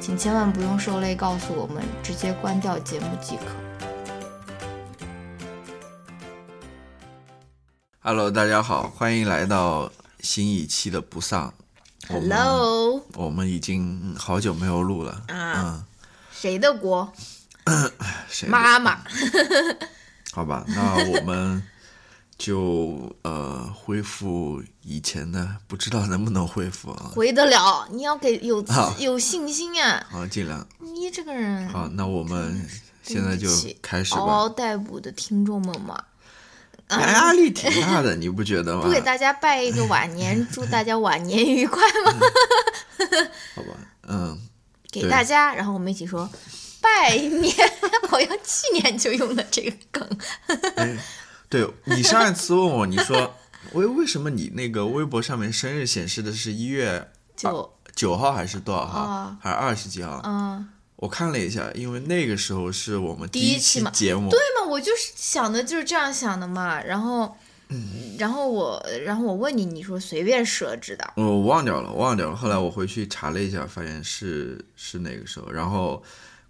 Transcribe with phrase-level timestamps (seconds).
[0.00, 3.42] 请千万不用受累告诉我们，直接关掉节目即可。
[8.00, 11.52] Hello，大家好，欢迎来到新一期的不丧。
[12.08, 15.84] Hello，我们已经好久没有录了，啊，
[16.32, 17.12] 谁的锅？
[18.48, 19.00] 妈妈。
[20.32, 21.62] 好吧，那我们
[22.40, 27.12] 就呃恢复以前的，不知道能不能恢复啊？
[27.14, 30.02] 回得了，你要给有好有信心啊！
[30.10, 30.66] 好，尽量。
[30.78, 32.66] 你这个人，好，那我们
[33.02, 33.46] 现在就
[33.82, 34.48] 开始嗷嗷。
[34.48, 36.02] 待哺的听众们嘛，
[36.88, 38.90] 压力挺大的，你不觉得吗不？
[38.90, 42.12] 给大家拜一个晚年，祝大家晚年愉快吗？
[43.54, 43.68] 好吧，
[44.08, 44.40] 嗯，
[44.90, 46.26] 给大家，然后我们一起说
[46.80, 47.54] 拜年。
[48.08, 50.18] 好像去年就用的这个梗，
[50.74, 50.96] 哎，
[51.50, 53.34] 对你上一次问我，你说
[53.72, 59.00] 为为什么你那个微博上面生日显示的是一月九九号还是多少号？
[59.00, 60.22] 啊还是二十几号？
[60.24, 66.80] 嗯，我看了一下，因为那个时候是我们第一一期嘛节目，对嘛，我就是想的就是这样想的嘛。
[66.82, 67.36] 然后，
[68.16, 72.36] 然后我，然后我问你，你说随便设置的，我忘掉了，忘掉了。
[72.36, 75.50] 后来我回去查了一下，发现是是那个时候。
[75.50, 76.02] 然后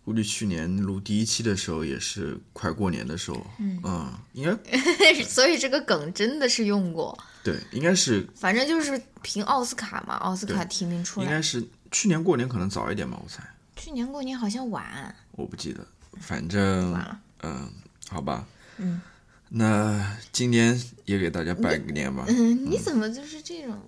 [0.04, 4.54] 估计去年录第一期的时候也是快过年的时候，嗯应该
[5.24, 7.16] 所以这个梗真的是用过。
[7.42, 11.26] 对，应该是反正就是凭奥斯卡嘛，奥斯卡提名出来。
[11.26, 13.42] 应该是去年过年可能早一点吧，我猜，
[13.76, 15.86] 去年过年好像晚，我不记得，
[16.20, 16.94] 反正。
[17.42, 17.72] 嗯，
[18.10, 18.46] 好吧，
[18.76, 19.00] 嗯，
[19.48, 23.78] 那今年也给大家拜个年吧，嗯，你怎么就是这种？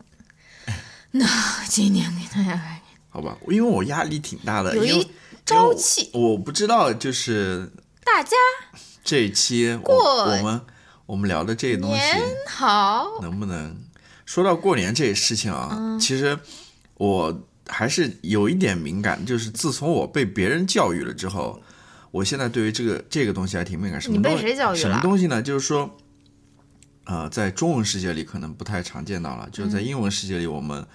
[1.12, 1.26] 那
[1.66, 5.10] 今年给大家拜年好吧，因为我压力挺大的，有因为一
[5.44, 7.70] 朝气，我我不知道就是
[8.04, 8.36] 大家
[9.04, 10.60] 这一期过我我们
[11.06, 13.08] 我们聊的这些东西年好。
[13.20, 13.76] 能不能
[14.24, 15.76] 说到过年这事情啊？
[15.78, 16.38] 嗯其实
[16.94, 21.60] 我还是有一点敏感，就是自从我被别人教育了之后，
[22.10, 24.00] 我现在对于这个这个东西还挺敏感。
[24.00, 25.42] 什么你被东西谁教育什么东西呢？
[25.42, 25.90] 就是说，
[27.04, 30.86] 呃，在中文世界里可能不太常见到了，就是在嗯英文世界里，我们、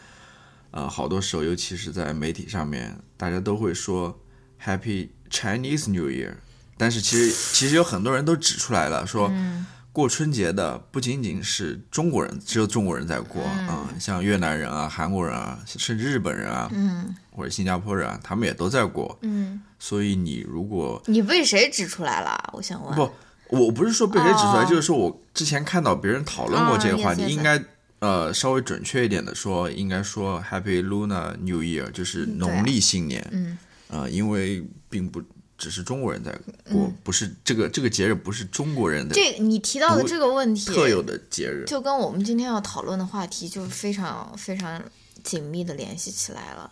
[0.71, 4.17] 呃好多时候，尤其是在媒体上面，大家都会说
[4.63, 6.35] Happy Chinese New Year，
[6.77, 9.29] 但是其实其实有很多人都指出来了，说。
[9.31, 9.65] 嗯
[9.97, 19.17] 过春节的不仅仅是中国人，只有中国人在过啊、像越南人啊、韩国人啊，甚至日本人啊，嗯或者新加坡人啊，他们也都在过。
[19.23, 22.51] 嗯，所以你如果你被谁指出来了？
[22.53, 22.93] 我想问。
[22.93, 23.11] 不，
[23.49, 27.59] 我不是说被谁指出来，哦就是说我之前看到别人讨论过这个话题，应该
[27.97, 33.27] 呃稍微准确一点的说，应该说 Happy Lunar New Year，就是农历新年。
[33.31, 33.57] 嗯
[33.89, 35.21] 呃，因为并不
[35.57, 36.31] 只是中国人在
[36.71, 41.65] 过，不是这个这个节日不是中国人的这你提到的这个问题，特有的节日。
[41.65, 44.83] 就跟我们今天要讨论的话题就非常非常
[45.23, 46.71] 紧密的联系起来了，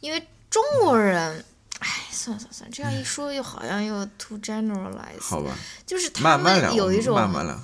[0.00, 1.44] 因为中国人，
[1.80, 5.54] 哎，算了算了算了，这样一说又好像又 too generalize，好吧，
[5.86, 7.60] 就是他慢慢聊，们有一种慢慢聊，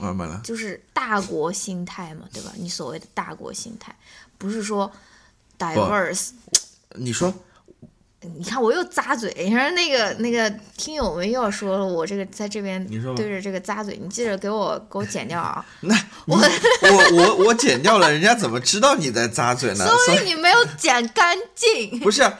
[0.00, 0.38] 慢慢聊。
[0.40, 2.52] 就是大国心态嘛，对吧？
[2.56, 3.96] 你所谓的大国心态，
[4.36, 4.90] 不是说
[5.58, 6.30] diverse。
[6.96, 7.32] 你说
[8.20, 12.84] 你看我又咂嘴，你说那个那个听友们又要说了，我这个在这边
[13.14, 15.64] 对着这个咂嘴，你记着给我给我剪掉啊！
[15.82, 15.94] 那
[16.26, 19.86] 我我我我剪掉了，人家怎么知道你在咂嘴呢？
[19.86, 21.98] 所所以你没有剪干净。
[22.02, 22.38] 不是啊，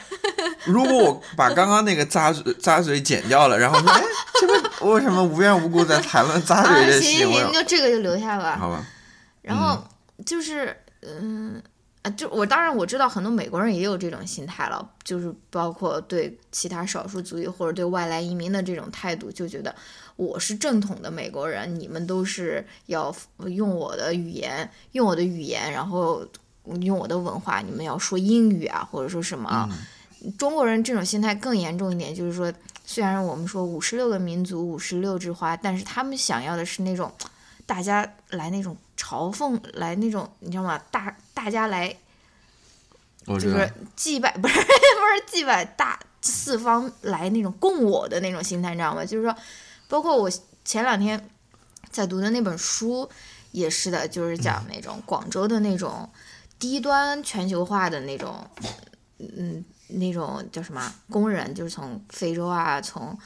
[0.64, 4.02] 如果我把刚刚那个咂嘴咂嘴剪掉了，然后说，哎，
[4.40, 7.52] 这不为什么无缘无故在谈论咂啊，嘴这行行行，行？
[7.52, 8.56] 就这个就留下吧。
[8.58, 8.84] 好吧，
[9.42, 9.86] 然后
[10.26, 11.62] 就是，嗯
[12.02, 19.74] 啊，就我当然我知道很多美国人也有这种心态了，就是包括对其他少数族裔或者对外来移民的这种态度，就觉得
[20.16, 23.14] 我是正统的美国人，你们都是要
[23.46, 26.24] 用我的语言，用我的语言，然后
[26.82, 29.68] 用我的文化，你们要说英语啊，或者说什么啊。
[30.36, 32.52] 中国人这种心态更严重一点，就是说，
[32.84, 37.12] 虽然我们说五十六个民族五十六枝花，但是他们想要的是那种
[37.66, 40.76] 大家来那种嘲讽，来那种你知道吗？
[40.90, 41.96] 大大家来
[43.25, 49.05] 就是祭拜， 不是不是祭拜，大四方来那种供我的那种心态，你知道吗？
[49.05, 49.37] 就是说，
[49.87, 50.29] 包括我
[50.64, 51.31] 前两天
[51.93, 53.08] 在读的那本书
[53.52, 56.11] 也是的，就是讲那种广州的那种
[56.58, 58.44] 低端全球化的那种，
[59.19, 63.17] 嗯，那种叫什么工人，就是从非洲啊，从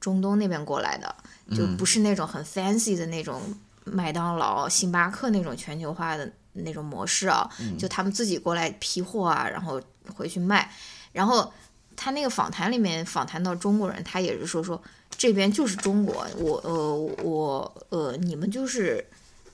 [0.00, 1.14] 中东那边过来的，
[1.54, 3.42] 就不是那种很 fancy 的那种
[3.84, 6.32] 麦当劳、星巴克那种全球化的
[6.64, 9.80] 那种模式啊，就他们自己过来批货啊，然后
[10.14, 10.70] 回去卖，
[11.12, 11.52] 然后。
[12.00, 14.80] 他那个访谈里面访谈到中国人，他也是说说
[15.16, 19.04] 这边就是中国，我呃我呃你们就是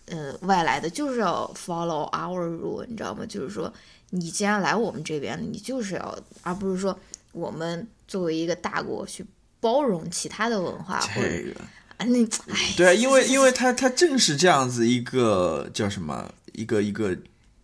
[0.08, 3.24] 呃外来的，就是要 follow our rule，你知道吗？
[3.26, 3.72] 就是说
[4.10, 6.94] 你既然来我们这边，你就是要，而不是说
[7.32, 9.24] 我们作为一个大国去
[9.58, 11.58] 包容其他的文化或者这个
[11.96, 12.22] 啊那
[12.52, 17.16] 哎对啊， 因为因为他他正是这样子一个叫什么一个一个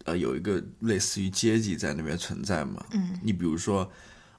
[0.05, 2.85] 呃有一个类似于阶级在那边存在嘛。
[2.93, 3.91] 嗯，你比如说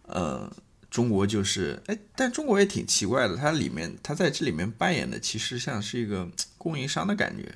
[0.03, 0.51] 呃。
[0.91, 7.49] 中国就是，哎，但中国也挺奇怪的，它里面，它在这里面扮演的其实像是一个供应商的感觉。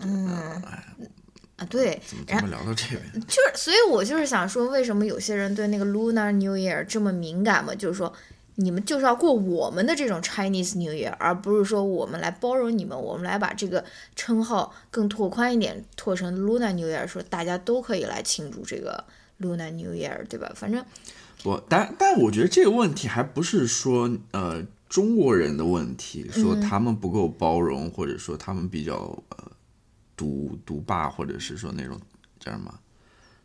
[0.00, 0.28] 嗯
[1.56, 3.00] 啊对，怎么怎么聊到这边？
[3.26, 7.74] 就是，所以我就是想说，为什么有些人对那个 Lunar New Year 这么敏感嘛？
[7.74, 8.12] 就是说，
[8.60, 13.84] 你们就是要过我们的这种 Chinese New Year，而不是说我们来包容你们，我们来把这个
[14.16, 19.04] 称号更拓宽一点，拓成 Lunar New Year，说大家都可以来庆祝这个
[19.40, 20.50] Lunar New Year，对吧？
[20.56, 20.84] 反正
[21.44, 28.94] 我，但但我觉得这个问题还不是说呃中国人的问题，说他们不够包容，或者说他们比较
[29.28, 29.52] 呃
[30.16, 31.96] 独独霸，或者是说那种
[32.40, 32.74] 叫什么，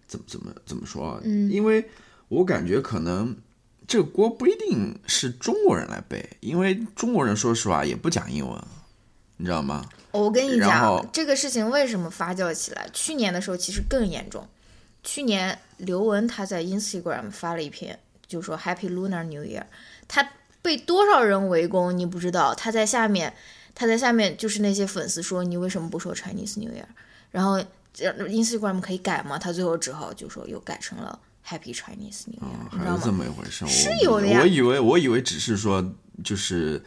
[0.07, 1.21] 怎么怎么怎么说啊？
[1.23, 1.87] 嗯因为
[2.29, 3.35] 我感觉可能
[3.87, 8.63] 这个锅不一定是中国人来背，因为中国人说实话也不讲英文，
[9.37, 9.87] 你知道吗？
[10.11, 12.87] 我跟你讲，这个事情为什么发酵起来？
[12.93, 14.47] 去年的时候其实更严重。
[15.03, 19.63] 去年刘雯她在 Instagram 发了一篇，就说 Happy Lunar New Year，
[20.07, 20.31] 她
[20.61, 22.55] 被多少人围攻你不知道。
[22.55, 23.33] 她在下面，
[23.75, 26.85] 她在下面就是那些粉丝说你为什么不说 Chinese New Year？
[27.31, 27.53] 然后
[27.99, 29.37] 呃 Instagram 可以改吗？
[29.37, 33.11] 她最后只好就说又改成了 Happy Chinese New Year，、你知道还是这？
[33.11, 33.67] 么一回事。
[33.67, 35.83] 是我有的呀我以为我以为只是说，
[36.23, 36.81] 就是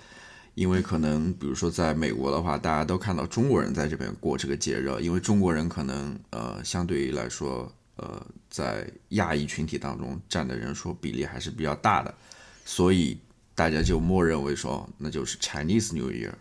[0.54, 12.14] 因为可能，比如说在美国的话，大家都看到中国人在这边过这个节日，因为中国人可能呃相对于来说，呃在亚裔群体当中占的人数比例还是比较大的，
[12.64, 13.18] 所以
[13.54, 16.32] 大家就默认为说那就是 Chinese New Year，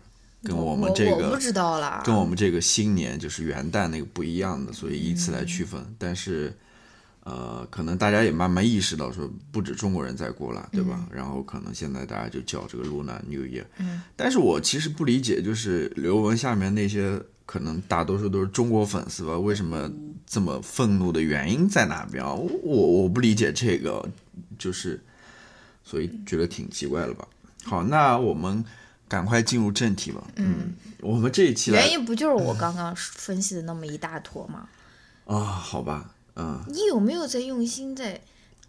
[0.42, 5.94] 跟我们这个我不知道啦，跟我们这个新年就是元旦那个不一样的，所以以此来区分。
[5.98, 6.56] 但是，
[7.28, 11.08] 呃，可能大家也慢慢意识到说，不止中国人在过了，对吧？
[11.12, 13.64] 然后可能现在大家就叫这个 Lunar New Year。
[13.78, 19.90] 嗯，但是我其实不理解，就是刘雯下面那些可能大多数都是中国粉丝吧，为什么
[20.24, 22.32] 这么愤怒的原因在哪边啊？
[22.32, 24.08] 我我不理解这个，
[24.56, 25.02] 就是
[25.82, 27.26] 所以觉得挺奇怪了吧。
[27.64, 28.64] 好，那我们
[29.08, 30.22] 赶快进入正题吧。
[30.36, 34.68] 嗯，我们这一期来原因不就是我刚刚分析的那么一大坨吗？
[35.24, 38.20] 啊，好吧，嗯，你有没有在用心在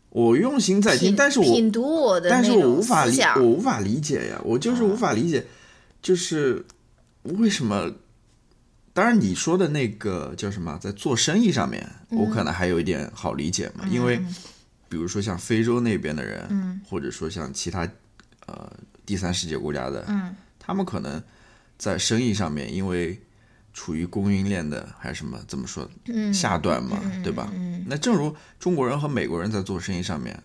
[0.09, 5.45] 我用心在听，但是我品读我的但是我无法理，我无法理解呀，我就是无法理解，
[6.01, 6.65] 就是
[7.23, 7.92] 为什么？
[8.94, 12.18] 当然，你说的那个叫什么，在做生意上面，嗯。
[12.18, 14.18] 我可能还有一点好理解嘛，因为
[14.89, 16.81] 比如说像非洲那边的人，嗯。
[16.89, 17.87] 或者说像其他
[18.47, 18.71] 呃
[19.06, 20.35] 第三世界国家的，嗯。
[20.57, 21.21] 他们可能
[21.77, 23.19] 在生意上面，因为
[23.77, 27.47] 处于供应链的还是什么怎么说嗯下段嘛，嗯对吧？
[27.53, 30.41] 嗯那正如中国人和美国人在做生意上面，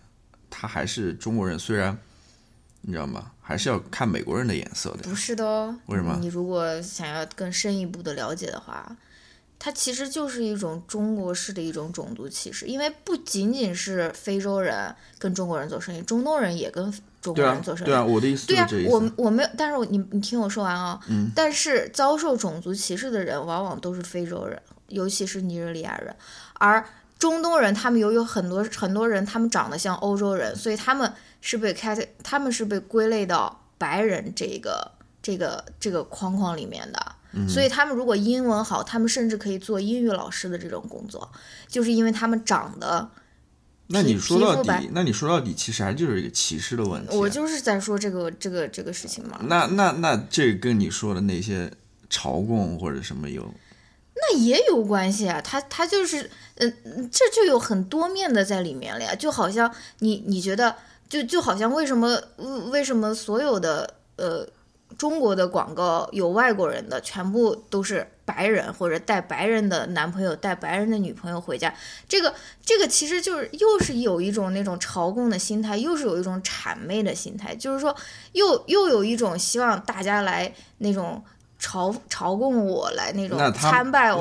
[0.51, 1.97] 他还是中国人，虽然
[2.81, 3.31] 你知道吗？
[3.41, 4.97] 还是要看美国人的眼色的。
[5.09, 5.75] 不是的哦。
[5.87, 8.95] 为什么你如果想要更深一步的了解的话，
[9.65, 17.89] 它其实就是一种中国式的一种种族歧视，因为不仅仅是非洲人跟中国人做生意，中东人也跟中国人做，生意。
[17.89, 18.93] 对啊，我的意思对呀、就是这意思。
[18.93, 26.13] 我我没有，但是我你你听我说完啊、嗯但是遭受种族歧视的人往往都是非洲人，尤其是尼日利亚人，
[26.55, 26.85] 而
[27.17, 34.91] 中东人他们由于很多很多人他们长得像欧洲人，所以他们是被开他们是被归类到白人这个
[35.21, 37.15] 这个这个框框里面的。
[37.33, 37.47] 嗯。
[37.49, 41.31] 所以他们如果英文好，他们甚至可以做英语老师的这种工作，
[41.67, 43.09] 就是因为他们长得
[43.87, 49.39] 那你说到底，那你说到底，其实还就是一个歧视的问题啊、我就是在说这个这个这个事情嘛。
[49.43, 51.69] 那那那这跟你说的那些
[52.09, 53.53] 朝贡或者什么有
[54.15, 60.75] 那也有关系啊，他他就是，嗯、这就有很多面的在里面了呀，就好像你你觉得，
[61.09, 64.47] 就就好像为什么呃为什么所有的呃
[64.97, 71.73] 中国的广告有外国人的，全部都是白人或者带白人的男朋友带白人的女朋友回家，
[72.07, 72.33] 这个
[72.65, 77.95] 这个其实就是又是有一种那种朝贡的心态，又是有一种谄媚的心态，就是说
[78.31, 81.23] 又又有一种希望大家来那种。
[81.59, 84.19] 朝朝贡我来那种参拜我，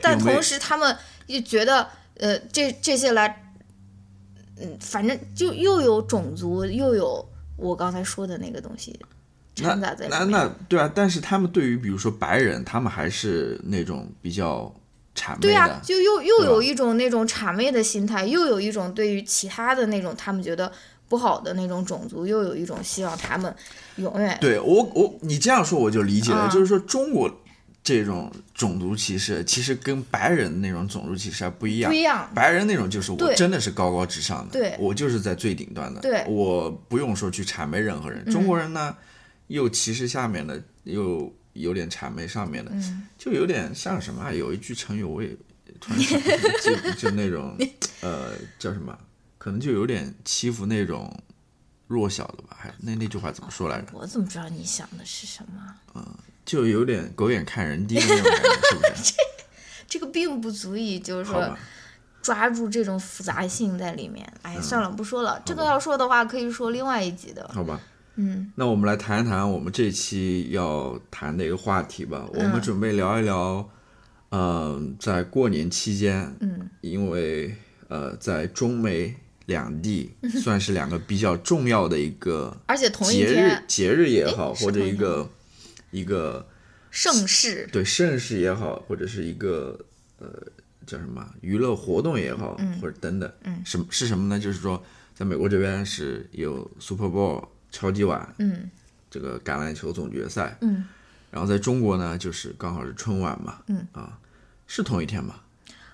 [0.00, 0.96] 但同时他们
[1.26, 3.52] 又觉得，呃，这这些来，
[4.60, 8.96] 嗯，反正就又有种族，又有我刚才说的那个东西。
[9.00, 9.15] 那
[9.64, 10.30] 掺杂在里那面。
[10.30, 14.72] 那对啊，但是他们对于比如说白人，他们还是那种比较
[15.14, 15.40] 谄媚的。
[15.40, 20.70] 对呀、就又又有一种那种谄媚的心态，又有一种对于其他的那种他们觉得
[21.08, 23.54] 不好的那种种族，又有一种希望他们
[23.96, 27.30] 永远对我我你这样说我就理解了，啊就是说中国
[27.82, 31.88] 这种种族歧视，其实跟白人那种种族歧视还不一样。
[31.88, 32.28] 不一样。
[32.34, 38.28] 白人那种就是我真的是高高至上的，对我就是在最顶端的，我不用说去谄媚任何人。
[38.28, 38.92] 中国人呢，
[39.48, 44.32] 又歧视下面的，又有点谄媚上面的，嗯就有点像什么啊？
[44.32, 45.36] 有一句成语我也
[45.80, 46.00] 突然
[46.62, 47.56] 就就那种
[48.02, 48.96] 呃叫什么，
[49.38, 51.22] 可能就有点欺负那种
[51.86, 52.56] 弱小的吧？
[52.58, 53.88] 还那那句话怎么说来着？
[53.92, 55.74] 我怎么知道你想的是什么？
[55.94, 56.04] 嗯
[56.44, 59.14] 就有点狗眼看人低的那种感觉，是不是？
[59.88, 61.56] 这个并不足以就是说，
[62.22, 64.24] 抓住这种复杂性在里面。
[64.44, 65.42] 嗯哎，算了，不说了。
[65.44, 67.50] 这个要说的话，可以说另外一集的。
[67.52, 67.80] 好吧。
[68.16, 72.26] 嗯，那我们来谈一谈我们这期要谈的一个话题吧。
[72.32, 72.62] 我们嗯。
[72.62, 73.70] 准备聊一聊，
[74.30, 77.54] 呃，在过年期间，嗯，因为
[77.88, 79.14] 呃，在中美
[79.46, 85.30] 两地算是两个比较重要的一个而且同一节日天，节日也好，或者一个
[85.90, 86.46] 一个
[86.90, 89.78] 盛世，对盛世也好，或者是一个
[90.18, 90.28] 呃
[90.86, 91.24] 叫什么？
[91.42, 93.62] 娱乐活动也好，或者等等，嗯。
[93.64, 94.40] 什么是什么呢？
[94.40, 94.82] 就是说，
[95.14, 98.70] 在美国这边是有 Super Bowl 超级碗，嗯。
[99.08, 100.84] 这个橄榄球总决赛，嗯，
[101.30, 103.86] 然后在中国呢，就是刚好是春晚嘛，嗯。
[103.92, 104.18] 啊，
[104.66, 105.42] 是同一天吧？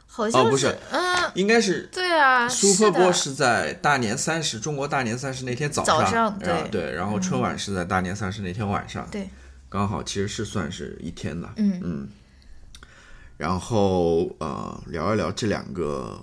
[0.06, 9.30] 好像哦不是嗯，应该是对啊 Super 是 Bowl 是在大年三十，中国大年三十那天早早上对嗯对，然后春晚是在大年三十那天晚上，对，
[9.70, 11.80] 刚好其实是算是一天的，嗯。
[11.82, 12.08] 嗯，
[13.38, 16.20] 然后呃聊一聊这两个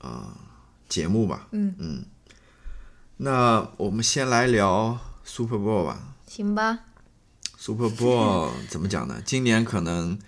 [0.00, 0.36] 呃
[0.88, 1.74] 节目吧，嗯。
[1.78, 2.04] 嗯，
[3.22, 6.78] 那我们先来聊 Super Bowl 吧行吧
[7.58, 9.20] ，，Super Bowl 怎么讲呢？
[9.24, 10.18] 今年可能。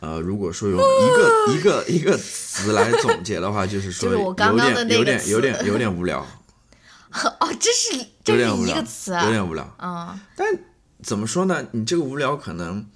[0.00, 6.24] 呃，如果说用一个 一个一个词来总结的话，就是说有点有点有点有点无聊，
[7.10, 10.20] 哦，这是有这是点无聊，一个词有啊，点无聊啊。
[10.36, 10.58] 嗯
[11.02, 11.66] 怎么说呢？
[11.72, 12.86] 你这个无聊可能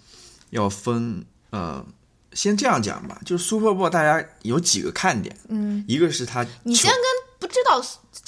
[0.50, 1.84] 要分呃，
[2.32, 7.00] 先这样讲吧，就是 Super Bowl 大家有几个看点，嗯，一个是它你先跟
[7.40, 7.82] 不知道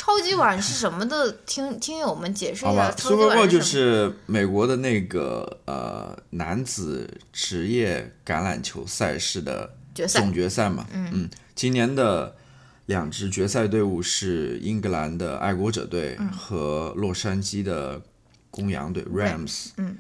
[0.05, 1.33] 超级碗是什么的？
[1.47, 10.21] 听听友们解释一下，Super Bowl 碗就是美国的那个呃男子职业橄榄球赛事的决赛。
[10.21, 11.31] 总决赛嘛，嗯。
[11.55, 12.37] 今年的
[12.85, 18.03] 两支决赛队伍是英格兰的爱国者队和洛杉矶的
[18.51, 19.97] 公羊队 Rams，嗯，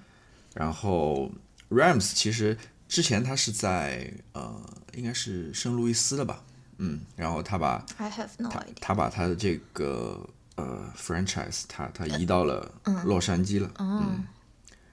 [0.52, 1.32] 然后
[1.70, 4.54] Rams 其实之前他是在呃
[4.94, 6.43] 应该是圣路易斯的吧，
[6.78, 8.74] 嗯，然后他把 I have no 他 idea。
[8.80, 12.70] 他把他的这个呃 franchise 他他移到了
[13.04, 14.24] 洛杉矶了，嗯，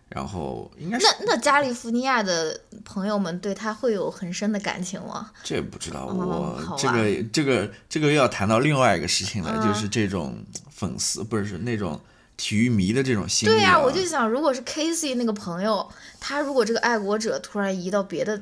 [0.10, 5.32] 然后应该是那那加利福尼亚的朋友们对他会有很深的感情吗？
[5.44, 12.00] 这也不知道，我这个这个这个又要谈到另外一个事情了，嗯就是这种粉丝 不是是那种
[12.38, 13.56] 体育迷的这种心理、啊。
[13.56, 18.42] 对呀、我就想，如果是 Casey 那个朋友，他如果这个爱国者突然移到别的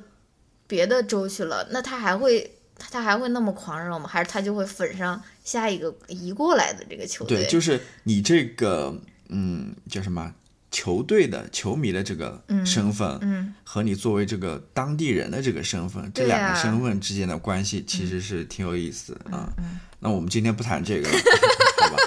[0.68, 4.08] 别的州去了，那他还会他他还会那么狂热吗？
[4.08, 7.44] 还是他就会粉上下一个移过来的这个球队？
[7.44, 10.34] 对，就是你这个嗯叫什么
[10.72, 19.52] 球队的球迷的这个身份，嗯和你作为这个当地人的这个身份，这两个身份之间的关系其实是挺有意思啊。
[20.00, 21.18] 那我们今天不谈这个了，
[21.82, 21.98] 好吧？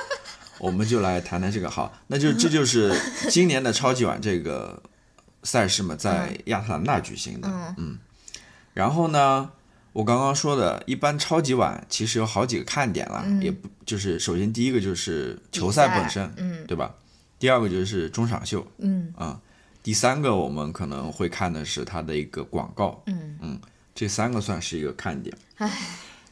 [0.58, 1.68] 我们就来谈谈这个。
[1.68, 2.92] 好，那就这就是
[3.28, 4.82] 今年的超级碗这个
[5.42, 7.48] 赛事嘛，在亚特兰大举行的。
[7.76, 7.98] 嗯
[8.74, 9.50] 然后呢，
[9.92, 16.94] 我刚刚说的，一般超级碗其实有好几个看点啦，也不就是首先第一个就是球赛本身，嗯对吧？
[17.38, 19.40] 第二个就是中场秀，嗯啊、
[19.82, 23.58] 第三个我们可能会看的是它的一个广告，嗯
[23.94, 25.36] 这三个算是一个看点。
[25.56, 25.70] 唉，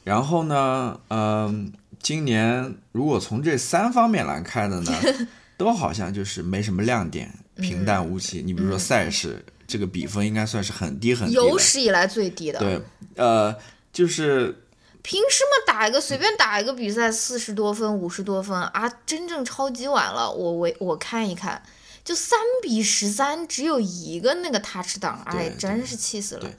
[0.05, 4.93] 然后呢，嗯、今年如果从这三方面来看的呢，
[5.59, 8.41] 都好像就是没什么亮点，平淡无奇。
[8.43, 11.57] 你比如说赛事，这个比分应该算是很低很低有。
[11.57, 12.59] 史以来最低的。
[12.59, 12.81] 对，
[13.15, 13.55] 呃，
[13.93, 14.65] 就是
[15.03, 18.93] 凭什么打一个随便打一个比赛四十多分、五十多分啊？
[19.07, 21.63] 真正超级晚了，我我我看一看，
[22.05, 26.51] 就三比十三，只有一个那个 touch 档，哎，真是气死了对。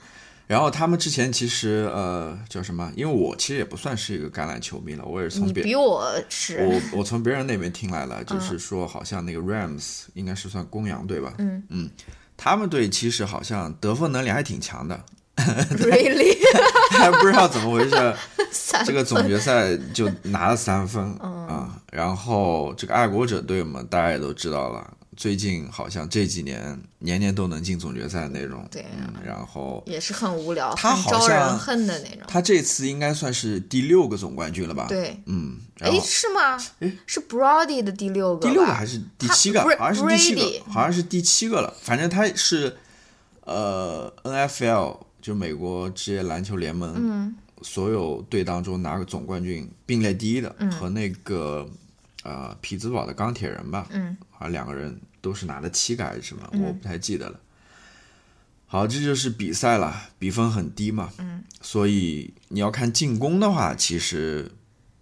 [0.48, 2.92] 然后他们之前其实呃叫什么？
[2.94, 11.32] 因为我其实也不算是一个橄榄球迷了，我也是从别你比我是，我我从别人那边听来了，就是说好像那个 Rams 应该是算公羊队吧？
[11.38, 11.90] 嗯嗯，
[12.44, 14.98] 他们队其实好像得分能力还挺强的，
[15.36, 16.36] really？
[16.90, 18.14] 还不知道怎么回事，
[18.84, 21.70] 这个总决赛就拿了三分啊。
[21.92, 28.66] 然后这个爱国者队嘛，大家也都知道了，最近好像这几年年年都能进总决赛那种。
[28.70, 32.22] 对啊嗯，然后也是很无聊、他好很招人像恨的那种。
[32.26, 36.58] 他这次应该算是第六个总冠军了吧？，对，嗯，然哎，是吗？
[37.06, 39.60] 是 Brody 的第六个，第六个还是第七个？
[39.78, 41.74] 好像是第七个，好像是第七个了。
[41.82, 42.76] 反正他是
[43.44, 51.68] 呃 NFL 就美国职业篮球联盟，嗯所有队当中拿个总冠军并列第一的，嗯和那个
[52.24, 57.38] 呃匹兹堡的钢铁人吧，嗯好像两个人都是拿了七个还是什么，我不太记得了。
[58.66, 64.50] 好，这就是比赛了，比分很低嘛，嗯，所以你要看进攻的话，其实，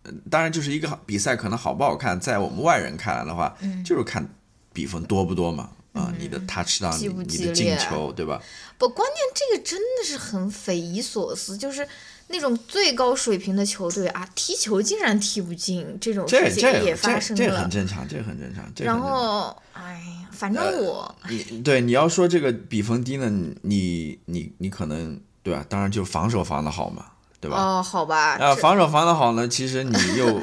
[0.03, 4.29] 呃当然就是一个比赛可能好不好看，在我们外人看来的话，嗯就是看
[4.75, 8.43] 比分多不多嘛，啊、你的 touchdown，你你的进球，对吧？
[8.77, 11.87] 不，关键这个真的是很匪夷所思，就是
[12.33, 17.69] 那种最高水平的球队啊，踢球竟然踢不进，这种事情也发生这这很。
[17.69, 18.65] 正常，这很正常。
[18.75, 23.29] 这然后，哎呀，反正我，你对你要说这个比分低呢，
[23.63, 25.65] 你你你可能对吧？
[25.69, 27.07] 当然就防守防的好嘛，
[27.41, 27.57] 对吧？
[27.57, 30.41] 哦，好吧，啊，这防守防的好呢，其实你又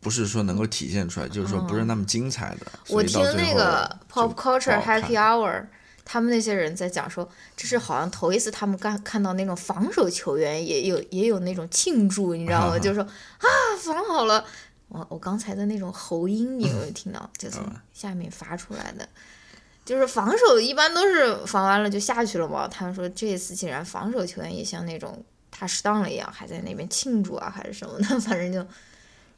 [0.00, 2.66] 不是说能够体现出来，就是说不是那么精彩的。
[2.84, 5.64] 所我听那个 Pop Culture Happy Hour，
[6.12, 12.76] 他们那些人在讲说，这是好像头一次他们看看到那种防守球员也有也有那种庆祝，你知道吗？
[12.82, 13.46] 就是说啊，
[13.80, 14.44] 防好了。
[14.88, 17.30] 我我刚才的那种喉音，你有没有听到？
[17.38, 17.62] 就从
[17.92, 19.08] 下面发出来的。
[19.84, 22.66] 就是防守一般都是防完了就下去了嘛。
[22.66, 28.66] 他们说这一次竟然防守球员也像那种他适当了一样，还在那边庆祝啊，还是什么的，反正就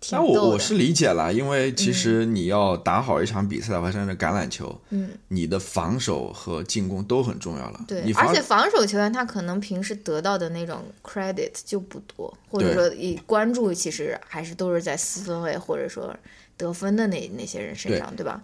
[0.02, 0.50] 挺但我。
[0.50, 7.84] 我是理解了，因为其实你要打好一场比赛的话，像这橄榄球，嗯，你的防守和进攻都很重要了。
[7.88, 16.14] 对你，而且防守球员他可能平时得到的那种 credit 就不多，或者说以关注其实还是都是在四分卫或者说
[16.56, 18.42] 得分的那那些人身上，对吧？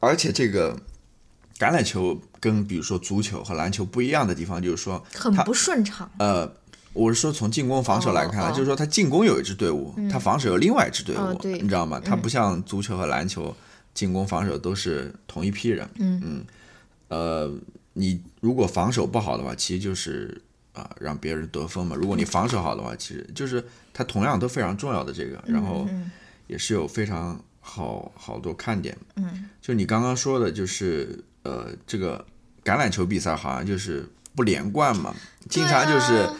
[0.00, 0.76] 而且这个
[1.58, 6.10] 橄榄球跟比如说足球和篮球不一样的地方，就是说很不顺畅。
[6.18, 6.50] 呃，
[6.98, 12.00] 我是说从进攻防守来看就是说他进攻有一支队伍，他防守有另外一支队伍，哦你知道吗？
[12.04, 13.54] 他不像足球和篮球，
[13.94, 15.88] 进攻防守都是同一批人。
[15.98, 16.44] 嗯
[17.08, 17.50] 呃，
[17.92, 21.96] 你如果防守不好的话，其实就是啊、让别人得分嘛。
[21.96, 26.10] 如果你防守好的话，其实就是他同样都非常重要的这个，然后嗯
[26.48, 28.96] 也是有非常好好多看点。
[29.16, 32.24] 嗯，就你刚刚说的，就是呃，这个
[32.64, 35.14] 橄榄球比赛好像就是不连贯嘛，
[35.48, 36.34] 经常就是、啊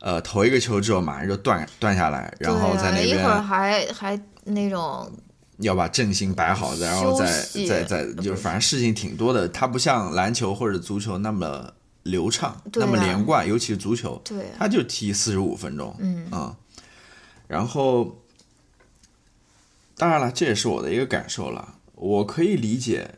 [0.00, 5.10] 呃投一个球之后马上就断断下来，然后在那边啊、一会儿边还还那种
[5.58, 11.70] 要把阵型摆好，然后再再再就是反正事情挺多的，它不像篮球或者足球那么
[12.02, 12.62] 流畅，啊。
[12.74, 14.56] 那么连贯，尤其是足球，对啊。
[14.58, 16.54] 它就踢四十五分钟，嗯。
[17.46, 18.22] 然后
[19.96, 23.10] 当然了，这也是我的一个感受了，我可以理解，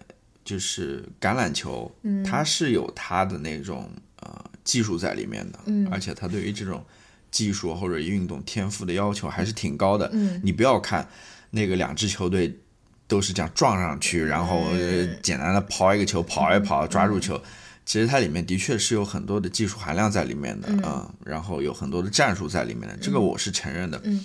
[0.44, 2.24] 就是橄榄球，嗯。
[2.24, 3.88] 它是有它的那种
[4.20, 5.88] 呃技术在里面的，嗯。
[5.90, 6.84] 而且他对于这种
[7.30, 10.40] 技术或者运动天赋的要求还是挺高的，嗯。
[10.44, 11.08] 你不要看
[11.50, 12.58] 那个两支球队
[13.06, 14.64] 都是这样撞上去，然后、
[15.22, 17.40] 简单的抛一个球，跑一跑，抓住球。
[17.84, 24.00] 其实它里面的确是有很多的技术含量在里面的，嗯，然后有很多的战术在里面的，这个我是承认的。
[24.04, 24.24] 嗯，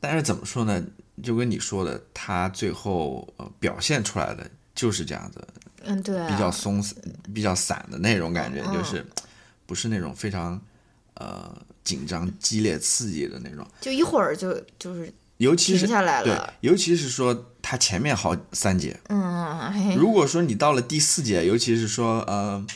[0.00, 0.84] 但是怎么说呢？
[1.22, 5.46] 就跟你说的，他最后呃表现出来的就是这样子，
[5.84, 6.96] 嗯，对、啊，比较松散、
[7.32, 8.74] 比较散的那种感觉，嗯。
[8.74, 9.06] 就是
[9.70, 10.60] 不是那种非常
[11.14, 13.64] 呃紧张、激烈、刺激的那种。
[13.80, 22.66] 就一会儿就就是尤其是对了，，尤其是说他前面好三节，嗯，哎，如果说你到了第四节，尤其是说呃，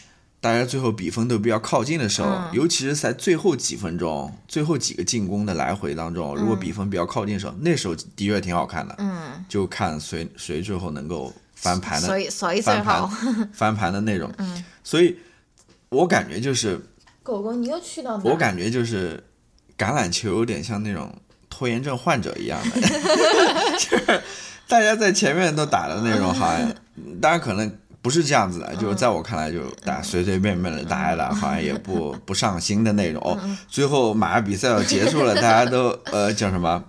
[0.41, 2.51] 大家最后比分都比较靠近的时候，嗯。
[2.53, 13.09] 尤其是在最后几分钟、最后几个进攻的来回当中，如果比分比较靠近的时候，那时候的确挺好看的，嗯，就看谁谁最后能够翻盘的所以所以最翻好。
[13.09, 13.49] 盘。
[13.53, 14.33] 翻盘的那种。
[14.39, 14.65] 嗯。
[14.87, 15.17] 所以
[15.95, 16.81] 我感觉就是，
[17.23, 18.25] 狗狗，你又去到哪？
[18.25, 19.23] 我感觉就是
[19.79, 21.15] 橄榄球有点像那种
[21.49, 22.81] 拖延症患者一样的，
[23.79, 24.23] 就是
[24.69, 26.75] 大家在前面都打的那种，好像
[27.21, 33.23] 当然可能不是这样子的，就是在我看来，就打随随便便的打一打，好像也不 不上心的那种。
[33.23, 36.85] 哦，最后马上比赛要结束了，大家都呃叫什么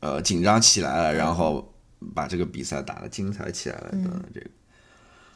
[0.00, 1.72] 呃紧张起来了，然后
[2.14, 3.88] 把这个比赛打得精彩起来了。
[3.90, 4.46] 等这个，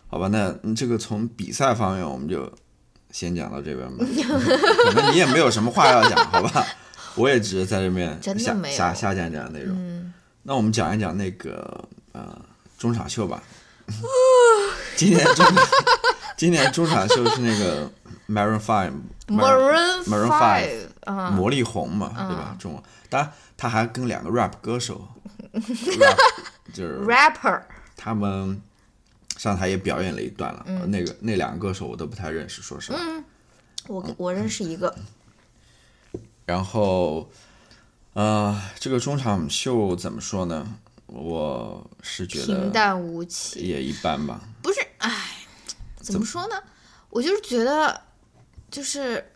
[0.07, 2.51] 好吧，那这个从比赛方面我们就
[3.14, 4.05] 先讲到这边吧。
[4.90, 6.66] 可能你也没有什么话要讲，好吧？
[7.14, 10.12] 我也只是在这边瞎瞎瞎讲讲内容。
[10.42, 12.37] 那我们讲一讲那个呃
[12.77, 13.40] 中场秀吧。
[14.96, 15.46] 今年中，
[16.37, 17.88] 今年中场秀是那个
[18.29, 20.29] Maroon Five，Maroon Maroon
[21.07, 22.57] Five，魔力红嘛，对吧？
[22.59, 25.07] 中，当然他还跟两个 rap 歌手，
[26.72, 27.61] 就是 rapper，
[27.96, 28.61] 他们
[29.37, 30.64] 上台也表演了一段了。
[30.87, 32.99] 那个那两个歌手我都不太认识，说实话。
[33.87, 34.94] 我我认识一个。
[36.47, 37.31] 然后，
[38.12, 40.79] 呃，这个中场秀怎么说呢？
[41.07, 44.40] 我是觉得平淡无奇，也一般吧。
[44.62, 45.37] 不是，哎，
[45.97, 46.62] 怎么说呢？
[47.11, 48.03] 我就是觉得，
[48.70, 49.33] 就是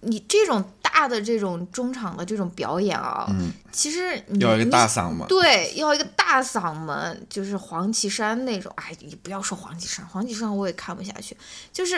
[0.00, 0.62] 你这种
[1.02, 4.00] 大的这种中场的这种表演啊，嗯，其实
[4.38, 8.72] 要一个大嗓门，对，要一个大嗓门，就是黄绮珊那种。
[8.76, 11.36] 哎，你不要说黄绮珊，黄绮珊我也看不下去。
[11.72, 11.96] 就是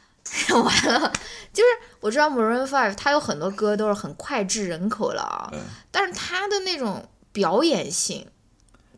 [0.54, 1.12] 完了，
[1.52, 1.68] 就是
[2.00, 5.52] 我知道 Maroon Five，他有很多歌都是很脍炙人口了啊，
[5.90, 8.26] 但是他的那种表演性。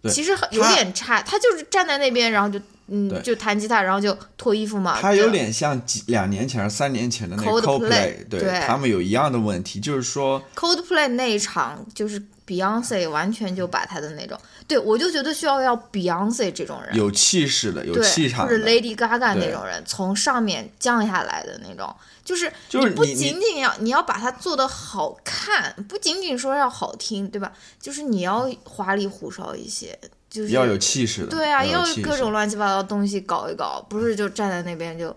[0.08, 2.58] 其实有点差，他就是站在那边，然后就
[2.90, 5.00] 嗯，就弹吉他，然后就脱衣服嘛。
[5.00, 21.94] 他有点像几两年前、三年前的那个 Coldplay，对他们有一样的问题，就是说 Coldplay 那一场就是 Beyonce 完全就把他的那种，对我就觉得需要要 Beyonce 这种人，有气势的、有气场的，或者 Lady Gaga 那种人，从上面降下来的那种。
[22.22, 27.52] 就是你不仅仅要你要把它做的好看，不仅仅说要好听，对吧？
[27.80, 29.98] 就是你要花里胡哨一些，
[30.30, 31.26] 就是要有气势的。
[31.26, 35.14] 对啊，要各种乱七八糟东西搞一搞，不是就站在那边就，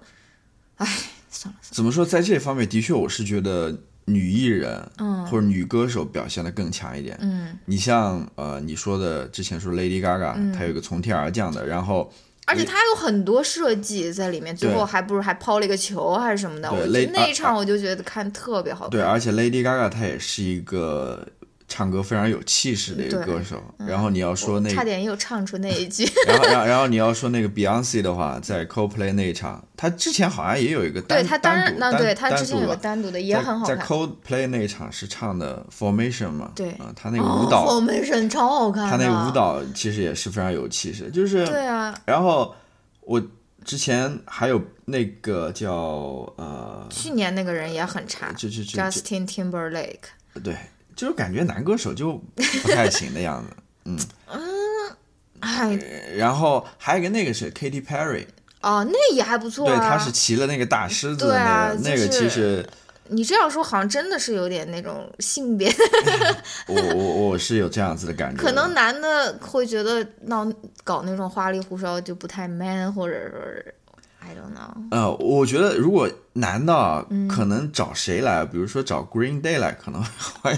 [0.78, 0.88] 唉，
[1.30, 1.60] 算了。
[1.70, 7.16] 怎么说，在这方面的确，我是觉得女艺人，嗯，或者女歌手表现的更强一点。
[7.22, 12.12] 嗯，你像呃，你说的之前说 Lady Gaga，她有一个从天而降的，然后。
[12.46, 16.70] 而且她有很多设计在里面，最后还不如还抛了一个球还是什么的？
[16.70, 18.90] 我那一场我就觉得看特别好看。
[18.90, 21.26] 对，而且 Lady Gaga 她也是一个。
[21.74, 42.54] 唱歌非常有气势的一个歌手，然后你要说那差点又唱出那一句， 然后然后然后你要说那个 Beyonce 的话，在 Coldplay 那一场，他之前好像也有一个单对单独那对他之前有个单独的也很好看，在 Coldplay 那一场是唱的 Formation 嘛，对，啊他那个舞蹈 Formation 超好看，他那个舞蹈其实也是非常有气势，就是对啊，然后
[43.02, 43.20] 我
[43.66, 45.74] 之前还有那个叫
[46.38, 49.98] 呃，去年那个人也很差，Justin Timberlake，
[50.44, 50.56] 对。
[50.96, 52.14] 就是感觉男歌手就
[52.62, 54.40] 不太行的样子， 嗯嗯，
[55.40, 55.80] 哎，
[56.16, 58.26] 然后还有一个那个是 Katy Perry，
[58.62, 62.66] 哦，那也还不错，对，他是骑了那个大狮子的那个，那个其实
[63.10, 65.70] 你这样说好像真的是有点那种性别，
[66.68, 70.50] 我我我是有这样子的感觉，可能男的会觉得闹
[70.84, 73.74] 搞那种花里胡哨就不太 man，或者说是。
[74.26, 74.74] I don't know。
[74.92, 80.02] 呃，我觉得如果男的可能找谁来，比如说找 Green Day 来，可能
[80.42, 80.58] 会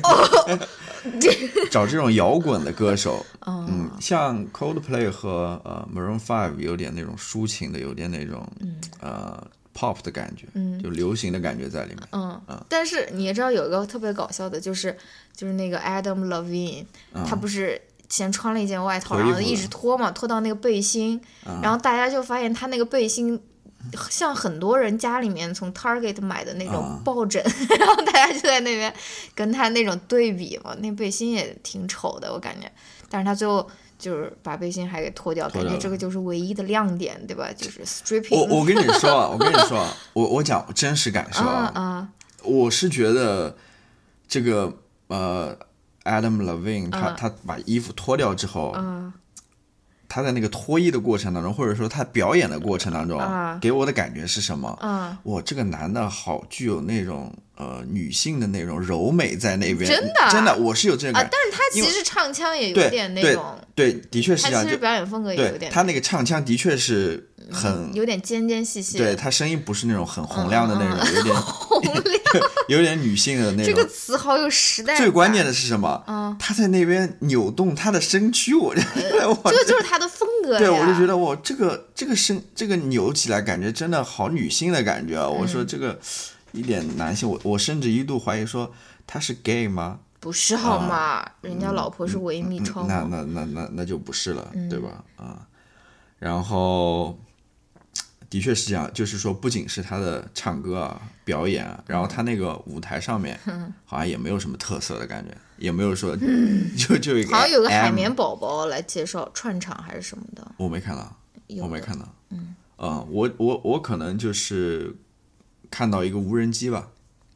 [1.71, 3.25] 找这种摇滚的歌手。
[3.45, 8.47] 嗯，像 Coldplay 和呃 Maroon Five 有点那种抒情的，有点那种
[9.01, 10.47] 呃 pop 的感觉，
[10.81, 12.07] 就流行的感觉在里面。
[12.11, 12.63] 嗯嗯。
[12.69, 14.95] 但是你也知道有一个特别搞笑的，就是
[15.35, 16.85] 就是那个 Adam Levine，
[17.25, 21.19] 他不是先穿了一件外套，然后一直脱嘛，脱到那个背心，
[21.61, 23.41] 然后大家就发现他那个背心。
[24.09, 27.43] 像很多人家里面从 Target 买的那种抱枕，
[27.79, 28.93] 然后大家就在那边
[29.33, 32.71] 跟他那种对比嘛，那背心也挺丑的，我感觉。
[33.09, 33.65] 但是他最后
[33.97, 37.47] 就是把背心还给脱掉，感觉这个就是唯一的亮点，对吧？
[37.55, 38.35] 就是 stripping。
[38.35, 42.07] 我我跟你说啊，我跟你说啊，我 我讲真实感受啊，
[42.43, 43.55] 我是觉得
[44.27, 45.57] 这个呃
[46.03, 48.73] ，Adam Levine 他他把衣服脱掉之后。
[50.15, 53.21] 他在那个脱衣的过程当中，或者说他表演的过程当中，
[53.59, 54.79] 给我的感觉是什么？
[54.81, 61.29] 嗯，哇，这个男的好具有那种呃女性的那种柔美在那边，真的真的，我是有这个感觉。
[61.29, 63.43] 但是他其实唱腔也有点那种，
[63.75, 64.63] 对，的确是这样。
[64.63, 68.97] 其实表演风格也有点，他那个唱腔的确是很有点尖尖细细。
[68.97, 71.35] 对他声音不是那种很洪亮的那种，有点
[72.67, 73.65] 有点女性的那种。
[73.65, 74.97] 这个词好有时代。
[74.97, 76.03] 最关键的是什么？
[76.07, 80.57] 嗯，他在那边扭动他的身躯，我 这这个就是他的风格。
[80.57, 85.27] 对，我就觉得我这个这个身这个扭起来，感觉真的好女性的感觉啊！
[85.27, 85.99] 我说这个
[86.51, 88.71] 一点男性，我我甚至一度怀疑说
[89.07, 89.99] 他是 gay 吗？
[90.19, 91.23] 不是好吗？
[91.41, 92.85] 人家老婆是维密超。
[92.87, 95.03] 那那那那那就不是了，对吧？
[95.17, 95.45] 啊，
[96.17, 97.17] 然后
[98.29, 103.39] 的确是这样，就是说，不仅是他的唱歌啊、表演啊，然后他那个舞台上面，
[103.85, 106.15] 好像也没有什么特色的感觉，也没有说，
[106.77, 111.15] 就就一个好像有个海绵宝宝来介绍串场还是什么的，我没看到，
[111.61, 112.55] 我没看到，嗯，
[113.09, 114.95] 我我我可能就是
[115.69, 116.89] 看到一个无人机吧，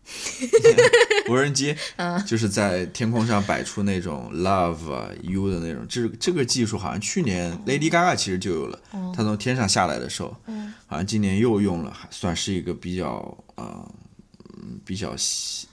[1.29, 2.23] 无人机，嗯。
[2.25, 9.13] 就是在天空上摆出那种 love 啊 you 的那种，这这个技术好像去年 Lady Gaga 其实就有了，哦。
[9.15, 10.73] 她从天上下来的时候，嗯。
[10.87, 13.91] 好像今年又用了，还算是一个比较呃
[14.57, 15.67] 嗯比较吸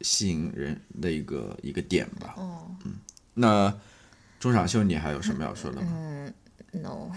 [0.00, 2.34] 吸引人的一个一个点吧。
[2.38, 2.94] 嗯。
[3.34, 3.72] 那
[4.40, 5.88] 中场秀你还有什么要说的吗？
[5.92, 6.34] 嗯
[6.72, 7.10] ，no，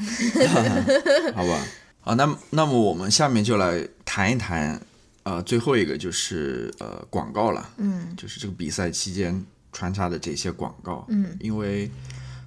[1.34, 1.66] 好吧，
[2.02, 4.80] 好，那么那么我们下面就来谈一谈，
[5.26, 8.16] 呃，最后一个就是呃广告了，嗯。
[8.16, 11.92] 就是这个比赛期间穿插的这些广告，嗯，因为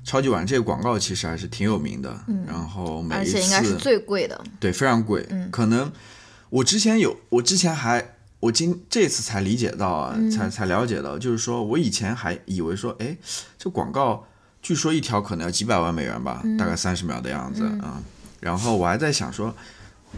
[0.03, 5.51] 超级碗这个广告其实还是挺有名的，嗯，然后每而一次且应该是最贵的，对非常贵，嗯。
[5.51, 5.93] 可能
[6.51, 8.15] 我之前有，我之前还。
[8.41, 10.31] 我今这次才理解到啊，嗯。
[10.31, 13.17] 才才了解到，就是说我以前还以为说，哎，
[13.59, 14.25] 这广告
[14.63, 16.57] 据说一条可能要几百万美元吧，嗯。
[16.57, 18.01] 大概三十秒的样子啊、
[18.39, 19.53] 然后我还在想说，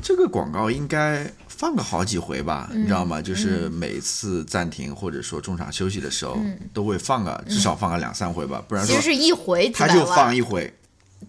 [0.03, 2.83] 这个广告应该放个好几回吧，嗯。
[2.83, 3.20] 你知道吗？
[3.20, 6.59] 就是每次暂停或者说中场休息的时候，嗯。
[6.72, 10.72] 都会放个至少放个两三回吧，不然说其实是一回他就放，一回，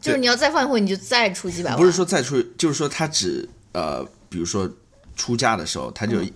[0.02, 4.70] 就是你要再放一回，你就再出几百万，不是说再出，就是说他只呃，比如说
[5.16, 6.32] 出价的时候，他就、嗯。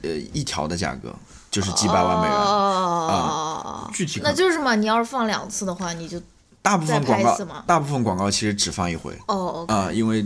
[0.00, 1.12] 呃一条的价格
[1.50, 6.22] 就是几百万美元，啊，具体那就是嘛，你要是放两次的话，你就
[6.62, 7.36] 大部分广告
[7.66, 9.12] 大部分广告其实只放一回。
[9.26, 10.24] 哦啊、因为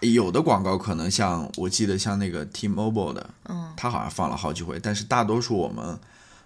[0.00, 5.98] 有的广告可能像我记得像那个 T-Mobile 的，嗯，它好像放了好几回，但是大多数我们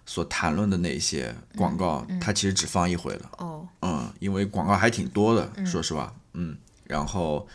[0.06, 7.46] 所谈论的那些广告，它其实只放一回了，哦，嗯，因为广告还挺多的，说实话，嗯，然后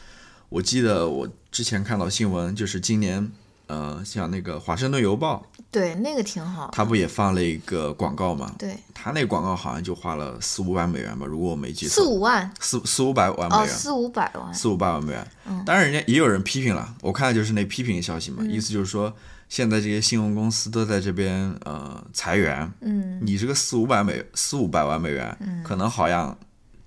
[0.49, 3.31] 我记得我之前看到新闻，就是今年，
[3.67, 8.53] 呃，像那个《华盛顿邮报》，对，那个挺好，他不也放了一个广告吗？
[8.57, 15.27] 对，他那广告好像就花了四五百美元吧，如果我没记错，四五万，四四五百万美哦，元，四五百万，四五百万美元。
[15.65, 18.51] 当然，人家也有人批评了，我看的就是那批评消息嘛，嗯。
[18.51, 19.13] 意思就是说，
[19.49, 26.37] 现在这些新闻公司都在这边呃裁员，嗯，你这个四五百美四五百万美元，可能好像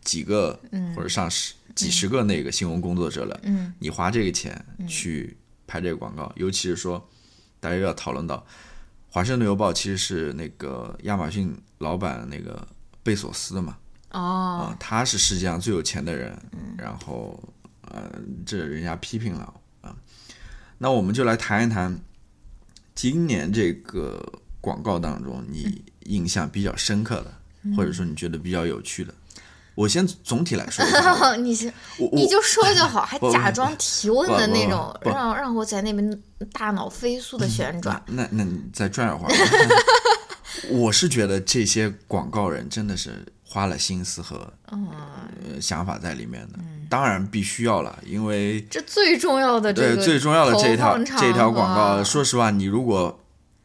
[0.03, 0.59] 几个、
[0.97, 3.73] 或者上十几十个那个新闻工作者了，嗯。
[3.79, 5.37] 你花这个钱去
[5.69, 7.09] 拍这个广告，尤其是说
[7.61, 8.39] 大家要讨论到
[9.09, 12.67] 《华盛顿邮报》其实是那个亚马逊老板那个
[13.03, 13.77] 贝索斯的嘛，
[14.11, 14.21] 哦
[14.73, 16.37] 啊，，他是世界上最有钱的人，
[16.77, 17.39] 然后
[17.83, 18.11] 呃，
[18.45, 19.95] 这人家批评了啊。
[20.79, 21.97] 那我们就来谈一谈
[22.95, 29.15] 今年这个广告当中你印象比较深刻的，或者说你觉得比较有趣的。
[29.79, 30.85] 我先总体来说
[31.39, 38.03] 你是我我你就说就好，还 假装提问的那种，让让我在那边大脑飞速的旋转。
[38.07, 39.33] 那那你再转一会儿。
[40.71, 44.89] 我是觉得这些广告人真的是花了心思和嗯，
[45.55, 46.59] 呃想法在里面的，
[46.91, 53.21] 当然必须要了，因为这最重要的这对，最重要的这一条这一条广告，说实话，你如果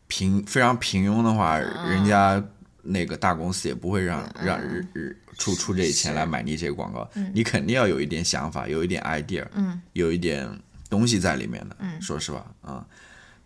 [0.08, 2.44] 平非常平庸的话，嗯人家
[2.86, 10.48] 那个大公司也不会让让日日出出这钱来买你这个广告，你肯定要有一点想法，有一点 idea，嗯，有一点
[10.90, 12.86] 东西在里面的，说实话啊，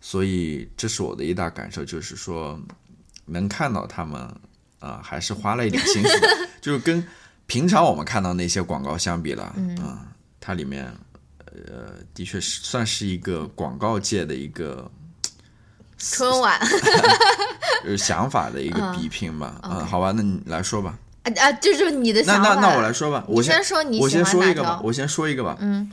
[0.00, 2.60] 所以这是我的一大感受，就是说
[3.24, 4.20] 能看到他们
[4.80, 6.28] 啊、还是花了一点心思的，
[6.60, 7.04] 就是跟
[7.46, 9.98] 平常我们看到那些广告相比了，嗯、
[10.40, 10.86] 它里面
[11.46, 14.90] 呃的确是算是一个广告界的一个
[15.98, 16.58] 春晚。
[17.84, 22.54] 是想法的一个比拼吧，嗯，好吧，那你来说吧，啊啊，就是你的那想法。
[22.54, 25.90] 那那那我来说吧，我你先说你我先说一个吧，我先说一个吧，嗯，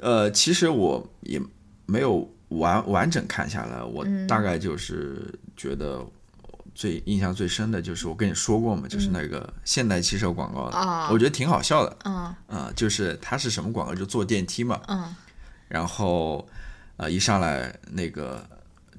[0.00, 1.40] 呃，其实我也
[1.86, 4.26] 没有完完整看下来，我嗯。
[4.26, 6.04] 大概就是觉得
[6.74, 12.14] 最印象最深的就是我跟你说过嘛，嗯就是那个现代汽车广告的，啊我觉得挺好笑的，嗯。
[12.48, 13.94] 啊、就是它是什么广告？
[13.94, 15.14] 就坐电梯嘛，嗯。
[15.66, 16.46] 然后
[16.98, 18.46] 呃一上来那个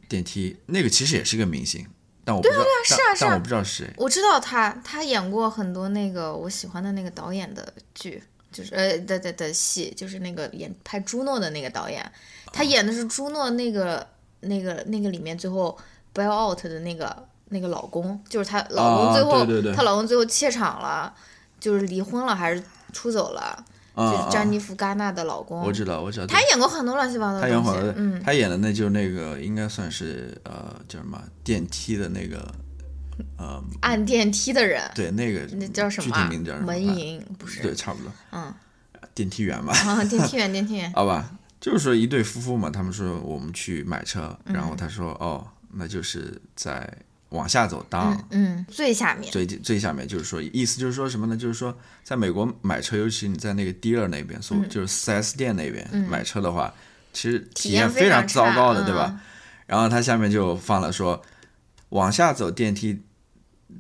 [0.08, 1.86] 电梯，那个其实也是个明星，
[2.24, 3.93] 但我不知道，是啊是啊但但我不知道是谁。
[3.98, 12.10] 我知道他，他演过很多那个我喜欢的那个导演的剧，就是呃的的的戏，就是那个演拍朱诺的那个导演，
[12.54, 14.08] 他演的是朱诺那个
[14.41, 15.78] 那个那个里面最后
[16.13, 21.13] bail out 的那个那个老公，就是她老公啊最后，对对对她老公最后怯场了，
[21.60, 23.65] 就是离婚了还是出走了，啊
[23.98, 25.60] 就是詹啊妮弗·戛纳的老公。
[25.62, 26.28] 我知道，我知道。
[26.28, 32.54] 他演过很多乱七八糟的东西他演好的，，嗯，他演的那就是那个应该算是呃叫什么电梯的那个
[33.38, 36.22] 呃按电梯的人，对那个那叫什么具？
[36.24, 36.68] 体名字叫什么？
[36.68, 37.62] 门啊银不是？
[37.62, 38.54] 对，差不多嗯
[39.14, 41.32] 电梯员吧，啊，电梯员， 电梯员，好吧。
[41.60, 46.88] 就是说一对夫妇嘛，他们说我们去买车，然嗯后他说哦，那就是在
[47.30, 48.28] 往下走当。
[48.32, 51.36] 嗯，最下面，最最下面就是说，意思就是说什么呢？
[51.36, 56.74] 就是说，在美国买车，尤其你在那个 dealer 那边，所、就是 4S 店那边、买车的话，
[57.13, 59.20] 其实体验验非常糟糕的，对嗯吧？
[59.66, 61.22] 然后他下面就放了说，
[61.90, 63.02] 往下走电梯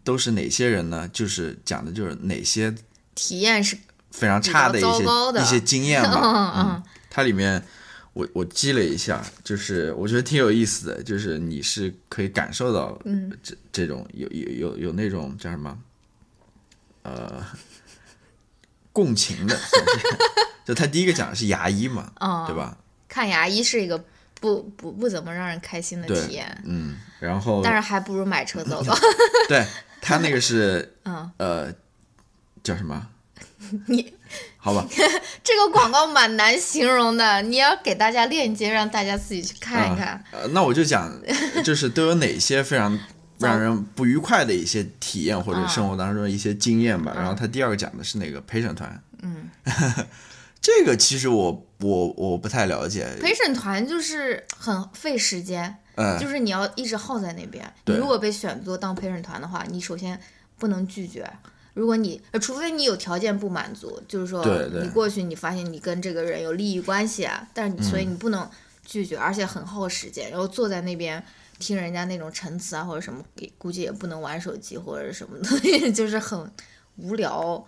[0.03, 1.07] 都是哪些人呢？
[1.13, 2.75] 就是讲的就是哪些
[3.15, 3.77] 体验是
[4.11, 6.19] 非常差的一些一些经验吧。
[6.21, 7.63] 嗯嗯它里面
[8.17, 15.77] 我我记了一下，就是我觉得挺有意思的，就是你是可以感受到，嗯，这这种有有有有那种叫什么，
[17.03, 17.45] 呃，
[18.91, 19.55] 共情的，
[20.65, 22.75] 就他第一个讲的是牙医嘛，哦，对吧？
[23.07, 24.03] 看牙医是一个
[24.41, 28.97] 不不不怎么让人开心的体验，嗯，然后但是还不如买车糟糕。
[29.47, 29.63] 对
[30.01, 31.73] 他那个是 嗯，呃
[32.63, 33.07] 叫什么？
[33.87, 34.13] 你
[34.57, 34.85] 好吧，
[35.43, 40.21] 这个广告蛮难形容的，你要给大家链接，让大家自己去看一看。
[40.31, 41.11] 呃，那我就讲，
[41.63, 42.99] 就是都有哪些非常
[43.39, 47.13] 让人不愉快的一些体验或者嗯生活当中的一些经验吧。
[47.15, 49.49] 然后他第二个讲的是那个陪审团，嗯，
[50.59, 57.71] 这个其实我我我不太了解，陪审团就是很费时间，嗯，就是你要一直耗在那边。
[57.85, 60.19] 如果被选做当陪审团的话，你首先
[60.57, 61.31] 不能拒绝。
[61.77, 64.43] 如果你，呃除非你有条件不满足，就是说
[64.81, 68.49] 你过去你发现你跟这个人有利益关系啊，但是你所以你不能
[68.83, 71.23] 拒绝，而且很耗时间，然后坐在那边
[71.59, 76.51] 听人家那种陈词啊或者什么，给估计也不能玩手机或者什么东西， 就是很
[76.97, 77.65] 无聊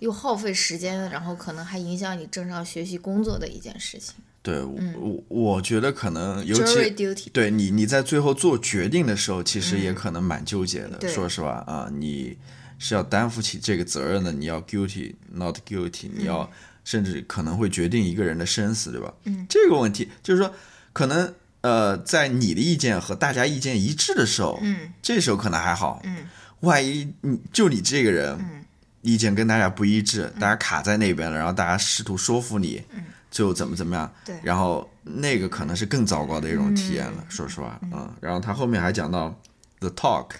[0.00, 4.14] 又耗费时间，然后可能还影响你正常学习工作的一件事情。
[4.40, 10.96] 对我我我觉得可能尤其对你你在最后做决定的时候，其实也可能蛮纠结的。
[10.98, 11.10] 对。
[11.12, 12.38] 说实话啊，你
[12.78, 16.50] 是要担负起这个责任的，你要 guilty not guilty，你要、
[16.84, 19.12] 甚至可能会决定一个人的生死，对吧？
[19.24, 20.54] 嗯，这个问题就是说，
[20.92, 26.00] 可能呃，在你的意见和大家意见一致的时候，嗯这时候可能还好。
[26.04, 26.26] 嗯，
[26.60, 28.64] 万一你就你这个人，嗯
[29.02, 32.82] 意见跟大家不一致，大家卡在那边了，然后大家试图说服你，
[33.30, 39.34] 最后怎么怎么样，嗯对然后那个可能是更糟糕的一种体验了，说实话，嗯，然后他后面还讲到
[39.78, 40.30] the talk，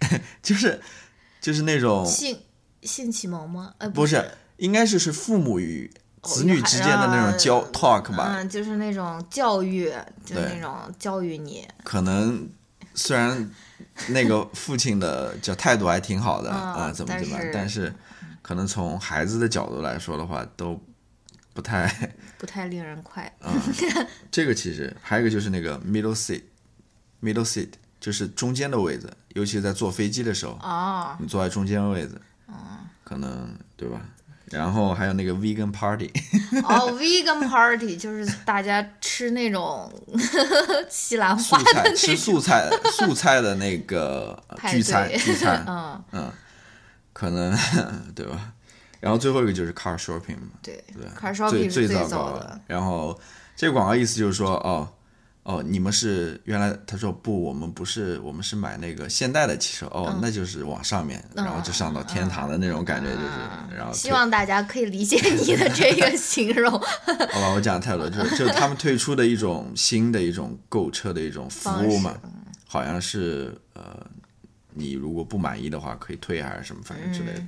[0.42, 0.80] 就是
[1.44, 2.38] 就是那种性
[2.80, 3.74] 性启蒙吗？
[3.76, 5.90] 呃，不是是，应该是是父母与
[6.22, 9.92] 子女哦之间的那种交 talk 吧，嗯，就是那种教育，
[10.24, 12.48] 就是那种教育你，可能
[12.94, 13.50] 虽然
[14.08, 17.94] 那个父亲的叫态度还挺好的嗯啊、怎么怎么，但是
[18.40, 20.80] 可能从孩子的角度来说的话，都
[21.52, 21.86] 不太。
[22.40, 23.30] 不太令人快。
[24.30, 27.68] 这个其实还有一个就是那个 middle seat，middle seat
[28.04, 32.20] 就是中间的位置，尤其在坐飞机的时候，哦，你坐在中间位置，
[33.02, 33.98] 可能对吧？
[34.50, 36.10] 然后还有那个 vegan party，
[36.64, 39.90] 哦，vegan party 就是大家吃那种
[40.90, 44.38] 西兰花的菜吃素菜素菜的那个
[44.70, 46.32] 聚餐聚餐，嗯，嗯，
[47.14, 47.56] 可能
[48.14, 48.52] 对吧？
[49.00, 52.60] 然后最后一个就是 car shopping 嘛，对对，car shopping 最最糟糕的。。
[52.66, 53.18] 然后
[53.56, 54.86] 这个广告意思就是说，哦
[55.44, 66.72] 哦，你们是原来他说不，我们不是，我们是买那个现代的汽车，哦，那就是往上面，然后就上到天堂的那种感觉，就是，然后希望大家可以理解你的这个形容。
[66.72, 72.18] 好吧，我讲太多，就是就是他们推出的一种新的一种购车的一种服务嘛，
[72.66, 74.04] 好像是呃，
[74.72, 77.42] 你如果不满意的话可以退还是什么，反正之类的。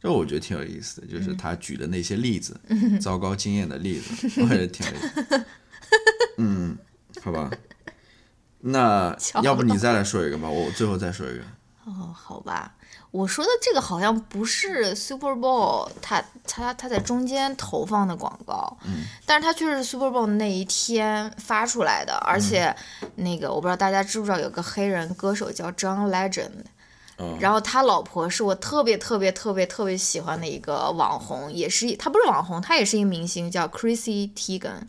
[0.00, 2.54] 这我觉得挺有意思的，就是他举的那些例子，
[3.00, 5.44] 糟糕经验的例子，我觉得挺有意思。
[6.36, 6.76] 嗯，
[7.22, 7.50] 好吧，
[8.60, 11.44] 那 要不你再来说一个吧，我最后再说一个。
[11.84, 12.74] 哦，好吧，
[13.10, 22.76] 我说的这个好像不是 Super Bowl，它它它在中间投放的广告，嗯，但是它却是 Super Bowl 那一天发出来的，而且
[23.14, 26.50] 那个我不知道大家知不知道有个黑人歌手叫 John Legend，
[27.16, 34.82] 嗯然后他老婆是我特别特别特别特别喜欢的一个网红，也是一他不是网红，他也是一个明星，叫 Chrissy Teigen。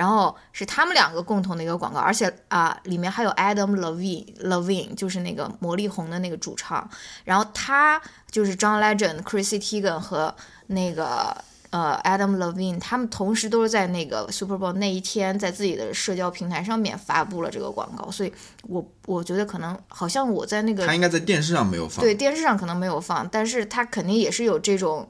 [0.00, 6.88] 然后是他们两个共同的一个广告，而且啊、里面还有 Adam Levine Levine，就是那个魔力红的那个主唱。
[7.22, 10.34] 然后他就是 John Legend、Chrissy Teigen 和
[10.68, 11.36] 那个
[11.68, 18.10] 呃 Adam Levine，他们同时都是在那个 Super Bowl 那一天，在自己的社交平台上面发布了这个广告。
[18.10, 18.32] 所以
[18.62, 25.06] 我我觉得可能好像我在那个他应该在电视上没有放，对，电视上可能没有放，但是他肯定也是有这种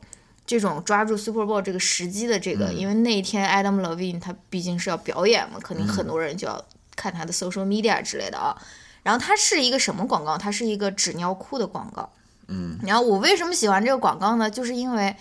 [0.51, 6.61] 这种抓住 Super Bowl 这个时机的这个，嗯因为那一天 Adam Levine 他毕竟是要表演嘛，肯定很多人就要
[6.96, 8.61] 看他的 social media 之类的啊。
[9.05, 10.36] 然后它是一个什么广告？
[10.36, 12.12] 它是一个纸尿裤的广告。
[12.48, 14.51] 嗯，然后我为什么喜欢这个广告呢？
[14.51, 15.14] 就是因为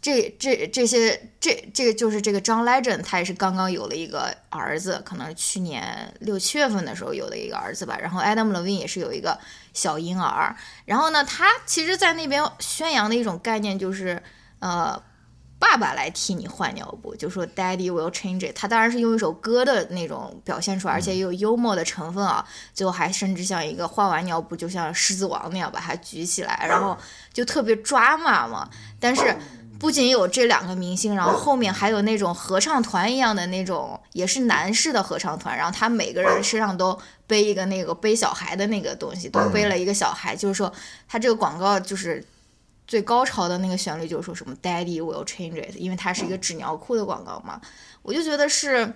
[0.00, 7.98] 这这这些这这个就是这个 John Legend，他也是刚刚有了一个儿子，可能是去年六七月份的时候有的一个儿子吧。
[8.00, 9.36] 然后 Adam Levine 也是有一个
[9.74, 10.54] 小婴儿。
[10.84, 14.22] 然后呢，他其实在那边宣扬的一种概念就是，
[14.60, 15.02] 呃，
[15.58, 18.54] 爸爸来替你换尿布，就说 Daddy will change it。
[18.54, 22.42] 他当然是用一首歌的那种表现出来，而且也有幽默的成分啊。
[22.72, 26.96] 最后还甚至像一个换完尿布，就像狮子王那样把它举起来， 然后
[27.32, 28.70] 就特别抓马嘛。
[28.98, 29.36] 但是
[29.78, 40.72] 不仅有这两个明星，然后后面还有那种合唱团一样的那种，也是男士的合唱团，然后他每个人身上都背一个那个背小孩的那个东西，都背了一个小孩，就是说
[41.06, 42.24] 他这个广告就是。
[42.90, 47.60] 最高潮的那个旋律就是说什么 “Daddy will change it”，因为它是一个纸尿裤的广告嘛，
[48.02, 48.92] 我就觉得是，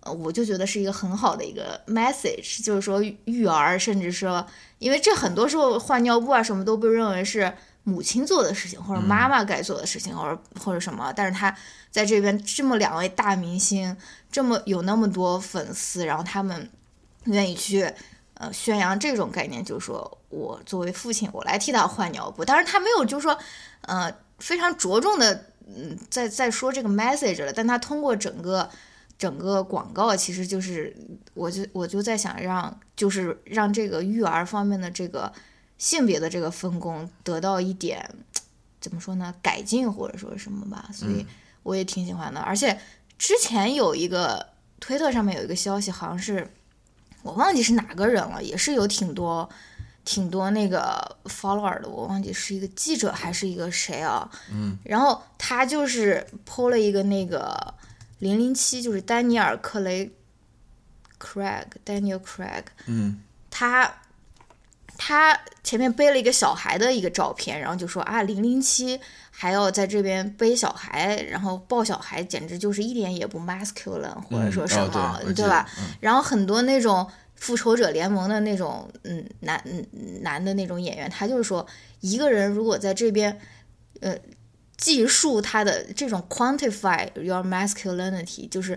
[0.00, 4.44] 呃，我就觉得是一个很好的一个 message，就是说育儿，甚至说，
[4.80, 11.56] 因为这很多时候换尿布啊什么都被认为是母亲做的事情，或者妈妈该做的事情，或者或者什么，但是他
[11.92, 13.96] 在这边这么两位大明星，
[14.32, 16.68] 这么有那么多粉丝，然后他们
[17.26, 17.94] 愿意去。
[18.40, 22.44] 呃，宣扬这种概念，就是说我作为父亲，我来替他换尿布。
[22.44, 23.36] 当然，他没有就是说，
[23.80, 27.52] 呃，非常着重的，嗯，在在说这个 message 了。
[27.52, 28.70] 但他通过整个
[29.18, 30.96] 整个广告，其实就是，
[31.34, 35.32] 我就我就在想让，就是让这个育儿方面的这个
[35.76, 38.08] 性别的这个分工得到一点
[38.80, 40.88] 怎么说呢，改进或者说什么吧。
[40.92, 41.26] 所以
[41.64, 42.38] 我也挺喜欢的。
[42.38, 42.80] 而且
[43.18, 44.46] 之前有一个
[44.78, 46.48] 推特上面有一个消息，好像是。
[47.22, 49.48] 我忘记是哪个人了，也是有挺多
[50.04, 54.30] 挺多那个 follower 的，我忘记是一个记者还是一个谁啊？
[54.50, 57.74] 嗯，然后他就是 PO 了一个那个
[58.18, 60.10] 零零七，就是丹尼尔·克雷
[61.20, 63.92] Craig，Daniel Craig，嗯，他
[64.96, 68.98] 他前面背了一个小孩的一个照片，然后就说啊，零零七
[69.40, 75.64] 还要在这边背小孩，然后抱小孩，简直就是一点也不 masculine，或者说什么，哦、对,对吧？
[75.78, 79.86] 嗯、然后很多那种复仇者联盟的那种嗯男嗯
[80.22, 81.64] 男的那种演员，他就是说，
[82.00, 83.38] 一个人如果在这边
[84.00, 84.16] 呃
[84.76, 88.76] 计数他的这种 quantify your masculinity，就是。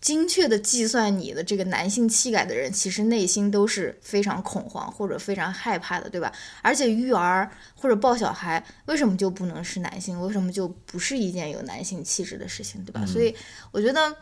[0.00, 6.32] 精确的计算你的这个男性气概的人，其实内心都是非常恐慌或者非常害怕的，对吧？
[6.62, 10.18] 而且育儿或者抱小孩，为什么就不能是男性？
[10.22, 13.02] 为什么就不是一件有男性气质的事情，对吧？
[13.02, 13.34] 嗯、所以
[13.70, 14.16] 我觉得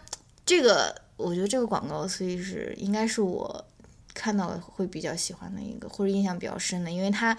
[0.44, 3.64] 这个，我觉得这个广告，所以是应该是我
[4.12, 7.38] 看到会比较喜欢的一个，或者印象比较深的，因为他，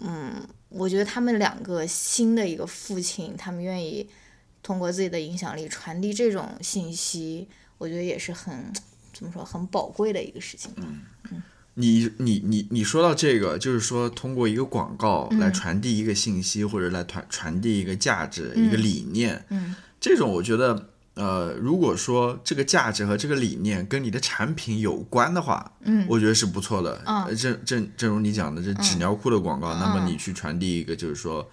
[0.00, 4.06] 嗯，我觉得他们两个新的一个父亲，他们愿意。
[4.64, 7.46] 通过自己的影响力传递这种信息，
[7.76, 8.72] 我觉得也是很
[9.12, 10.82] 怎么说很宝贵的一个事情吧。
[11.30, 11.42] 嗯，
[11.74, 27.02] 你你你你说到这个，就是说通过一个广告来传递一个信息，嗯、或者来传传递一个价值、一个理念，嗯，这种我觉得，呃，如果说这个价值和这个理念跟你的产品有关的话，嗯，我觉得是不错的。
[27.04, 31.46] 嗯，正正正如你讲的，这纸尿裤的广告，嗯、那么你去传递一个就是说。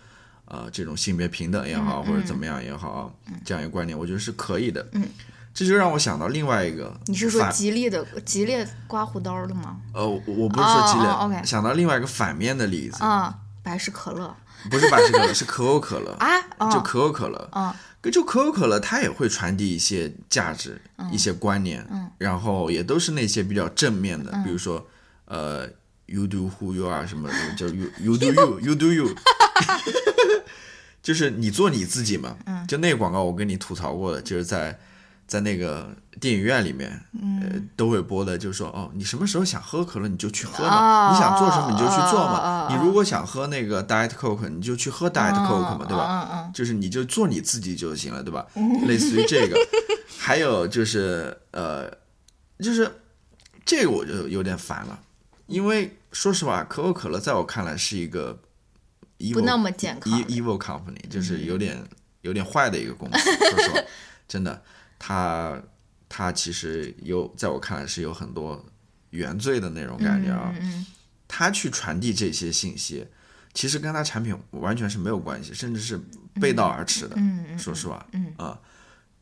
[0.52, 4.86] 呃，这种性别平等也好，嗯、或者怎么样也好，嗯、这样一个观念，我觉得是可以的。
[4.92, 5.08] 嗯，
[5.54, 9.78] 这就让我想到另外一个，你是说吉利的吉列刮胡刀的吗？
[9.94, 13.34] 呃，我不是说吉列、，OK，想到另外一个反面的例子啊，
[13.64, 14.36] 百事可乐，
[14.70, 16.28] 不是百事可乐，是可口可乐啊，
[16.58, 17.74] 哦、就可口可乐，啊，
[18.12, 24.86] 就可口可乐，它也会传递一些价值、嗯、一些观念，嗯，然后也都是那些比较正面的，嗯、比如说
[25.24, 25.66] 呃
[26.08, 29.08] ，you do who you are 什么的，就 you you do you you do you。
[31.02, 34.80] 就是你做你自己嘛，嗯、就那个广告我跟你吐槽过的，就是在
[35.26, 46.30] 在那个电影院里面，嗯、呃，都会播的，就是说哦，你什么时候想喝可乐你就去喝嘛，哦、你想做什么你就去做嘛，哦、你如果想喝那个 Diet Coke 你就去喝 Diet Coke 嘛，对吧？
[46.32, 48.46] 嗯、就是你就做你自己就行了，对吧？
[48.86, 49.58] 类似于这个，
[50.20, 51.90] 还有就是呃，
[52.60, 52.92] 就是
[53.66, 55.00] 这个我就有点烦了，
[55.48, 58.38] 因为说实话，可口可乐在我看来是一个。
[59.34, 61.88] 不那么健康，evil company 就是有点、嗯、
[62.22, 63.20] 有点坏的一个公司。
[63.20, 63.80] 说实话，
[64.28, 64.64] 真的，
[64.98, 65.62] 他
[66.10, 68.66] 他其实有在我看来是有很多
[69.12, 70.54] 原罪的那种感觉啊。
[70.60, 70.86] 嗯
[71.34, 73.08] 他去传递这些信息，
[73.54, 75.98] 其实跟他产品完全是没有关系，甚至是
[76.42, 77.16] 背道而驰的。
[77.16, 78.60] 嗯说实话，嗯啊，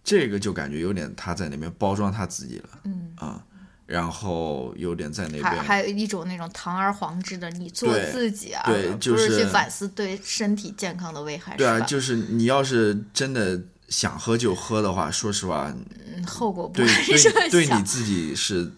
[0.03, 2.69] 这个就感觉有点他在那边包装他自己了。
[2.85, 3.45] 嗯啊。
[3.89, 11.57] 然后有点在那边，还还有一种那种堂而皇之的，你做自己啊，对，就是不是去反思对身体健康的危害。
[11.57, 15.73] 对啊，就是你要是真的想喝就喝的话，说实话，
[16.15, 16.85] 嗯，后果不对
[17.49, 18.71] 对对你自己是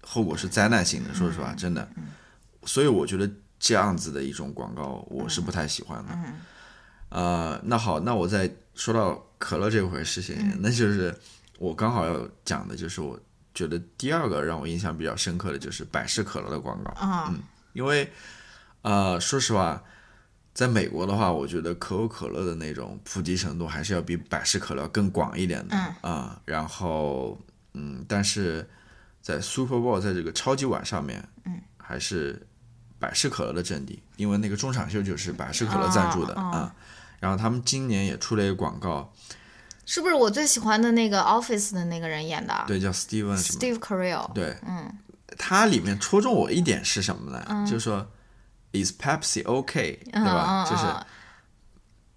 [0.00, 1.12] 后果是灾难性的。
[1.12, 1.86] 说实话，真的，
[2.64, 3.30] 所以我觉得
[3.60, 6.12] 这样子的一种广告我是不太喜欢的。
[6.14, 6.24] 嗯，
[7.10, 11.14] 呃，那好，那我再说到可乐这回事情，那就是
[11.58, 13.20] 我刚好要讲的，就是我
[13.56, 17.40] 觉得第二个让我印象比较深刻的就是百事可乐的广告，嗯，
[17.72, 18.12] 因为
[18.82, 19.82] 呃，说实话，
[20.52, 25.74] 在美国的话，我觉得可口可乐的那种普及程度还是要比百事可乐更广一点的。
[25.74, 27.40] 啊、嗯然后
[27.72, 28.68] 嗯，但是
[29.22, 32.46] 在 Super Bowl 在这个超级碗上面，嗯，还是
[32.98, 36.72] 百事可乐的阵地，因为那个中场秀就是百事可乐赞助的哦啊、哦
[37.18, 39.10] 然后他们今年也出了一个广告，
[39.86, 44.30] 是不是我最喜欢的那个 Office 的那个人演的对，叫 Steven？？Steve Carell。
[44.34, 44.92] 对，嗯，
[45.38, 47.64] 它里面戳中我一点是什么呢？
[47.64, 48.06] 就是说
[48.72, 50.66] ，Is Pepsi OK？、对吧？
[50.68, 51.06] 就是嗯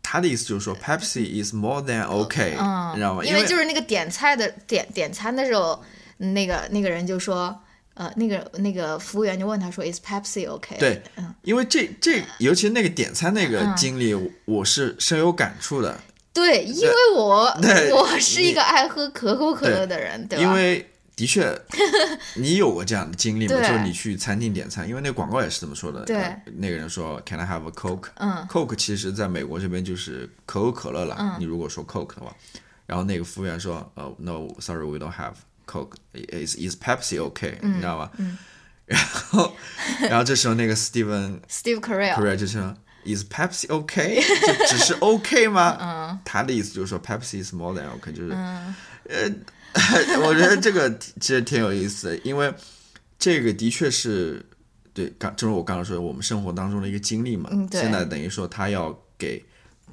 [0.01, 3.23] 他的意思就是说，Pepsi is more than OK，、嗯，你知道吗？
[3.23, 5.83] 因为就是那个点菜的点点餐的时候，
[6.17, 7.55] 那个那个人就说，
[7.93, 10.77] 呃，那个那个服务员就问他说，Is Pepsi OK？
[10.79, 14.15] 对嗯，因为这这，尤其那个点餐那个经历，
[14.45, 15.95] 我是深有感触的，
[16.39, 20.43] 对，因为我对我是一个爱喝可口可乐的人，对吧？
[20.43, 21.53] 因为的确，
[22.35, 23.57] 你有过这样的经历吗？
[23.57, 26.03] 就是你去餐厅点餐，因为那广告也是这么说的。
[26.05, 28.09] 对呃那个人说，Can I have a Coke？
[28.15, 31.35] 嗯 Coke 其实在美国这边就是可口可乐了。
[31.39, 32.33] 你如果说 Coke 的话，
[32.85, 35.33] 然后那个服务员说，呃、n o s o r r y we don't have
[35.67, 35.95] Coke.
[36.13, 38.09] Is is Pepsi OK？、你知道吗？
[38.89, 39.53] 然后，
[40.09, 42.73] 然后这时候那个 Steven Steve Carell Carell 就说
[43.05, 44.21] ，Is Pepsi OK？
[44.21, 45.77] 就只是 OK 吗？
[45.81, 49.29] 嗯，他的意思就是说 Pepsi is more than OK，就是，呃，
[50.25, 52.53] 我觉得这个其实挺有意思的，因为
[53.17, 54.45] 这个的确是
[54.93, 57.49] 对，刚就是我刚刚说的，我们生活当中的一个经历嘛。
[57.51, 59.45] 嗯对现在等于说他要给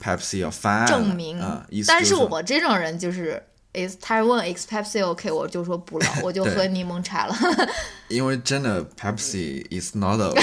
[0.02, 3.42] Pepsi 要翻案证明啊、意思但就是说我这种人就是。
[3.78, 7.36] is 他问 is Pepsi OK，我就说不了，我就喝柠檬茶了。
[8.08, 10.40] 因为真的 Pepsi is not OK，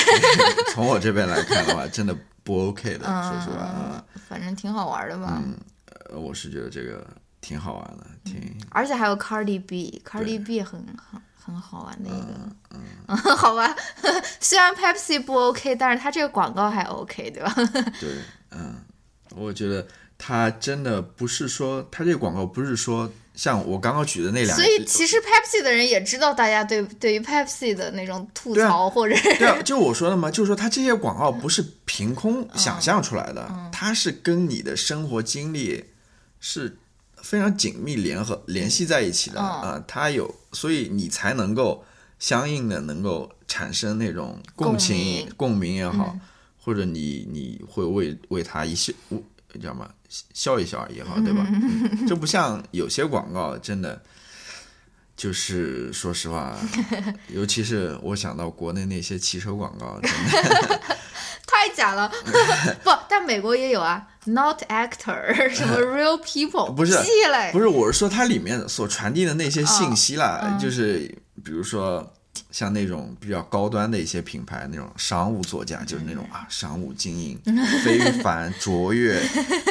[0.72, 5.42] 从我这边来看的话，真的不 OK 的，说实话啊、反正挺好玩的吧。
[6.10, 7.06] 呃我是觉得这个
[7.42, 8.56] 挺好玩的，挺。
[8.70, 13.76] 而且还有 Cardi B，Cardi B 很很很好玩的一个，嗯， 好吧，
[14.40, 17.54] 虽然 Pepsi 不 OK，但是它这个广告还 OK，对吧？
[18.00, 18.10] 对，
[18.52, 18.76] 嗯，
[19.36, 19.86] 我觉得
[20.18, 35.86] 他真的不是说他这个广告不是说像我刚刚举的那两个，所以其实 Pepsi 的人也知道大家对对于 Pepsi 的那种吐槽，或者是对啊， 就我说的嘛，就是说他这些广告不是凭空想象出来的，它是跟你的生活经历
[36.40, 36.78] 是
[37.22, 41.84] 非常紧密联合联系在一起的嗯啊、它有，所以你才能够
[42.20, 46.16] 相应的能够产生那种共情、共鸣也好，
[46.62, 48.94] 或者你你会为为他一笑，
[49.60, 49.90] 叫什么
[50.34, 51.46] 笑一笑也好，对吧？
[51.52, 54.02] 嗯 这不像有些广告真的。
[55.16, 56.58] 就是说实话，
[57.30, 60.82] 尤其是我想到国内那些汽车广告，真的
[61.46, 62.12] 太假了。
[62.84, 66.98] 不，但美国也有啊，Not actor 什么 real people，不是，
[67.52, 72.12] 不是，我是说它里面所传递的那些信息啦，就是比如说
[72.54, 77.38] 像那种比较高端的一些品牌，那种商务座驾，就是那种啊商务精英、
[77.84, 79.22] 非凡、卓越，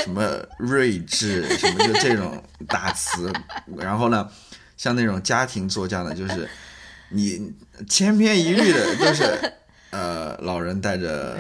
[0.02, 0.22] 什么
[0.58, 3.32] 睿智，什么就这种大词。
[3.78, 4.28] 然后呢，
[4.76, 6.46] 像那种家庭座驾呢，就是
[7.08, 7.54] 你
[7.88, 9.54] 千篇一律的就是。
[9.92, 11.36] 呃，老人带着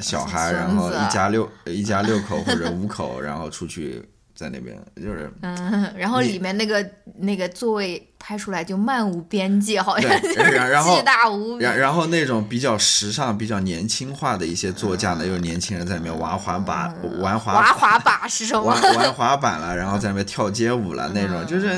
[0.00, 4.02] 小孩，孙然后一家六一家六口或者五口，然后出去
[4.34, 6.84] 在那边，就是嗯，然后里面那个
[7.18, 11.64] 那个座位拍出来就漫无边际，好像就是然然后 巨大无比。
[11.64, 18.64] 然然后那种比较时尚、比较年轻化的一些座驾呢，又有年轻人在里面玩滑板、玩滑滑滑板 是什么？
[18.64, 21.68] 玩玩滑板了，然后在那边跳街舞了那种，就是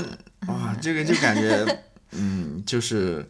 [0.47, 1.67] 哇，这个就感觉，
[2.13, 3.29] 嗯，就是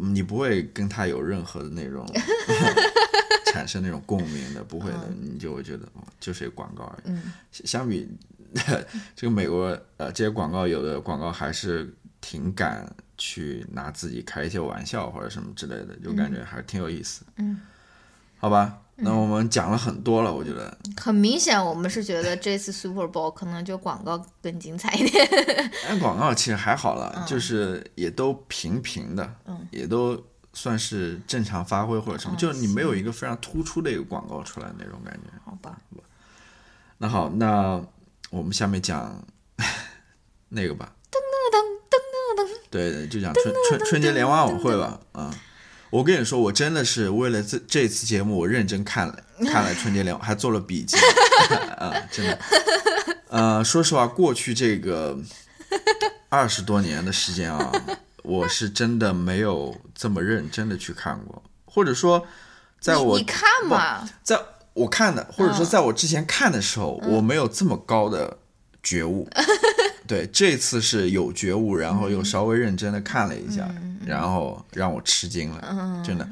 [0.00, 2.04] 你不会跟他有任何的那种
[3.56, 7.08] 产生那种共鸣的，不会的，你就会觉得哦，就是一个广告而已。
[7.08, 8.06] 嗯相比
[9.16, 11.90] 这个美国呃这些广告，有的广告还是
[12.20, 12.86] 挺敢
[13.16, 17.24] 去拿自己开一些玩笑或者什么之类的，就感觉还是挺有意思。
[17.36, 17.60] 嗯，
[18.38, 20.76] 好吧，那我们讲了很多了，我觉得。
[21.00, 25.28] 很明显，我们是觉得这次 Super Bowl 可能就广告更精彩一点。
[25.88, 30.22] 但广告其实还好了，就是也都平平的，嗯也都
[30.56, 35.30] 算是正常发挥或者什么，就是你没有一个非常突出的一个广告出来那种感觉。
[35.44, 35.76] 好吧，
[36.96, 37.78] 那好，那
[38.30, 39.22] 我们下面讲
[40.48, 40.94] 那个吧。
[41.12, 41.60] 噔噔噔
[41.92, 42.58] 噔噔噔。
[42.70, 44.98] 对对，就讲春春春节联欢晚会吧。
[45.12, 45.30] 啊、
[45.90, 50.96] 我跟你说，我真的是为了这这次节目，我认真看了看了春节联，还做了笔记。
[51.76, 52.38] 啊、真的。
[53.28, 55.18] 呃，说实话，过去这个
[56.30, 57.70] 二十多年的时间啊，
[58.26, 62.26] 我是真的没有这么认真的去看过，或者说，
[62.80, 64.38] 在我你你看嘛，在
[64.74, 68.38] 我看的，或者说在我之前看的时候，我没有这么高的
[68.82, 69.28] 觉悟。
[70.08, 73.68] 对，这次是有觉悟，然后又稍微认真的看了一下，
[74.04, 76.28] 然后让我吃惊了，真的。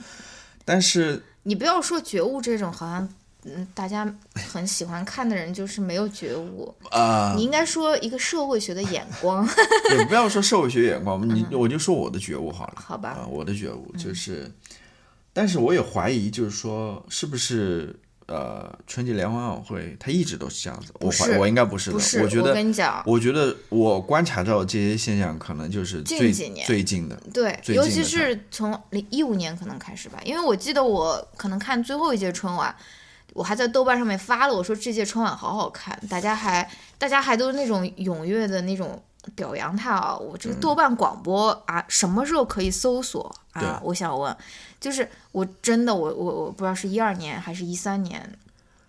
[0.64, 3.08] 但是你不要说觉悟这种，好像
[3.44, 4.06] 嗯，大家
[4.52, 7.34] 很喜欢看的人就是没有觉悟 啊。
[7.36, 9.46] 你应该说一个社会学的眼光。
[9.96, 12.74] 也不要说社会学眼光，你我就说我的觉悟好了。
[12.76, 13.26] 好吧。
[13.30, 14.50] 我的觉悟就是，
[15.32, 17.98] 但是我也怀疑，就是说是不是。
[18.26, 20.94] 呃，春节联欢晚会，它一直都是这样子。
[20.98, 21.96] 我怀我应该不是的。
[22.22, 27.14] 我觉得，我跟你讲，我觉得我观察到这些现象，可能就是近几年最近的。
[27.34, 32.74] 对，尤其是从零一五年可能开始吧，因为我记得我可能看最后一届春晚，
[33.32, 39.02] 我还在豆瓣上面发了，我说这届春晚好好看，大家还大家还都是那种踊跃的那种
[39.34, 40.16] 表扬他啊。
[40.16, 43.80] 我这个豆瓣广播啊，什么时候可以搜索啊？
[43.82, 44.36] 我想问。
[44.78, 48.38] 就是我真的我我我不知道是一二年还是一三年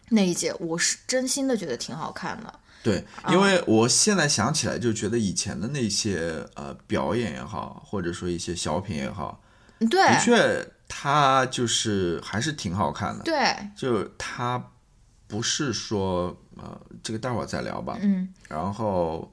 [0.09, 2.53] 那一届，我是真心的觉得挺好看的。
[2.83, 9.41] 对，因为我现在想起来就觉得以前的那些呃表演也好，或者说一些小品也好，
[9.89, 13.23] 对，的确它就是还是挺好看的。
[13.23, 14.63] 对，就它
[15.27, 17.97] 不是说呃这个待会儿再聊吧。
[18.01, 18.27] 嗯。
[18.47, 19.31] 然后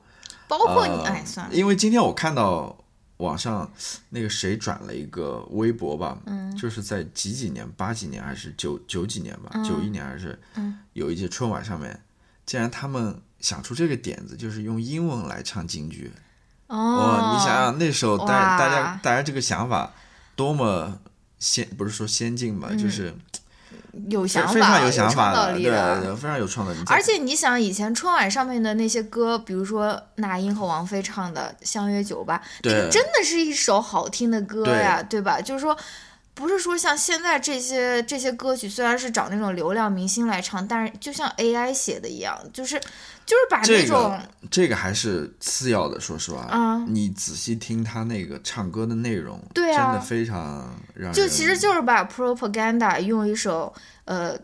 [0.48, 2.76] 包括你哎算了，因为今天我看到。
[3.18, 3.70] 网上
[4.09, 12.03] 那个谁转了一个微博吧，嗯，就是在几几年，八几年还是九九几年吧，九一年还是，嗯，有一届春晚上面，
[12.44, 16.12] 竟然他们想出这个点子，就是用英文来唱京剧，
[16.66, 19.92] 哦，你想想那时候大大家大家这个想法
[20.34, 20.98] 多么
[21.43, 23.12] 先，不是说先进吧，就是。
[24.09, 26.78] 有想法，非常有想法的，对对，非常有创造力。
[26.86, 35.43] 而且你想，以前春晚上面的那些歌，比如说那英和王菲唱的《相约酒吧》，对，真的是一首好听的歌呀，对吧？
[35.43, 35.76] 就是说，
[36.32, 42.80] 不是说像现在这些这些歌曲，虽然是找那种流量明星来唱，但是就像 AI 写的一样，就是。
[43.25, 44.18] 就是把那种
[44.51, 53.73] 这个还是次要的，说实话，啊，你仔细听他那个唱歌的内容，对啊，真的非常让就其实就是把 propaganda 用一首
[54.05, 54.37] 呃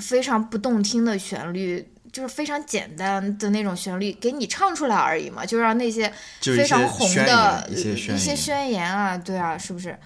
[0.00, 9.98] 非常不动听的旋律，就是非常简单的那种旋律给你唱出来而已嘛，就让那些非常红的一些一些宣言啊，对啊，是不是？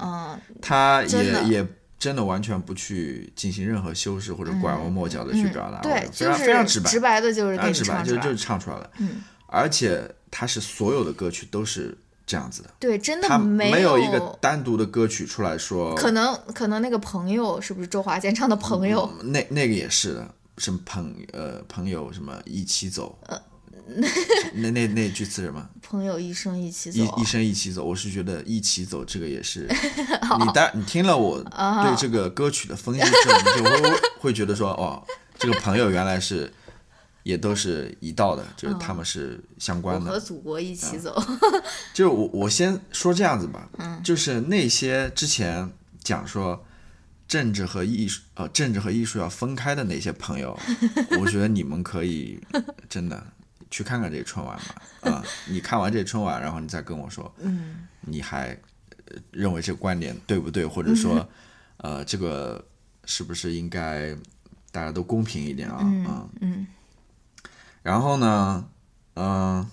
[0.00, 1.66] 嗯，他也也。
[2.06, 8.88] 真的完全不去进行任何修饰或者拐弯抹角的去表达，对，就是非常直白，直白的就是直白，就就是唱出来了。
[8.98, 19.10] 嗯，而且他是所有的歌曲都是这样子的，对，真的他没有一个单独的歌曲出来说，可能可能那个朋友是不是周华健唱的朋友？
[19.24, 23.18] 那那个也是的，什么朋呃朋友什么一起走。
[24.54, 25.68] 那那那句词什么？
[25.80, 27.84] 朋友一生一起走，一一生一起走。
[27.84, 29.68] 我是觉得一起走这个也是，
[30.40, 35.00] 你当你听了我对这个歌曲的分析之后，你就会 会觉得说，哦，
[35.38, 36.52] 这个朋友原来是
[37.22, 40.10] 也都是一道的，就是他们是相关的。
[40.10, 41.22] 和祖国一起走。
[41.94, 43.68] 就我我先说这样子吧，
[44.02, 45.70] 就是那些之前
[46.02, 46.64] 讲说
[47.28, 50.58] 政治和艺术呃政治和艺术要分开的那些朋友，
[51.20, 52.40] 我觉得你们可以
[52.88, 53.24] 真的。
[53.70, 58.56] 去看看这个春晚吧，啊， 你看完这春晚，然后你再跟我说，嗯，你还
[59.32, 60.64] 认为这个观点对不对？
[60.64, 61.28] 或者说，
[61.78, 62.64] 呃，这个
[63.04, 64.14] 是不是应该
[64.70, 65.78] 大家都公平一点啊？
[65.82, 66.66] 嗯嗯。
[67.82, 68.68] 然后呢，
[69.14, 69.68] 嗯，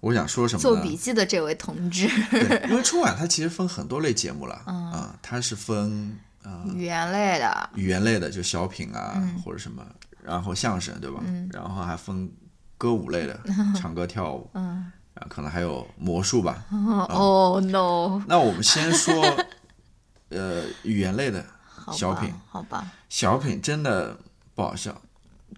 [0.00, 0.60] 我想说什么？
[0.60, 2.06] 做笔记的这位同志，
[2.68, 9.84] 因为春晚它其实分很多类节目了，啊，它是分呃语言类的，语言类的就小品啊或者什么，
[10.22, 11.22] 然后相声对吧？
[11.52, 12.30] 然后还分。
[12.78, 13.38] 歌舞类的，
[13.76, 16.64] 唱歌跳舞，嗯，啊，可能还有魔术吧。
[16.70, 18.22] 哦，no。
[18.28, 19.12] 那我们先说，
[20.30, 21.44] 呃，语言类的
[21.92, 22.92] 小品，好吧。
[23.08, 24.16] 小品真的
[24.54, 25.02] 不好笑，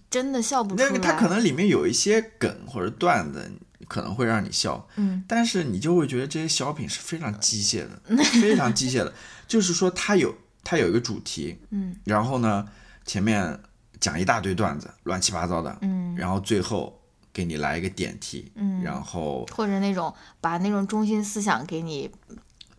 [0.09, 0.89] 真的笑不出来。
[0.89, 3.53] 那个它可能里面有一些梗或者段子，
[3.87, 9.13] 可能会让你笑，嗯，但是你就会觉得这些小品是非常机械的，非常机械的。
[9.47, 12.67] 就是说，它有它有一个主题，嗯，然后呢，
[13.05, 13.61] 前面
[13.99, 16.97] 讲一大堆段子，乱七八糟的，嗯，然后最后。
[17.41, 22.11] 给你来一个点题，嗯，然后或者那种把那种中心思想给你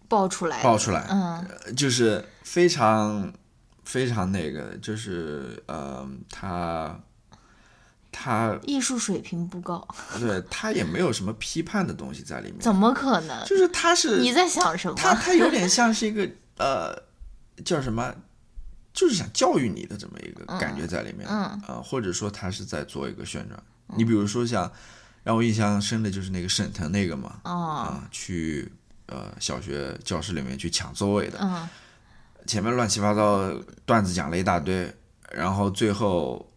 [0.08, 3.34] 爆出来，爆出来，嗯，就是非常
[3.84, 7.00] 非常那个，就是呃，他
[8.12, 9.84] 他艺术水平不高，
[10.20, 13.44] 对他也没有什么批判的东西在里面，怎么可能？
[13.46, 14.94] 就是他是你在想什么？
[14.96, 16.96] 他他有点像是一个呃
[17.66, 18.14] 叫什么，
[18.94, 21.38] 就是想教育你的这么一个感觉在里面，嗯。
[21.66, 23.60] 啊，或者说他是在做一个宣传。
[23.96, 24.72] 你比如说像，
[25.24, 28.72] 让我印象深的就是那个沈腾那个嘛，啊，去
[29.08, 31.68] 呃小学教室里面去抢座位的，嗯，
[32.48, 33.52] 前面乱七八糟
[33.86, 34.92] 段子讲了一大堆，
[35.32, 36.50] 然后最后，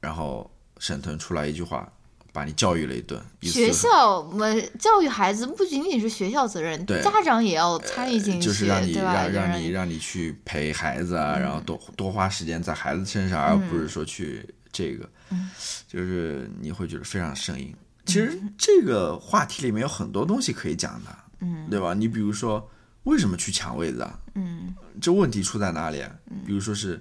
[0.00, 1.90] 然后沈腾出来一句话，
[2.32, 3.22] 把你教育了一顿。
[3.42, 8.92] 学校我们教育孩子不仅仅是学校责任，对家长也要参与进去，就是让你？
[8.92, 15.50] 让让让你让你去陪孩子啊，嗯然后多多花时间在孩子身上，而不是说去这个，嗯
[15.86, 17.74] 就是你会觉得非常生硬。
[18.06, 21.94] 其实这个话题里面有很多东西可以讲的，嗯，对吧？
[21.94, 22.68] 你比如说
[23.04, 24.18] 为什么去抢位子啊？
[24.34, 26.10] 嗯，这问题出在哪里啊？
[26.44, 27.00] 比如说是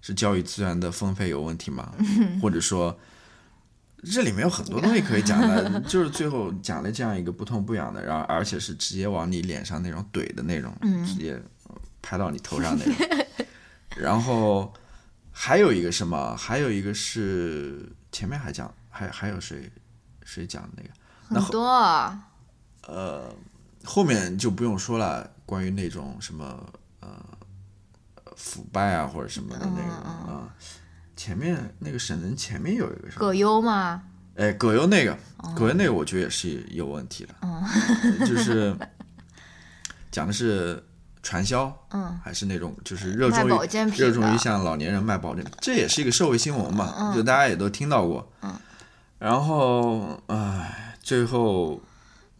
[0.00, 1.94] 是教育资源的分配有问题吗？
[1.98, 2.98] 嗯或者说
[4.04, 13.26] 这里面有很多东西可以讲的， 就是最后讲了这样一个不痛不痒的，然后而且是直接往你脸上那种怼的那种，嗯直接呃拍到你头上那种。
[13.96, 14.72] 然后
[15.32, 16.36] 还有一个什么？
[16.36, 19.70] 还有一个是前面还讲，还还有谁
[20.24, 20.88] 谁讲的那个？
[21.28, 22.28] 那很多啊，
[23.84, 27.24] 后面就不用说了，关于那种什么呃
[28.36, 30.54] 腐败啊或者什么的那个啊、
[31.16, 33.20] 前面那个沈腾前面有一个什么？
[33.20, 34.02] 葛优吗，
[34.36, 37.64] 哎，葛优那个，哦葛优那个我觉得也是有问题的，嗯
[38.26, 38.76] 就是
[40.10, 40.84] 讲的是
[41.22, 48.54] 传销，嗯，还是那种就是热衷于品热衷于向老年人卖保健品，这也是一个社会新闻嘛，就大家也都听到过，嗯，
[49.18, 51.80] 然后唉，最后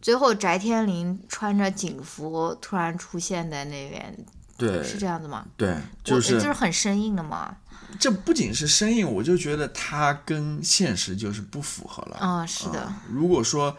[0.01, 4.19] 最后翟天临穿着警服突然出现在那边，
[4.59, 5.47] 对是这样子吗？
[5.57, 7.57] 对，就是就是很生硬的嘛，
[8.01, 12.19] 这不仅是生硬，我就觉得他跟现实就是不符合了。
[12.21, 13.77] 嗯，是的，啊如果说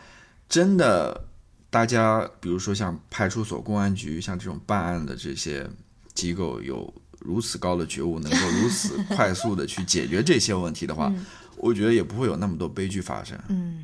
[0.48, 1.26] 真的，
[1.74, 5.68] 大家比如说像派出所、公安局，像这种办案的这些
[6.14, 11.12] 机构有如此高的觉悟，能够如此快速的去解决这些问题的话，
[11.58, 13.84] 我觉得也不会有那么多悲剧发生，嗯，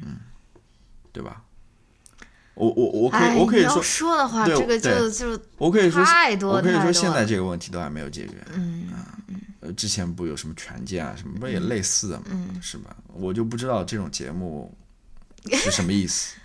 [1.11, 1.41] 对吧？
[2.53, 8.35] 我我我可以我可以说，说的话，这个就就我可以说，太多我可以说现在这个问题都还没有解决。
[8.53, 8.87] 嗯
[9.61, 12.61] 呃，之前不有什么权健啊什么，不也类似的嘛，嗯。
[12.61, 12.95] 是吧？
[13.13, 14.71] 我就不知道这种节目
[15.51, 16.35] 是什么意思。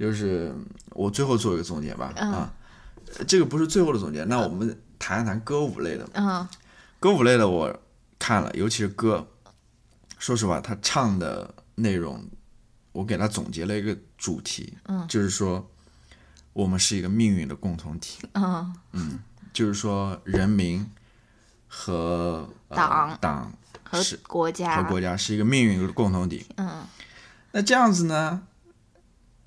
[0.00, 0.50] 就是
[0.92, 2.54] 我最后做一个总结吧，嗯啊，
[3.28, 6.08] 这个不是最后的总结，那我们谈一谈歌舞类的。
[6.14, 6.48] 嗯
[6.98, 7.78] 歌舞类的我
[8.18, 9.26] 看了，尤其是歌，
[10.18, 12.26] 说实话，他唱的内容，
[12.92, 15.70] 我给他总结了一个主题，嗯就是说
[16.54, 19.18] 我们是一个命运的共同体，嗯嗯，
[19.52, 20.90] 就是说人民
[21.68, 26.46] 和、呃、党党和是国家和国家是一个命运的共同体。
[26.56, 26.86] 嗯
[27.52, 28.42] 那这样子呢，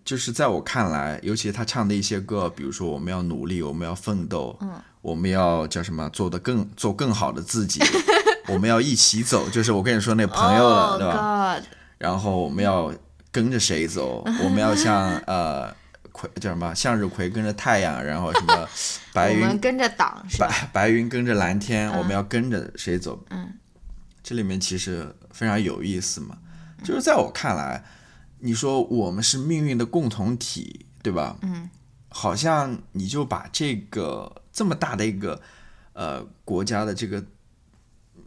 [0.06, 7.82] 就是在我看来，尤其他唱的一些歌，比如说我们要努力，我们要奋斗，嗯，我们要叫什么，做的更做更好的自己，
[8.48, 11.64] 我们要一起走，就是我跟你说那朋友了，Oh 对吧？God，
[11.98, 12.94] 然后我们要
[13.32, 14.24] 跟着谁走？
[14.44, 15.74] 我们要像呃
[16.12, 18.70] 葵叫什么向日葵跟着太阳，然后什么
[19.14, 20.48] 白云我们跟着党是吧？
[20.50, 23.24] 白白云跟着蓝天，我们要跟着谁走？
[23.30, 23.54] 嗯，
[24.22, 26.38] 这里面其实非常有意思嘛，
[26.84, 27.84] 就是在我看来，
[28.44, 31.38] 你说我们是命运的共同体，对吧？
[31.42, 31.70] 嗯，
[32.10, 35.42] 好像你就把这个这么大的一个
[35.94, 37.24] 呃国家的这个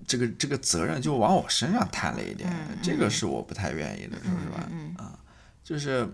[0.06, 2.50] 这个这个责任就往我身上摊了一点，
[2.82, 5.18] 这个是我不太愿意的，说实话，啊，
[5.62, 6.08] 就是。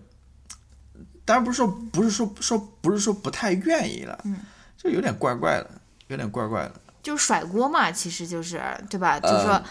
[1.25, 4.37] 当然不是说不是说说不是说不太愿意了，嗯
[4.77, 5.71] 就有点怪怪的，
[6.09, 6.81] 有点怪怪的。
[7.01, 9.21] 就是甩锅嘛，其实就是对吧？
[9.21, 9.65] 就是说，呃，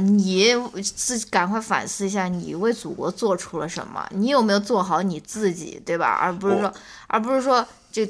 [0.00, 4.06] 你自己赶快反思一下，你为祖国做出了什么？
[4.10, 6.06] 你有没有做好你自己，对吧？
[6.20, 6.72] 而不是说，
[7.08, 8.06] 而不是说就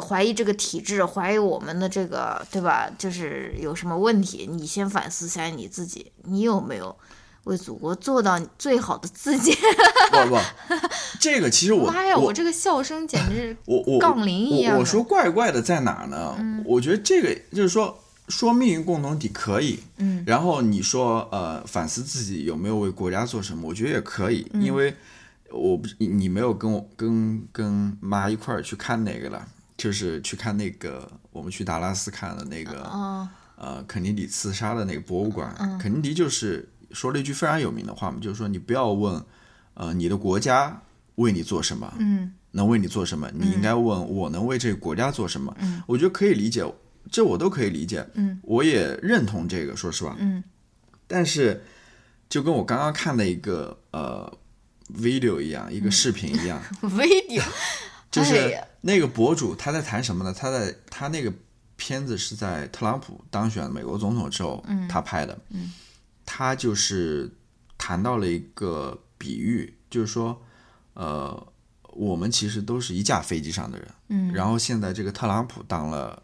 [0.00, 2.88] 怀疑这个体制，怀疑我们的这个，对吧？
[2.96, 6.96] 就是有什么问题，你先反思一下你自己，你有没有
[7.44, 9.54] 为祖国做到最好的自己？
[10.10, 10.38] 不 不，
[11.20, 16.34] 这个其实我妈呀，我我这个笑声简直是我我杠铃一样我我说怪怪的在哪儿呢？
[16.64, 17.98] 我觉得这个就是说
[18.28, 24.62] 说命运共同体可以，嗯，然后你说呃反思自己有没有为国家做什么，我觉得也可以，嗯。
[24.62, 24.94] 因为
[25.50, 29.46] 我不你你没有跟我跟跟妈一块儿去看那个了，
[29.76, 35.78] 就是去看那个我们去达拉斯看的那个、哦呃肯尼迪刺杀的那个博物馆，嗯。
[35.78, 39.22] 肯尼迪就是说了一句非常有名的话嘛，就是说你不要问
[39.74, 40.82] 呃你的国家
[41.16, 42.32] 为你做什么，嗯。
[42.50, 43.30] 能为你做什么？
[43.32, 45.54] 你应该问我能为这个国家做什么？
[45.60, 45.82] 嗯。
[45.86, 46.64] 我觉得可以理解，
[47.10, 48.40] 这我都可以理解，嗯。
[48.42, 50.16] 我也认同这个，说实话。
[50.18, 50.42] 嗯。
[51.06, 51.62] 但是
[52.28, 54.32] 就跟我刚刚看的一个呃
[54.94, 57.42] video 一样，一个视频一样，， video，
[58.10, 60.34] 就是那个博主他在谈什么呢？
[60.36, 61.32] 他在他那个
[61.76, 64.88] 片子是在特朗普当选美国总统之后，嗯。
[64.88, 65.72] 他拍的，嗯。
[66.26, 67.30] 他就是
[67.76, 70.42] 谈到了一个比喻，就是说，
[70.94, 71.46] 呃，
[71.92, 74.32] 我们其实都是一架飞机上的人，嗯。
[74.32, 76.22] 然后现在这个特朗普当了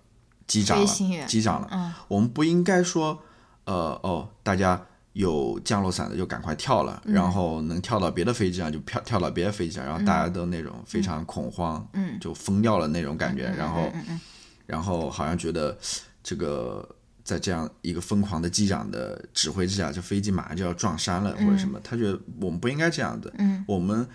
[0.51, 0.87] 机长了
[1.27, 1.93] 机长了，嗯。
[2.09, 3.23] 我们不应该说，
[3.65, 14.21] 呃哦，大家有降落伞的就赶快跳了，然后能跳到别的飞机上就跳跳到别的飞机上，然后大家都那种非常恐慌，嗯就疯掉了那种感觉，然后嗯嗯
[14.67, 15.77] 然后好像觉得
[16.23, 16.89] 这个
[17.23, 23.65] 在这样一个疯狂的机长的指挥之下，这飞机马上就要撞山了或者什么，他觉得我们不应该这样的，嗯。
[23.69, 24.07] 我们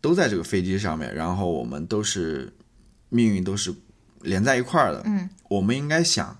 [0.00, 2.52] 都在这个飞机上面，然后我们都是
[3.08, 3.74] 命运都是
[4.22, 6.36] 连在一块儿的，嗯我们应该想，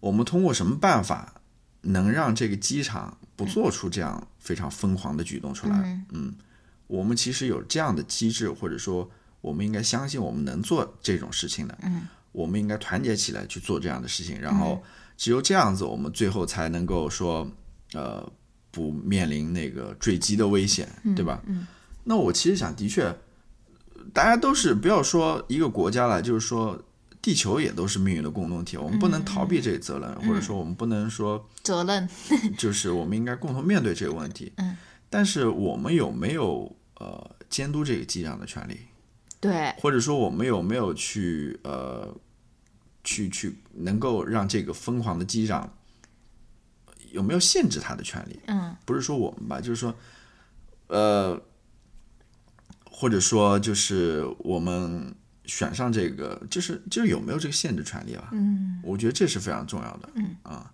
[0.00, 1.34] 我们通过什么办法
[1.82, 6.00] 能让这个机场不做出这样非常疯狂的举动出来？
[6.10, 6.34] 嗯
[6.86, 11.76] 我们其实有这样的机制，或者说我们应该相信我们能做这种事情的。
[11.82, 14.80] 嗯，我们应该团结起来去做这样的事情，然后
[15.16, 17.50] 只有这样子，我们最后才能够说，
[17.92, 18.24] 呃，
[18.70, 21.42] 不面临那个坠机的危险，对吧？
[21.46, 21.66] 嗯
[22.04, 23.12] 那我其实想，的确，
[24.12, 26.80] 大家都是不要说一个国家了，就是说。
[27.26, 32.08] 地球也都是命运的共同体，我们不能逃避这个责任，或者说我们不能说责任，
[32.56, 34.52] 就是我们应该共同面对这个问题。
[34.58, 34.76] 嗯，
[35.10, 38.78] 但是我们有没有呃监督这个机长的权利，
[39.40, 42.16] 对，或者说我们有没有去呃
[43.02, 45.76] 去去能够让这个疯狂的机长
[47.10, 48.38] 有没有限制他的权利？
[48.46, 48.76] 嗯。
[48.84, 49.92] 不是说我们吧，就是说
[50.86, 51.42] 呃，
[52.88, 55.12] 或者说就是我们
[55.46, 58.30] 选上这个，就是就是有没有这个限制权利吧？
[58.32, 60.10] 嗯我觉得这是非常重要的。
[60.14, 60.72] 嗯啊，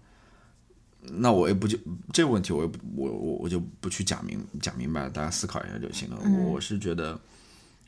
[1.03, 1.79] 那我也不就
[2.13, 6.19] 这个问题，我也不我我我就不去讲明讲明白了，大家思考一下就行了。
[6.47, 7.21] 我是觉得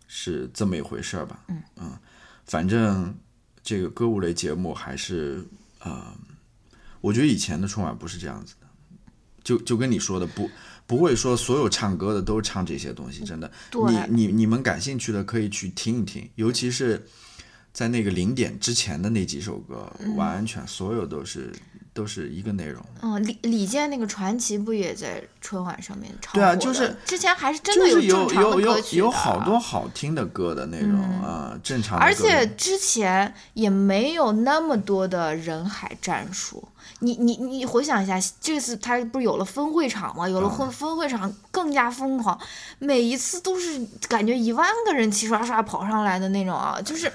[0.07, 1.45] 是这么一回事儿吧。
[1.49, 1.99] 嗯
[2.47, 3.14] 反正
[3.62, 5.47] 这个歌舞类节目还是
[5.78, 6.16] 啊、呃
[7.01, 8.66] 我觉得以前的春晚不是这样子的，
[9.43, 10.51] 就就跟你说的不。
[10.87, 13.51] 不会说所有唱歌的都唱这些东西，真的。
[13.72, 17.07] 你你你们感兴趣的可以去听一听，尤其是
[17.72, 21.53] 在那个零点之前的那几首歌，完全所有都是
[21.95, 22.84] 都是一个内容。
[23.01, 31.99] 嗯，李李健那个传奇不也在春晚上面唱对啊就是之前还是真的是有正常有有的歌曲的有好多好听的歌的内容啊，正常。
[31.99, 36.68] 而且之前也没有那么多的人海战术。
[37.01, 40.28] 你你你回想一下，这次他不是有了分会场吗？
[40.28, 42.38] 有了分分会场更加疯狂，
[42.78, 47.11] 每一次都是感觉一万个人齐刷刷跑上来的那种啊，就是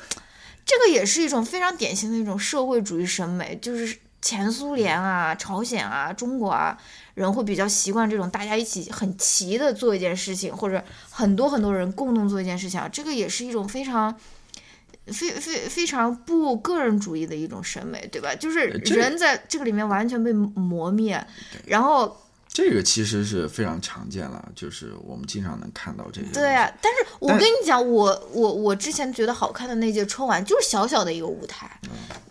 [0.66, 6.78] 这个也是一种非常典型的一种社会主义审美，就是前苏联啊、朝鲜啊、中国啊。
[7.16, 14.16] 人会比较习惯这种大家一起很齐的做一件事情，或者很多很多人共同做一件事情啊，这个也是一种非常
[15.08, 18.34] 非非非常不个人主义的一种审美，对吧？
[18.34, 21.22] 就是人在这个里面完全被磨灭，
[21.66, 22.16] 然后
[22.60, 26.28] 这个其实是非常常见了，就是我们经常能看到这个。
[26.34, 31.80] 对啊，但是我跟你讲，我我我之前觉得好看的那届春晚就是小小的一个舞台，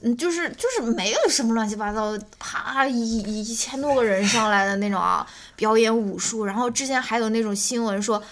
[0.03, 5.26] 嗯，就是就是没有什么乱七八糟，啪一一一千多个人上来的那种啊，
[5.57, 8.22] 表演武术，然后之前还有那种新闻说。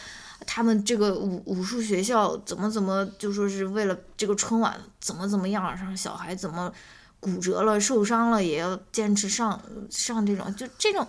[0.48, 6.72] 他们这个武武术学校怎么怎么就说是为了这个春晚怎么怎么样，让小孩怎么
[7.18, 11.04] 骨折了、受伤了也要坚持上上这种，就这种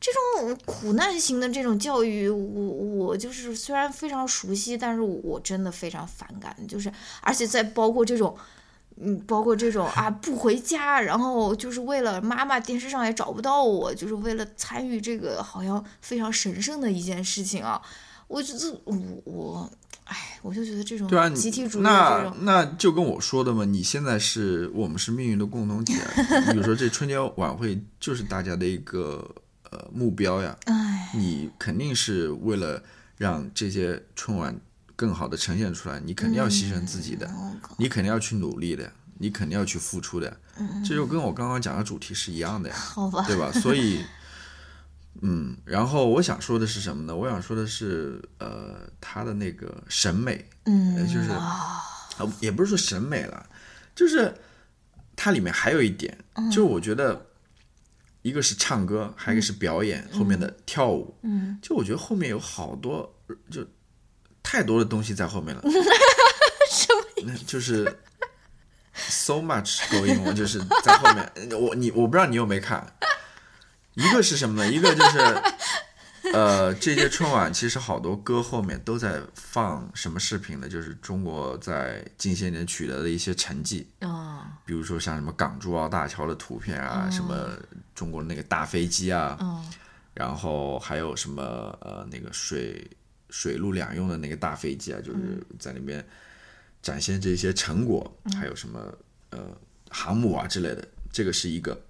[0.00, 6.90] 这种苦难型的这种教育，我我就是虽然非常熟悉，但是我真的非常反感，就是
[7.20, 8.36] 而且在包括这种。
[9.02, 17.80] 嗯，包括这种啊，不回家，然后就是为了妈妈，电视上也找不到我，就是为了参与这个好像非常神圣的一件事情啊。
[18.28, 18.94] 我觉得我
[19.24, 19.70] 我，
[20.04, 25.94] 哎，我就觉得这种对啊，集体主义的这那种，那就跟我说的嘛，你现在是我们是命运的共同体
[26.50, 29.26] 比如说这春节晚会就是大家的一个
[29.70, 32.82] 呃目标呀，哎，你肯定是为了
[33.16, 34.58] 让这些春晚
[34.96, 40.36] 更好的呈现出来，你肯定要牺牲自己的，嗯你肯定要去努力的，你肯定要去付出的。
[40.84, 42.74] 这就跟我刚刚讲的主题是一样的呀。
[42.76, 43.50] 好吧，对吧？
[43.52, 44.04] 所以，
[45.22, 47.16] 嗯，然后我想说的是什么呢？
[47.16, 51.30] 我想说的是，呃，他的那个审美，嗯，呃就是
[52.40, 53.48] 也不是说审美了，
[53.94, 54.34] 就是
[55.16, 56.16] 它里面还有一点，
[56.50, 57.26] 就是我觉得，
[58.22, 63.14] 一个是唱歌，还有一个是表演，后面的跳舞，嗯，就我觉得后面有好多，
[63.50, 63.66] 就
[64.42, 65.62] 太多的东西在后面了，
[66.70, 67.84] 什么那就是
[68.94, 71.32] so much going on，就是在后面。
[71.58, 72.94] 我你我不知道你有没看，
[73.94, 74.70] 一个是什么呢？
[74.70, 75.18] 一个就是，
[76.32, 80.68] 呃，这些春晚其实好多歌后面都在放什么视频呢？
[80.68, 87.58] 就是中国在近些年取得的一些成绩，啊，比如说像什么港珠澳大桥的图片啊，什么
[87.94, 89.70] 中国那个大飞机啊，嗯
[90.12, 91.42] 然后还有什么
[91.80, 92.88] 呃那个水
[93.30, 96.04] 水陆两用的那个大飞机啊，就是在那边
[96.82, 98.92] 展现这些成果，还有什么
[99.30, 99.38] 呃
[99.88, 101.80] 航母啊之类的，这个是一个，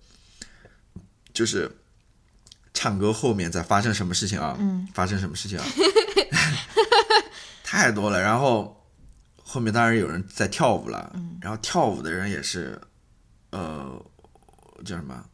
[1.32, 1.70] 就是
[2.74, 4.56] 唱歌后面在发生什么事情啊？
[4.60, 5.64] 嗯，发生什么事情啊？
[7.64, 8.20] 太多了。
[8.20, 8.84] 然后
[9.42, 12.80] 后面当然有人在跳舞了，嗯然后跳舞的人也是，
[13.50, 14.04] 呃，
[14.84, 15.24] 叫什么？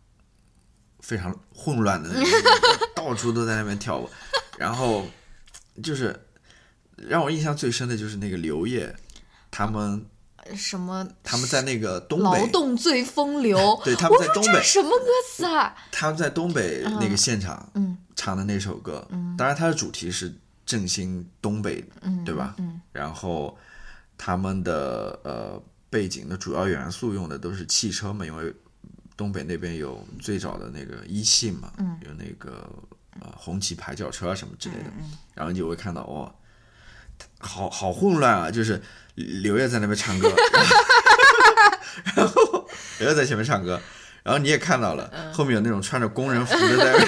[1.01, 2.11] 非常混乱的
[2.97, 4.11] 到处都在那边跳舞。
[4.59, 5.07] 然后
[5.85, 6.19] 就是
[6.97, 8.93] 让我印象最深的就是那个刘烨，
[9.51, 10.05] 他们
[10.55, 13.59] 什么他们在那个东劳北，动最风流？
[13.85, 15.75] 对他们在东北什么歌词啊？
[15.91, 20.35] 他们在东北那个现场，嗯唱的那首歌，当然它的主题是
[20.65, 22.55] 振兴东北，嗯，对吧？
[22.59, 23.57] 嗯然后
[24.19, 28.55] 他们的呃背景的主要元素用的都是汽车嘛，因为
[29.17, 32.69] 东北那边有最早的那个一汽嘛，嗯有那个
[33.21, 36.35] 呃红旗牌轿车啊什么之类的，嗯然后你就会看到哇、
[37.39, 38.51] 好好混乱啊！
[38.51, 38.83] 就是
[39.15, 40.33] 刘烨在那边唱歌，
[42.17, 43.81] 然后刘烨在前面唱歌，
[44.23, 47.07] 然后你也看到了、嗯后面有那种穿着工人服的在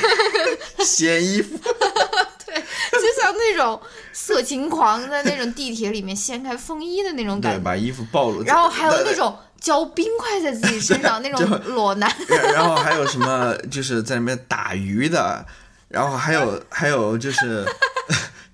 [0.84, 3.80] 掀衣服， 就像那种
[4.12, 15.44] 色情狂在那种地铁里面掀开风衣的那种对，感觉，把衣服暴露，然后还有那种浇冰块在自己身上那种裸男，然然后还有什么就是在那边打鱼的，
[15.88, 17.64] 然后还有还有就是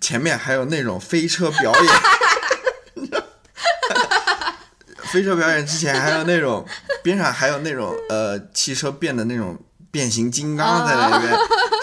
[0.05, 1.83] 前面还有那种飞车表演，
[5.11, 6.67] 飞车表演之前还有那种
[7.03, 9.59] 边上还有那种呃汽车变的那种
[9.91, 11.33] 变形金刚在那边，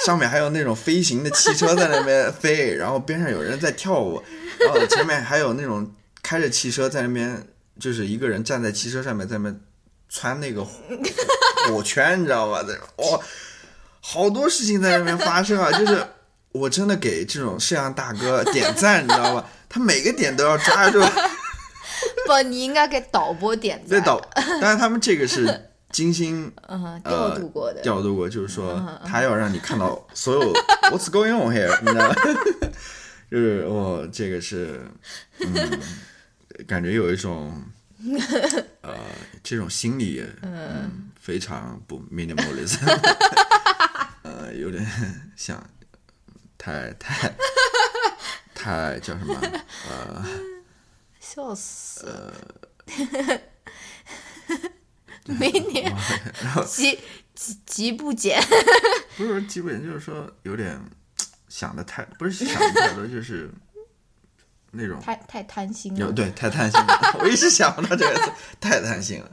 [0.05, 4.21] 上面还有那种飞行的汽车在那边飞，然后边上有人在跳舞，
[4.59, 5.91] 然后前面还有那种
[6.21, 7.47] 开着汽车在那边，
[7.79, 9.59] 就是一个人站在汽车上面在那边
[10.09, 12.61] 穿那个火圈，你知道吧？
[12.61, 13.19] 在哇、
[13.99, 15.71] 好多事情在那边发生啊！
[15.71, 16.05] 就是
[16.53, 19.49] 我真的给这种摄像大哥点赞，你知道吧？
[19.69, 20.99] 他每个点都要抓住。
[22.27, 23.89] 不，你应该给导播点赞。
[23.89, 24.19] 对导，
[24.59, 27.81] 但是他们这个是精心 嗯，呃调度过的。
[27.81, 30.53] 调度过，就是说他要让你看到所有
[30.91, 32.15] what's going on here，你知道吗？
[33.31, 34.81] 就是哦，这个是
[35.39, 35.79] 嗯，
[36.67, 37.63] 感觉有一种
[38.81, 38.93] 呃
[39.41, 42.79] 这种心理嗯非常不 minimalism，
[44.23, 44.85] 呃有点
[45.37, 45.63] 像
[46.61, 47.33] 太太
[48.53, 49.35] 太叫什么
[49.89, 50.23] 呃
[51.19, 52.33] 笑死 了。
[55.25, 55.91] 明年
[56.67, 56.99] 极
[57.33, 58.39] 极极不减，
[59.17, 60.79] 不是说基本就是说有点
[61.49, 63.49] 想的太不是想的太多，就是
[64.71, 66.13] 那种太太贪心有了。
[66.13, 69.31] 对太贪心了，我一直想不到这个词，太贪心了，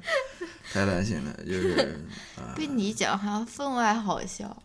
[0.73, 2.01] 太贪心了，就是
[2.37, 4.63] 啊、被你讲好像分外好笑。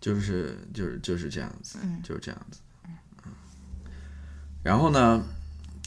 [0.00, 2.60] 就是就是就是这样子，就是这样子。
[2.86, 2.96] 嗯
[4.62, 5.22] 然后呢，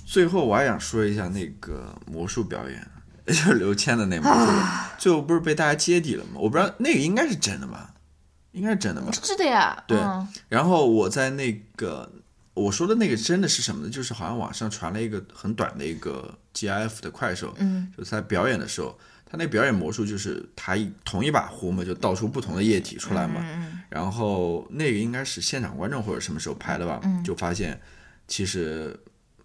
[0.03, 2.87] 最后我还想说一下那个魔术表演，
[3.27, 4.51] 就是刘谦的那魔术，
[4.97, 6.31] 最后不是被大家揭底了吗？
[6.37, 7.93] 我不知道那个应该是真的吧，
[8.51, 9.11] 应该是真的吧？
[9.11, 12.11] 是的呀，对嗯然后我在那个
[12.55, 13.91] 我说的那个真的是什么呢？
[13.91, 27.79] 就是好像网上传了一个很短的一个 GIF 的快手，嗯，就在表演的时候，他那表演魔术就是他一同一把壶嘛，就倒出不同的液体出来嘛，嗯然后那个应该是现场观众或者什么时候拍的吧，嗯就发现
[28.27, 28.99] 其实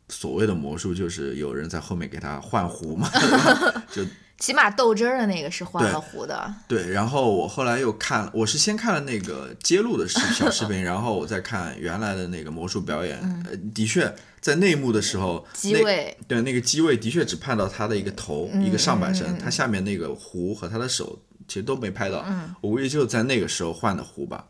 [0.09, 3.11] 所谓的魔术就是有人在后面给他换壶嘛，
[3.92, 4.03] 就
[4.38, 6.55] 起码豆汁儿的那个是换了壶的。
[6.68, 13.18] 对，然后我后来又看，我是先看了那个揭露的视小视频， 然后我再看原来的那个魔术表演。
[13.51, 22.24] 呃，的确在内幕的时候，机位对那个机位的确只拍到他的一个头，一个上半身，他下面那个壶和他的手其实都没拍到。
[22.61, 24.44] 我估计就在那个时候换的壶吧。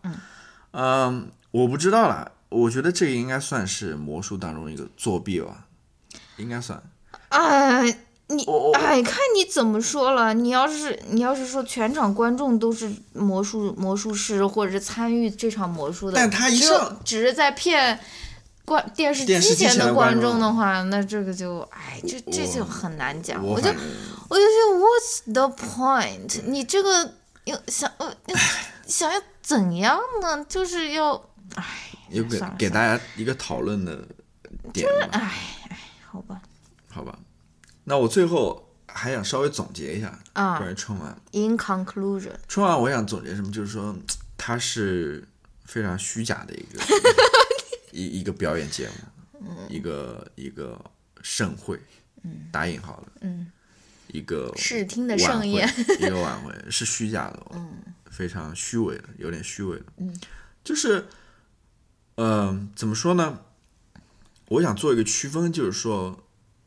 [0.73, 5.65] 嗯我不知道啦，我觉得这个应该算是魔术当中一个作弊吧，
[6.37, 6.81] 应该算。
[7.31, 7.83] 哎，
[8.27, 8.45] 你
[8.75, 10.35] 哎，看你怎么说了。
[10.35, 17.99] 你要是你要是说全场观众都是魔术魔术师，或者是参与这场魔术的，但他一上只是在骗
[18.69, 23.43] 观电视机前的观观众的话，那这个就哎，这这就很难讲。
[23.45, 23.71] 我就
[24.29, 26.43] 我就觉得 What's the point？
[26.45, 27.15] 你这个
[27.45, 28.37] 要想呃要
[28.87, 30.45] 想要怎样呢？
[30.49, 31.15] 就是要
[31.55, 31.65] 哎，
[32.11, 34.07] 有给给大家一个讨论的
[34.73, 35.09] 点吧。
[35.13, 35.21] 哎
[35.71, 36.41] 哎，好吧
[36.91, 37.19] 好吧，
[37.85, 41.19] 那我最后还想稍微总结一下啊关于春晚。
[41.33, 43.97] ，In conclusion，春晚我想总结什么，就是说
[44.37, 45.27] 它是
[45.65, 46.81] 非常虚假的一个
[47.99, 48.89] 一一个表演节
[49.41, 50.79] 目，一个一个
[51.21, 51.81] 盛会，
[52.53, 53.51] 打引号的，嗯，
[54.09, 55.69] 一个视听的盛宴，
[55.99, 60.15] 一个晚会是虚假的，嗯，非常虚伪的，有点虚伪的，嗯，
[60.63, 61.07] 就是，
[62.15, 63.41] 嗯、怎么说呢？
[64.49, 66.25] 我想做一个区分，就是说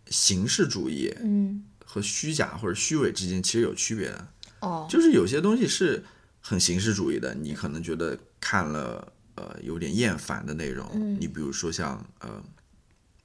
[0.08, 4.28] 形式主义嗯，和虚假或者虚伪之间其实有区别的。
[4.60, 6.04] 哦，就是有些东西是
[6.40, 9.12] 很形式主义的，你可能觉得看了
[9.42, 10.88] 呃有点厌烦的内容。
[10.94, 12.42] 嗯你比如说像呃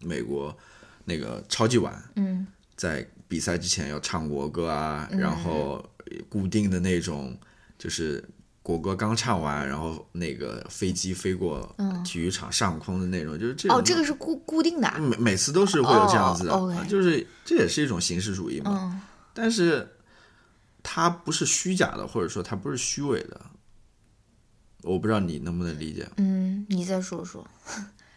[0.00, 0.56] 美国
[1.04, 5.84] 那个超级碗，嗯在比赛之前要唱国歌啊，然后
[6.28, 7.36] 固定的那种
[7.78, 8.24] 就是。
[8.66, 11.72] 国歌刚唱完，然后那个飞机飞过
[12.04, 14.98] 体育场上空的那种，就是这种哦，这个是固固定的啊。
[14.98, 18.72] 每每次都是会有这样子的，就是这也是一种形式主义嘛。
[18.74, 19.00] 嗯
[19.32, 19.88] 但是
[20.82, 23.40] 它不是虚假的，或者说它不是虚伪的。
[24.86, 27.46] 我不知道你能不能理解，嗯，你再说说。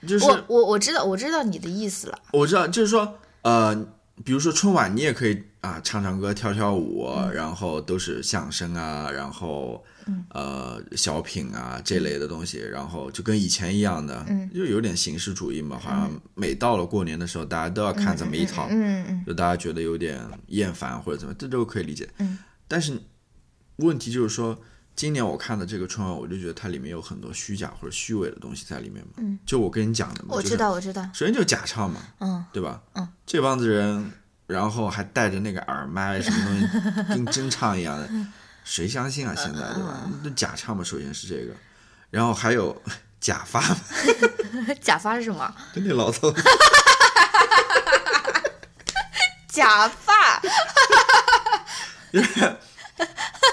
[0.07, 2.17] 就是我我我知道我知道你的意思了。
[2.31, 3.75] 我知道，就是说，呃，
[4.23, 9.83] 比如说春晚，你也可以啊唱唱歌、跳跳舞，然后都是相声啊，然后
[10.29, 22.09] 呃小品啊这类的东西，然后就跟以前一样的，就有点形式主义嘛，好像每到了过年的时候，大家都要看这么一套，嗯嗯就大家觉得有点厌烦或者怎么，这都可以理解。
[22.69, 22.97] 但是
[23.75, 24.57] 问题就是说，
[24.99, 29.11] 今年我看的这个春晚，我就觉得它里面有很多虚假或者虚伪的东西在里面嘛。
[29.15, 31.01] 嗯，就我跟你讲的嘛，我知道我知道。
[31.13, 32.81] 首先就是假唱嘛，嗯，对吧？
[32.95, 34.11] 嗯，这帮子人，
[34.45, 36.67] 然后还带着那个耳麦什么东西，
[37.15, 38.09] 跟真唱一样的，
[38.65, 39.33] 谁相信啊？
[39.37, 40.01] 现在对吧？
[40.21, 41.53] 那假唱嘛，首先是这个，
[42.09, 42.83] 然后还有
[43.21, 43.63] 假发，
[44.83, 45.55] 假发是什么？
[45.73, 46.29] 就那老头，
[49.47, 50.41] 假发。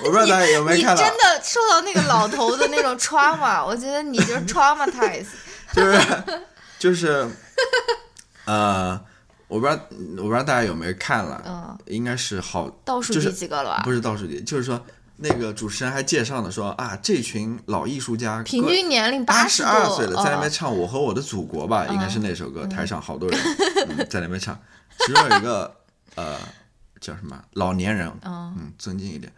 [0.05, 5.27] 我不知道大家有没有你看到，真的受到那个老头的那种 trauma， 我觉得你 就是 traumatize。
[5.73, 6.01] 就是
[6.79, 7.29] 就是
[8.45, 8.99] 呃，
[9.49, 9.81] 我不知道
[10.19, 13.77] 我不知道大家有没有看了，嗯，应该是好倒数就是第几个了？
[13.77, 13.83] 吧？
[13.85, 14.81] 不是倒数第，就是说
[15.17, 23.39] 那个主持人还介绍呢，说啊，这群老艺术家平均年龄八十十二岁了，在那边哦唱《我和我的祖国》吧，应该是那首歌，台上好多人、
[23.89, 24.59] 嗯、在那边唱，
[25.01, 25.75] 其中有一个
[26.15, 26.39] 呃
[27.01, 27.37] 叫什么？
[27.53, 28.55] 老年人，嗯。
[28.59, 29.33] 嗯，尊敬一点，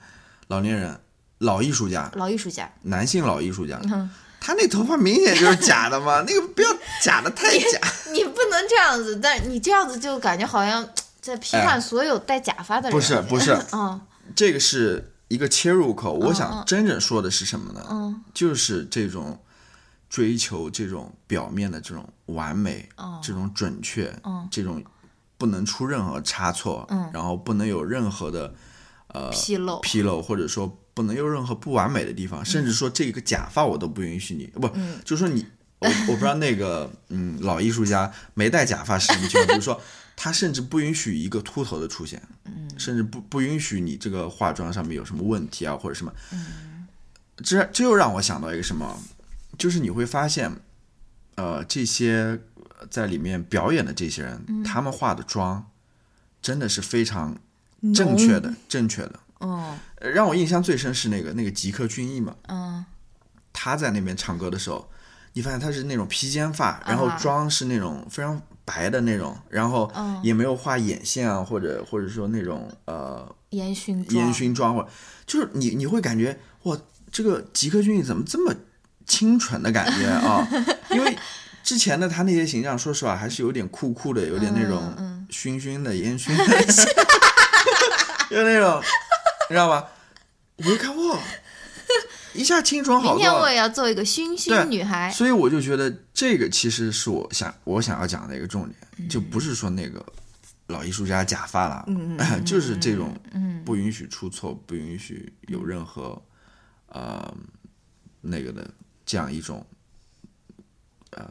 [0.48, 1.00] 老年人，
[1.38, 2.70] 老艺术家，老艺术家。
[2.82, 6.68] 男性老艺术家，嗯他那头发明显就是假的嘛， 那个不要
[7.02, 7.78] 假的太假，
[8.12, 10.88] 你不能这样子，但你这样子就感觉好像
[11.20, 12.92] 在批判所有戴假发的人。
[12.92, 14.00] 不是不是， 嗯
[14.36, 16.12] 这个是一个切入口。
[16.12, 17.84] 我嗯想真正说的是什么呢？
[17.90, 19.38] 嗯就是这种
[20.08, 24.82] 追求这种表面的这种完美，哦这种准确，嗯这种
[25.36, 28.54] 不能出任何差错，嗯然后不能有任何的
[29.08, 29.80] 呃纰漏。
[29.82, 35.00] 纰漏，或者说不能有任何不完美的地方，甚至说这个假发我都不允许你，不，嗯。
[35.04, 35.46] 就是说你。
[35.80, 39.80] 我我不知道那个嗯老艺术家没戴假发是什么情况，比 如说
[40.16, 42.68] 他甚至不允许一个秃头的出现，嗯。
[42.76, 46.12] 甚至不不允许你这个化妆上面有什么问题啊或者什么，
[47.36, 49.00] 这这又让我想到一个什么，
[49.56, 50.50] 就是你会发现，
[51.36, 52.40] 呃，这些
[52.90, 54.64] 在里面表演的这些人，嗯。
[54.64, 55.70] 他们化的妆
[56.42, 57.38] 真的是非常
[57.94, 59.20] 正确的，正确的。
[59.40, 62.84] 嗯呃让我印象最深是那个那个吉克隽逸嘛，嗯。
[63.52, 64.88] 他在那边唱歌的时候，
[65.32, 70.20] 你发现他是那种披肩发，然后啊妆是那种非常白的那种，然后嗯。
[70.22, 74.24] 也没有画眼线啊，或者或者说那种呃烟熏妆。
[74.24, 74.88] 烟熏妆，或者
[75.26, 76.76] 就是你你会感觉哇，
[77.10, 78.54] 这个吉克隽逸怎么这么
[79.06, 80.46] 清纯的感觉啊？
[80.90, 81.16] 因为
[81.62, 86.44] 之前的他那些形象，说实话还是有点酷酷的，有点那种嗯熏熏的、烟熏的，
[88.30, 88.80] 有那种，
[89.48, 89.88] 你知道吧？
[90.56, 91.18] 我一看哇，
[92.34, 93.48] 一下清爽好多明天我。
[93.48, 95.10] 也要做一个熏对熏女孩。
[95.12, 100.04] 所以我就觉得这个其实是我想我想要讲的一个重点，嗯就不是说那个
[100.66, 106.20] 老艺术家假发了，嗯 就是这种嗯不允许出错，不允许有任何
[106.88, 107.32] 呃
[108.20, 108.68] 那个的
[109.06, 109.64] 这样一种
[111.10, 111.30] 呃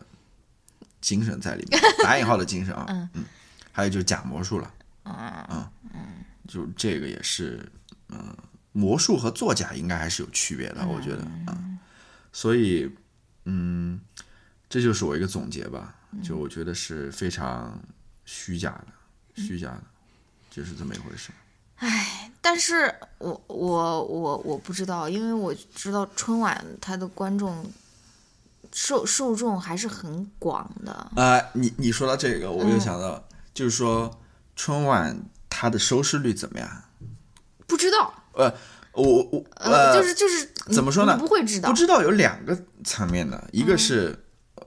[1.02, 3.26] 精神在里面，打引号的精神啊，嗯
[3.72, 6.04] 还有就是假魔术了，嗯嗯
[6.48, 7.64] 就这个也是，
[8.10, 8.36] 嗯、
[8.72, 11.58] 魔术和作假应该还是有区别的，我觉得啊、
[12.32, 12.90] 所以
[13.46, 14.00] 嗯，
[14.70, 17.80] 这就是我一个总结吧，就我觉得是非常
[18.26, 19.84] 虚假的，虚假的，
[20.50, 21.32] 就是这么一回事。
[22.42, 27.70] 但是我我我我不知道，因为我知道春晚它的观众
[28.72, 30.94] 受受众还是很广的。
[31.16, 33.22] 啊、你你说到这个，我嗯又想到，
[33.54, 34.20] 就是说
[34.56, 35.16] 春晚
[35.60, 36.84] 它的收视率怎么样？
[37.66, 38.54] 不知道，呃，
[38.92, 44.16] 我我呃，就是就是怎么说呢不会知道不，知道有两个层面的，一个是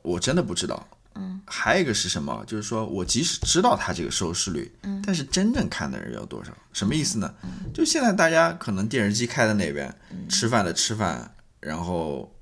[0.02, 0.84] 我真的不知道，
[1.14, 2.44] 嗯，还有一个是什么？
[2.44, 6.50] 就是说我即使知道它这个收视率，嗯，但是真正看的人有多少？
[6.72, 7.32] 什么意思呢？
[7.72, 9.94] 就现在大家可能电视机开在那边，
[10.28, 12.34] 吃饭的吃饭，然后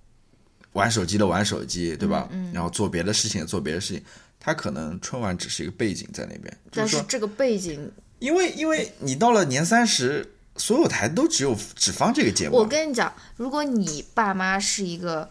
[0.73, 2.27] 玩手机的玩手机，对吧？
[2.55, 4.03] 然后做别的事情做别的事情，
[4.41, 10.35] 他可能春晚只是一个背景在那边，但是这个背景，因为因为你到了年三十。
[10.61, 15.31] 所有台都只有只放这个节目，我跟你讲，如果你爸妈是一个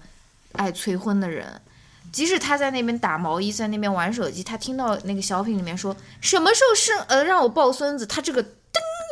[0.53, 1.59] 爱催婚的人，
[2.13, 8.49] 即使他在那边打毛衣，在那边玩手机，他听到那个小品里面说什么时候生呃让我抱孙子，他这个噔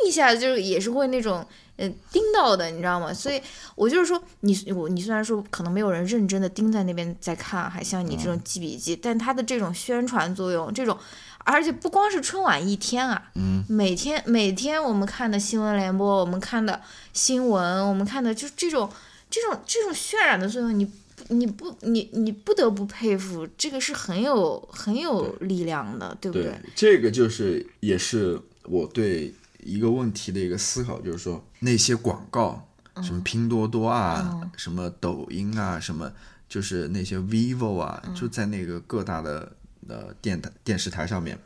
[0.06, 1.46] 一下就是也是会那种
[1.76, 3.12] 呃盯到的，你知道吗？
[3.12, 3.38] 所以
[3.74, 10.98] 我就是说，你我你虽然说可能没有人认真的盯在那边在看，还像你这种记笔记，但他的这种宣传作用，这种。
[11.46, 16.82] 而且不光是春晚一天啊，嗯，每天每天我们看的新闻联播，我们看的
[17.12, 18.90] 新闻，我们看的就这种
[19.30, 20.90] 这种这种渲染的作用，你
[21.28, 26.52] 你不你你不得不佩服，这个是很有很有力量的，对不对？
[26.74, 29.32] 这个就是也是我对
[29.62, 32.68] 一个问题的一个思考，就是说那些广告，
[33.02, 36.10] 什么拼多多啊，什么抖音啊，什么
[36.48, 39.52] 就是那些 vivo 啊，就在那个各大的。
[39.88, 41.38] 呃，电台、电视台上面，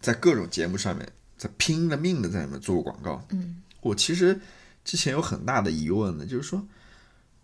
[0.00, 1.06] 在各种节目上面，
[1.36, 3.24] 在拼了命的在里面做广告。
[3.30, 4.38] 嗯，我其实
[4.84, 6.62] 之前有很大的疑问的，就是说，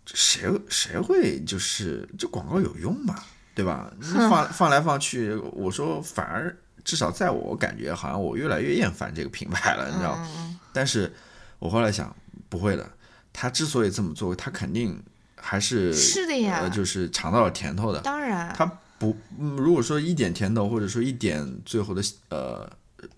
[0.05, 3.15] 谁谁会就是这广告有用吗？
[3.53, 3.91] 对吧？
[4.29, 10.59] 放 放来放去，我说反而至少在我感觉，好像我越来越厌烦这个品牌了，你知道吗？
[10.73, 11.13] 但是
[11.59, 12.13] 我后来想，
[12.49, 12.89] 不会的，
[13.31, 15.01] 他之所以这么做，他肯定
[15.35, 18.01] 还是是的呀，就是尝到了甜头的。
[18.01, 18.69] 当然，他。
[18.97, 22.69] 不，如果说一点甜头，或者说一点最后的呃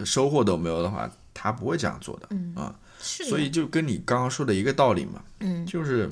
[0.05, 2.73] 收获都没有的话，他不会这样做的啊。
[2.99, 6.11] 所以就跟你刚刚说的一个道理嘛，嗯，就是，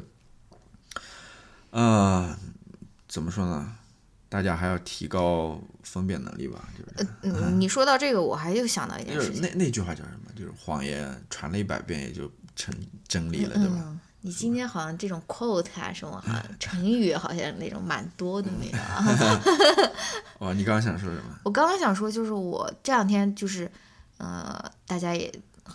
[1.72, 2.38] 呃，
[3.08, 3.76] 怎么说呢？
[4.30, 6.70] 大家还要提高分辨能力吧。
[6.78, 9.42] 就是，嗯，你说到这个，我还又想到一件事情。
[9.42, 10.32] 那那句话叫什么？
[10.36, 12.74] 就是谎言传了一百遍也就成
[13.08, 13.98] 真理了，对吧？
[14.26, 19.92] 你今天好像这种 quote 啊什么哈成语好像那种蛮多的那个。
[20.40, 21.40] 哦，你刚刚想说什么？
[21.44, 23.72] 我刚刚想说就是我这两天就是，
[24.18, 25.32] 呃，大家也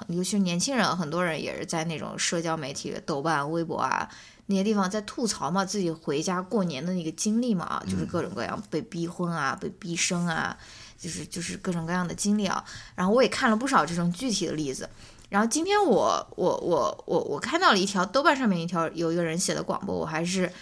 [0.08, 4.10] 尤其是年轻人，很多人也是在那种社交媒体、豆瓣、微博啊
[4.46, 10.58] 那些地方在吐槽嘛，自己回家过年的那个经历嘛啊，就是各种各样被逼婚啊、被逼生啊，
[10.98, 12.64] 就是就是各种各样的经历啊。
[12.96, 14.90] 然后我也看了不少这种具体的例子。
[15.30, 20.52] 然后今天我我我我我看到了一条豆瓣上面一条有一个人写的广播，我还是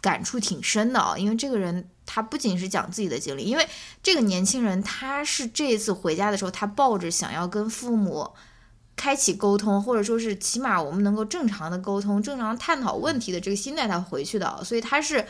[0.00, 1.14] 感触挺深的啊。
[1.16, 3.68] 因为这个人他不仅是讲自己的经历，因为
[4.02, 8.30] 这个年轻人他是这一次回家的时候，他抱着想要跟父母
[8.96, 14.64] 开启沟通，或者说是起码我们能够正常的沟通、正常探讨问题的这个心态，他回去的。
[14.64, 15.22] 所以他是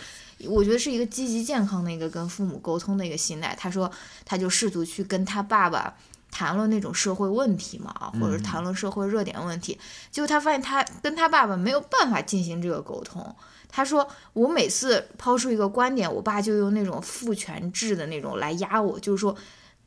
[0.46, 3.56] 我觉得是一个积极健康的一个跟父母沟通的一个心态。
[3.58, 3.90] 他说
[4.24, 5.96] 他就试图去跟他爸爸。
[6.34, 9.78] 谈论那种社会问题嘛，或者谈论社会热点问题，
[10.10, 13.24] 结果他发现他跟他爸爸没有办法进行这个沟通。
[13.68, 19.34] 他说：“我每次抛出一个观点，我爸就用那种父权制的那种来压我，就是说，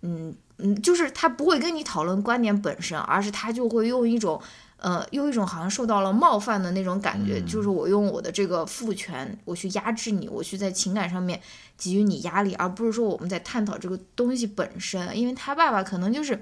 [0.02, 4.41] 嗯嗯，就是他不会跟你讨论观点本身，而是他就会用一种。”
[4.80, 11.41] 呃，有一种好像受到了冒犯的那种感觉，就是我用我的这个父权，我去压制你，我去在情感上面
[11.78, 15.18] 给予你压力，而不是说我们在探讨这个东西本身。
[15.18, 16.40] 因为他爸爸可能就是，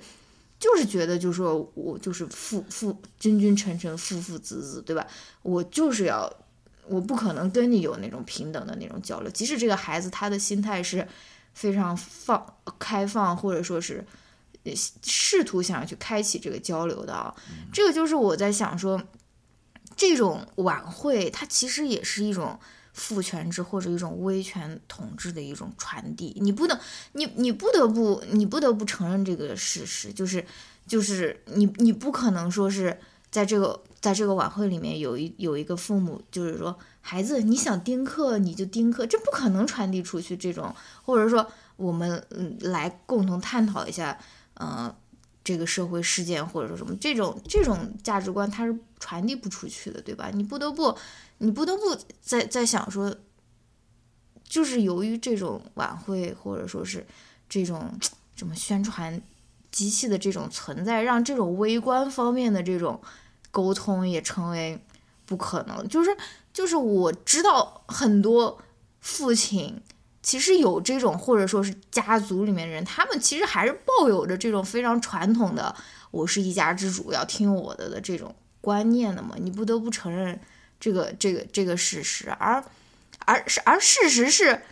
[0.60, 5.08] 就是觉得，就是说我就是父父君君臣臣父父子子，对吧？
[5.42, 6.30] 我就是要，
[6.88, 11.08] 我不可能跟你有那种平等的那种交流，即使这个孩子他的心态是
[11.54, 12.46] 非常放
[12.78, 14.06] 开放，或者说是。
[14.74, 17.36] 试图想要去开启这个交流的啊，
[17.72, 19.02] 这个就是我在想说，
[19.96, 22.60] 这种晚会它其实也是一种
[22.94, 26.36] 父权制或者一种威权统治的一种传递。
[26.42, 26.80] 你不能，
[27.12, 30.44] 你你不得不，你不得不承认这个事实，就是
[30.88, 32.98] 就是你你不可能说是
[33.30, 40.74] 在这个在这个晚会里面有一有一个父母，就是说孩子你想丁克你就丁克，这不可能传递出去这种，
[41.04, 44.18] 或者说我们嗯来共同探讨一下。
[44.56, 44.96] 呃，
[45.44, 50.32] 这个社会事件或者说什么这种这种价值观，它是传递不出去的，对吧？
[50.34, 50.98] 你不得不，
[51.40, 53.16] 你不得不在在想说，
[54.44, 57.06] 就是由于这种晚会或者说是
[57.50, 58.00] 这种
[58.36, 59.22] 什么宣传
[59.72, 63.02] 机器的这种存在，让这种微观方面的这种
[63.52, 64.82] 沟通也成为
[65.26, 65.88] 不可能。
[65.90, 66.16] 就是
[66.54, 68.62] 就是我知道很多
[69.02, 69.82] 父亲。
[70.26, 75.74] 其实有这种，或者说是家族里面人，他们其实还是抱有着这种非常传统的
[76.10, 79.36] “我是一家之主，要听我的”的这种观念的嘛。
[79.38, 80.40] 你不得不承认
[80.80, 82.32] 这个这个这个事实。
[82.40, 82.64] 而
[83.20, 84.64] 而是而事实是，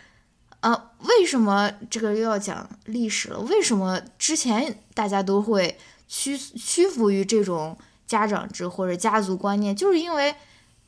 [0.58, 3.38] 呃，为什么这个又要讲历史了？
[3.38, 5.78] 为什么之前大家都会
[6.08, 7.78] 屈屈服于这种
[8.08, 9.76] 家长制或者家族观念？
[9.76, 10.34] 就是因为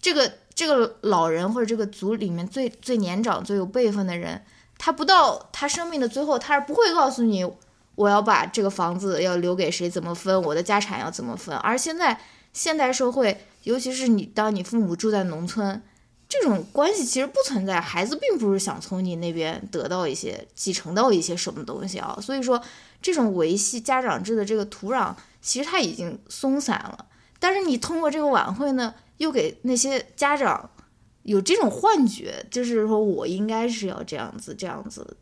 [0.01, 4.43] 这个这个老人或者这个族里面最最年长、最有辈分的人。
[4.78, 7.44] 他不到他生命的最后，他是不会告诉你
[7.94, 11.57] 我要把这个房子要留给谁，怎么分，我的家产要怎么分。
[11.57, 12.20] 而现在
[12.53, 15.82] 现代社会，尤其是你当你父母住在农村，
[16.28, 22.19] 这种关系其实不存在，孩子并不是想从你那边得到一些继承到一些什么东西啊。
[22.20, 22.61] 所以说，
[23.01, 27.07] 这种维系家长制的这个土壤，其实它已经松散了。
[27.39, 30.69] 但是你通过这个晚会呢，又给那些家长
[31.27, 35.16] 有这种幻觉，就是说我应该是要这样子这样子，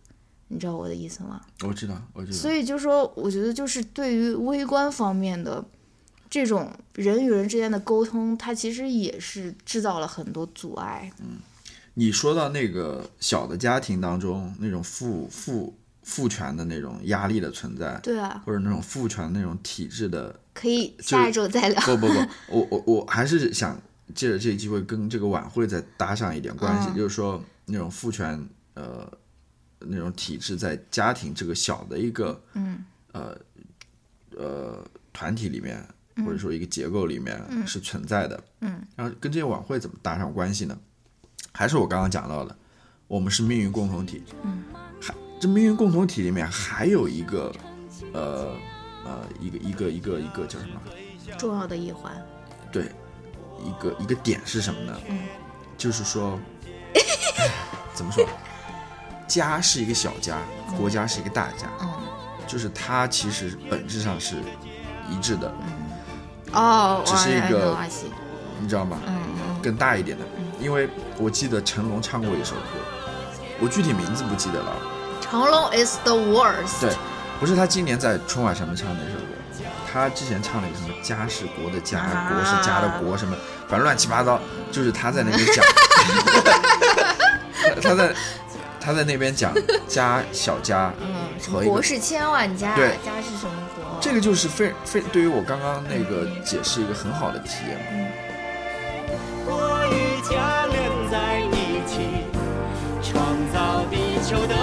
[0.49, 1.41] 你知道我的意思吗？
[1.67, 2.37] 我知道，我知道。
[2.37, 5.65] 所以就说，我觉得就是对于微观方面的
[6.31, 11.11] 这种人与人之间的沟通，它其实也是制造了很多阻碍。
[11.21, 11.39] 嗯
[11.97, 15.73] 你说到那个小的家庭当中那种父父
[16.03, 21.81] 父权的那种压力的存在，对啊，或者那种父权那种体制的，可以下一周再聊。
[21.83, 22.15] 不不不，
[22.49, 23.81] 我我我还是想
[24.15, 29.11] 借着这个机会跟这个晚会再搭上一点关系，嗯就是说那种父权呃
[29.79, 33.37] 那种体制在家庭这个小的一个嗯呃
[34.37, 35.83] 呃团体里面，
[36.25, 38.45] 或者说一个结构里面是存在的。
[38.61, 40.79] 嗯，然后跟这些晚会怎么搭上关系呢？
[41.53, 42.57] 还是我刚刚讲到的，
[43.07, 44.23] 我们是命运共同体。
[44.43, 44.65] 嗯，
[45.01, 47.55] 还这命运共同体里面还有一个
[48.13, 48.57] 呃
[49.05, 50.81] 呃一个一个一个一个叫什么？
[51.39, 52.13] 重要的一环。
[52.73, 52.91] 对，
[53.65, 54.97] 一个一个点是什么呢？
[55.09, 55.19] 嗯，
[55.77, 56.39] 就是说，
[56.95, 57.01] 哎
[57.95, 58.25] 怎么说？
[59.27, 60.37] 家是一个小家，
[60.79, 61.89] 国家是一个大家，嗯
[62.47, 64.37] 就是它其实本质上是
[65.11, 65.51] 一致的，
[66.53, 67.77] 哦，只是一个
[68.61, 68.99] 你知道吗？
[69.07, 69.17] 嗯
[69.49, 70.25] 嗯更大一点的，
[70.61, 72.63] 因为我记得成龙唱过一首歌，
[73.61, 74.77] 我具体名字不记得了。
[75.23, 76.83] 成龙 is the worst。
[76.83, 76.95] 对，
[77.41, 79.24] 不是他今年在春晚上面唱的那首歌，
[79.95, 83.37] 他之前唱了一个什么“家是国的家，啊国是家的国”什么，
[83.69, 84.41] 反正乱七八糟，
[84.73, 85.65] 就是他在那边讲，
[87.77, 88.13] 他 他在
[88.81, 89.55] 他在那边讲
[89.87, 93.85] 家小家嗯，什么和国是千万家，对家是什么国？
[94.01, 97.79] 这个就是非非对于我刚刚那个解释一个很好的体验。
[99.47, 102.27] 我与家连在一起，
[103.01, 103.15] 创
[103.53, 104.57] 造地球的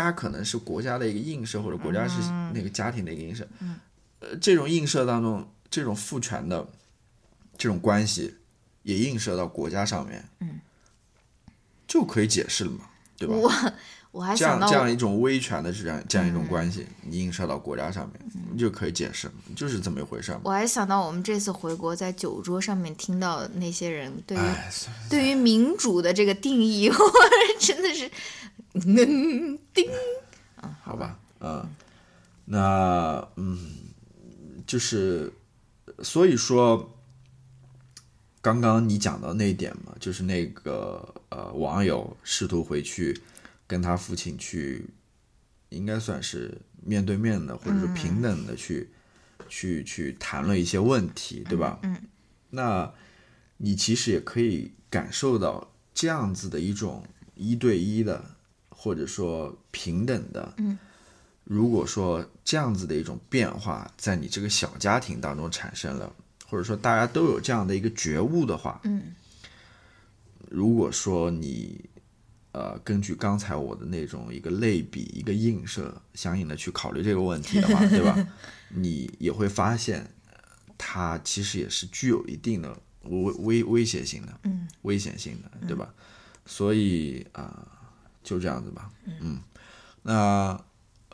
[0.00, 2.20] 家可能是国家的一个映射，或者国家是
[2.54, 3.46] 那个家庭的一个映射。
[4.20, 6.66] 呃，这种映射当中，这种父权的
[7.58, 8.36] 这种关系
[8.84, 10.60] 也映射到国家上面，嗯，
[11.86, 12.86] 就可以解释了嘛，
[13.18, 13.34] 对吧？
[13.34, 13.50] 我
[14.12, 20.40] 我还这样想到这样一种威权的这样这样一种关系，你映射到国家上面，嗯就可以解释，就是这么一回事嘛。
[20.44, 24.40] 我还想到我们这次回国在酒桌上面听到那些人对于
[25.08, 26.96] 对于民主的这个定义， 我
[27.58, 28.10] 真的是，
[28.86, 29.90] 嗯，叮，
[30.82, 31.68] 好吧，嗯，
[32.46, 33.58] 那嗯，
[34.66, 35.32] 就是
[36.02, 36.98] 所以说，
[38.40, 43.20] 刚刚你讲到那一点嘛，就是那个呃网友试图回去
[43.66, 44.86] 跟他父亲去，
[45.68, 48.88] 应该算是面对面的，或者是平等的去、
[49.48, 51.78] 去去谈论一些问题，对吧？
[51.82, 51.96] 嗯，
[52.50, 52.92] 那
[53.58, 57.04] 你其实也可以感受到这样子的一种
[57.34, 58.24] 一对一的，
[58.82, 60.76] 或者说平等的，嗯，
[61.44, 66.12] 如果说这样子的一种变化在你这个小家庭当中产生了，
[66.48, 69.14] 或者说大家都有这样的一个觉悟的话，嗯，
[70.50, 71.80] 如果说你
[72.50, 78.18] 呃根据刚才我的那种一个类比、一个映射，相应的去考虑这个问题的话， 对吧？
[78.68, 80.36] 你也会发现，呃
[80.76, 85.94] 它其实也是具有一定的危危威胁性的，嗯，危险性的，对吧？
[86.44, 87.64] 所以啊、
[88.22, 88.90] 就这样子吧，
[89.20, 89.40] 嗯，
[90.02, 90.58] 那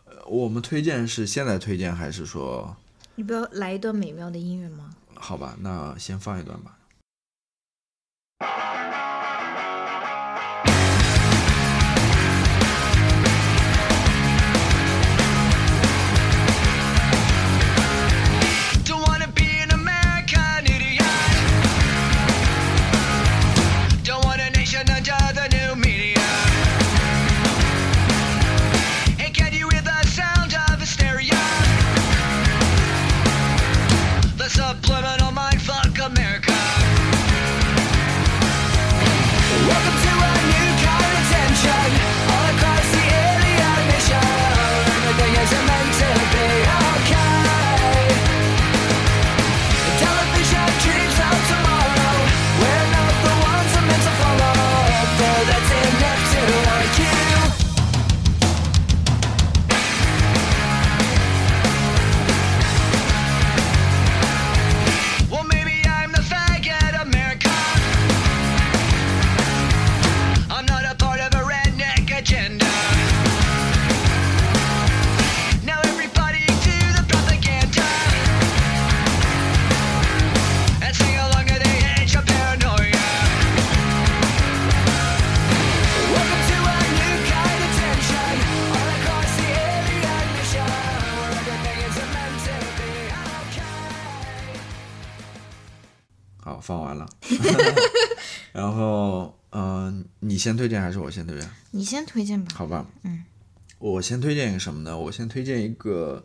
[0.05, 2.77] 呃我们推荐是现在推荐还是说
[3.17, 4.91] 你不要来一段美妙的音乐吗？
[5.15, 5.57] 好吧？
[5.61, 6.78] 那先放一段吧。
[96.49, 97.07] 好，放完了。
[98.55, 101.51] 然后，嗯，你先推荐还是我先推荐？
[101.73, 102.51] 你先推荐吧。
[102.55, 103.23] 好吧，嗯，
[103.79, 104.99] 我先推荐一个什么呢？
[104.99, 106.25] 我先推荐一个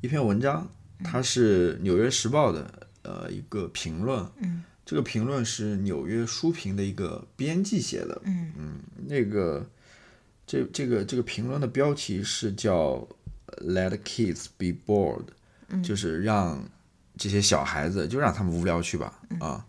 [0.00, 0.68] 一篇文章，
[1.04, 4.26] 它是《纽约时报》的，呃，一个评论。
[4.38, 8.20] 嗯，这个评论是《纽约书评》的一个编辑写的。
[8.24, 9.64] 嗯嗯，那个，
[10.44, 13.06] 这这个这个评论的标题是叫
[13.62, 15.26] “Let kids be bored”，
[15.80, 16.68] 就是让。
[17.16, 19.64] 这些小孩子就让他们无聊去吧，啊，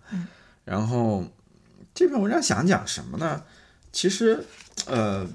[0.63, 1.25] 然后
[1.93, 3.43] 这篇文章想讲什么呢？
[3.91, 4.45] 其实，
[4.87, 5.27] 呃，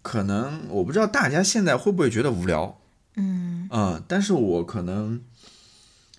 [0.00, 2.80] 可能我不知道大家现在会不会觉得无聊，
[3.16, 3.68] 嗯。
[3.70, 5.20] 啊，但是我可能，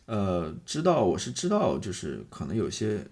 [0.05, 3.05] 呃，知道我是知道，就是可能有些，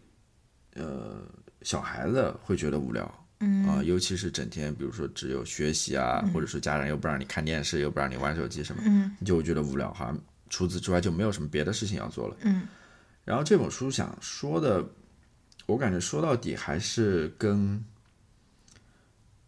[0.73, 1.21] 呃，
[1.61, 10.17] 小孩子会觉得无聊，嗯啊、尤其是整天，比如说只有学习啊，或者说家人又不让你看电视，又不让你玩手机什么，嗯你就会觉得无聊，好像
[10.52, 12.38] 除此之外就没有什么别的事情要做了。
[12.44, 12.68] 嗯
[13.23, 14.84] 然后这本书想说的，
[15.68, 17.86] 我感觉说到底还是跟，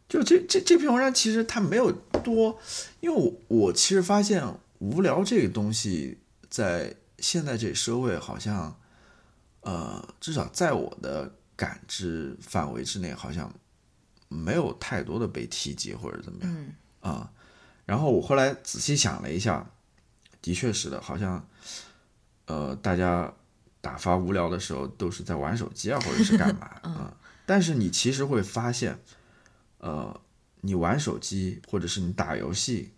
[0.08, 1.92] 就这这这篇文章其实它没有
[2.24, 2.60] 多，
[3.02, 4.44] 因为我我其实发现
[4.78, 6.20] 无聊这个东西
[6.50, 8.80] 在现在这社会好像，
[9.62, 13.52] 呃，至少在我的感知范围之内，好像
[14.30, 16.56] 没有太多的被提及或者怎么样。
[16.56, 17.32] 嗯啊、
[17.86, 19.68] 然后我后来仔细想了一下，
[20.44, 21.48] 的确是的，好像，
[22.46, 23.34] 呃，大家
[23.82, 29.00] 打发无聊的时候都是在玩手机啊，或者是干嘛 啊、但是你其实会发现，
[29.78, 30.22] 呃，
[30.62, 32.92] 你玩手机或者是你打游戏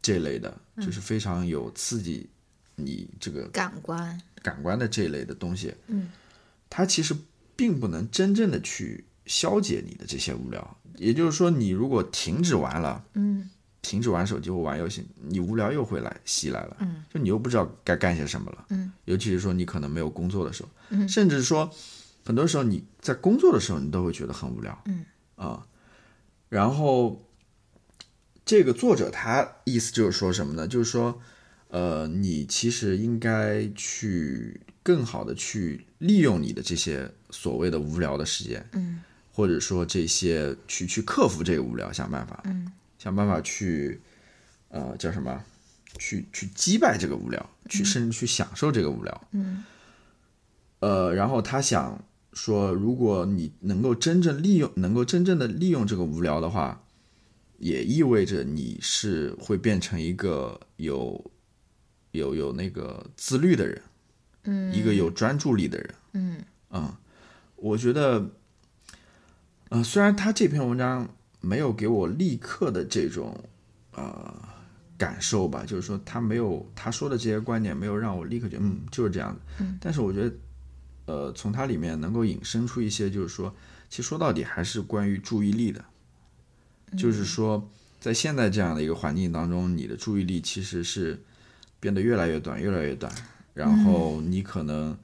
[0.00, 2.30] 这类的，就是非常有刺激
[2.76, 6.10] 你这个感官，感官的这一类的东西，嗯，
[6.70, 7.14] 它其实
[7.56, 10.76] 并不能真正的去消解你的这些无聊。
[10.96, 13.50] 也就是说，你如果停止玩了，嗯
[13.84, 21.70] 停止玩手机或玩游戏，你无聊又会来袭来了，嗯，就你又不知道该干些什么了，嗯，尤其是说你可能没有工作的时候，嗯甚至说
[22.24, 25.04] 很多时候你在工作的时候，你都会觉得很无聊，嗯。
[25.36, 25.66] 啊，
[26.48, 27.22] 然后
[28.46, 30.66] 这个作者他意思就是说什么呢？
[30.66, 31.20] 就是说，
[31.68, 39.02] 呃，你其实应该去更好的去利用你的这些所谓的无聊的时间，嗯。
[39.36, 42.70] 或者说这些去去克服这个无聊，想办法，嗯
[43.04, 44.00] 想办法去，
[44.68, 45.44] 呃，叫什么？
[45.98, 49.28] 去去击败这个无聊，去甚至去享受这个无聊。
[49.32, 49.62] 嗯
[50.80, 52.02] 呃，然后他想
[52.32, 56.82] 说，如果你能够真正利用，能够真正的利用这个无聊的话，
[57.58, 61.30] 也意味着你是会变成一个有
[62.12, 63.82] 有有那个自律的人，
[64.44, 65.94] 嗯，一个有专注力的人。
[66.14, 66.90] 嗯嗯，
[67.56, 68.30] 我觉得，
[69.68, 71.14] 呃，虽然他这篇文章
[71.44, 73.38] 没有给我立刻的这种
[73.92, 74.34] 呃
[74.96, 79.78] 感受吧，就是说他没有他说的这些观点没有让我立刻觉得嗯就是这样的，嗯。
[79.80, 80.34] 但是我觉得，
[81.06, 83.54] 呃，从它里面能够引申出一些，就是说，
[83.90, 85.84] 其实说到底还是关于注意力的，
[86.96, 91.22] 就是说，在现在这样的一个环境当中，你的注意力其实是
[91.80, 93.12] 变得越来越短，越来越短，
[93.52, 94.96] 然后你可能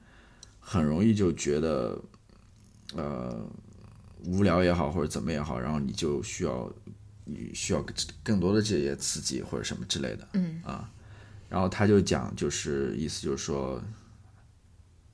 [0.59, 1.99] 很容易就觉得，
[2.95, 3.45] 呃，
[4.25, 6.71] 无聊也好，或者怎么也好，然后你就需要
[7.25, 7.83] 你需要
[8.23, 10.61] 更多的这些刺激或者什么之类的，嗯。
[10.63, 10.89] 啊，
[11.49, 13.81] 然后他就讲，就是意思就是说，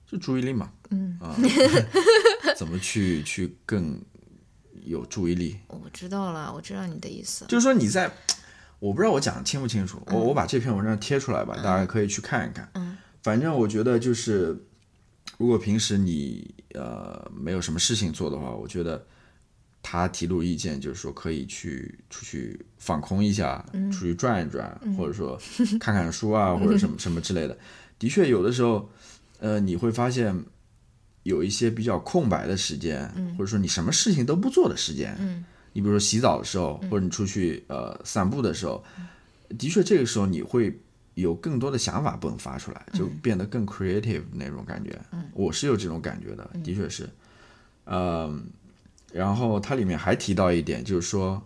[0.05, 1.35] 就注意力嘛，嗯，啊，
[2.55, 3.99] 怎么去去更
[4.83, 5.57] 有注意力？
[5.67, 7.45] 我知道了，我知道你的意思。
[7.47, 8.11] 就是说你在，
[8.79, 12.69] 我不知道我讲的清不清楚，我我把这篇文章贴出来吧，大家可以去看一看。
[12.75, 14.66] 嗯，反正我觉得就是，
[15.37, 19.05] 如果平时你呃没有什么事情做的话，我觉得
[19.81, 25.39] 他提出意见就是说可以去出去放空一下，出去转一转，或者说
[25.79, 27.57] 看看书啊，或者什么 什么之类的。
[27.99, 28.89] 的确，有的时候，
[29.39, 30.35] 呃，你会发现
[31.23, 33.07] 有一些比较空白的时间，
[33.37, 38.83] 或者说你什么事情都不做的时间，嗯你比如说洗澡的时候，或者你出去呃散步的时候，
[39.59, 40.75] 的确这个时候你会
[41.17, 44.95] 有更多的想法迸发出来，就变得更 creative 那种感觉。
[45.33, 47.09] 我是有这种感觉的，的确是。
[47.85, 48.45] 嗯，
[49.11, 51.41] 然后它里面还提到一点，就是说，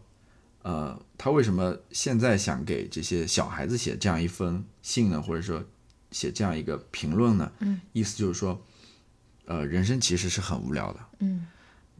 [0.64, 5.22] 呃，他为什么现在想给这些小孩子写这样一封信呢？
[5.22, 5.64] 或者说
[6.12, 7.50] 写这样一个评论呢？
[7.60, 8.62] 嗯，意思就是说，
[9.46, 11.00] 呃，人生其实是很无聊的。
[11.20, 11.48] 嗯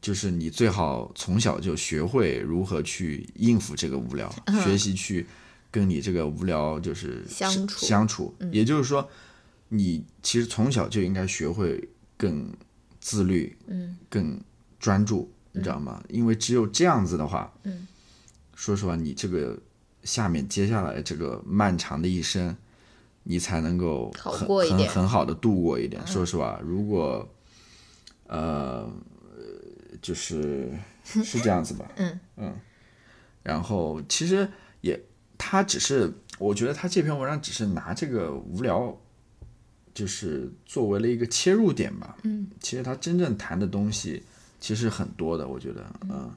[0.02, 4.34] 就是你最好从小就学会如何去应付这个无聊，
[4.64, 5.28] 学习去
[5.72, 8.36] 跟你这个无聊就是相处相处。
[8.52, 9.10] 也就是说，
[9.70, 12.54] 你其实从小就应该学会更
[13.00, 14.40] 自律，嗯更
[14.80, 16.04] 专注，你知道吗？
[16.10, 17.88] 因为只有这样子的话，嗯，
[18.54, 19.58] 说实话，你这个
[20.04, 22.56] 下面接下来这个漫长的一生，
[23.24, 26.06] 你才能够很很好的度过一点。
[26.06, 27.28] 说实话，如果
[28.28, 28.92] 呃，
[30.02, 30.72] 就是
[31.04, 31.92] 是这样子吧？
[31.96, 32.60] 嗯嗯。
[33.44, 34.48] 然后其实
[34.82, 35.00] 也，
[35.44, 38.96] 他只是，我觉得他这篇文章只是拿这个无聊，
[39.92, 42.16] 就是作为了一个切入点吧。
[42.22, 44.22] 嗯，其实他真正谈的东西
[44.60, 46.32] 其实很多的，我觉得，嗯，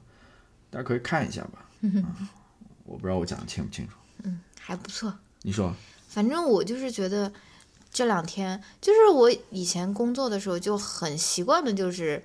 [0.71, 1.69] 大家可以看一下吧。
[1.81, 2.03] 嗯，
[2.83, 3.93] 我不知道我讲的清不清楚。
[4.23, 5.13] 嗯还不错。
[5.43, 5.71] 你说，
[6.07, 7.31] 反正我就是觉得
[7.91, 12.23] 这两天，就是我以前工作的时候就很习惯的，就是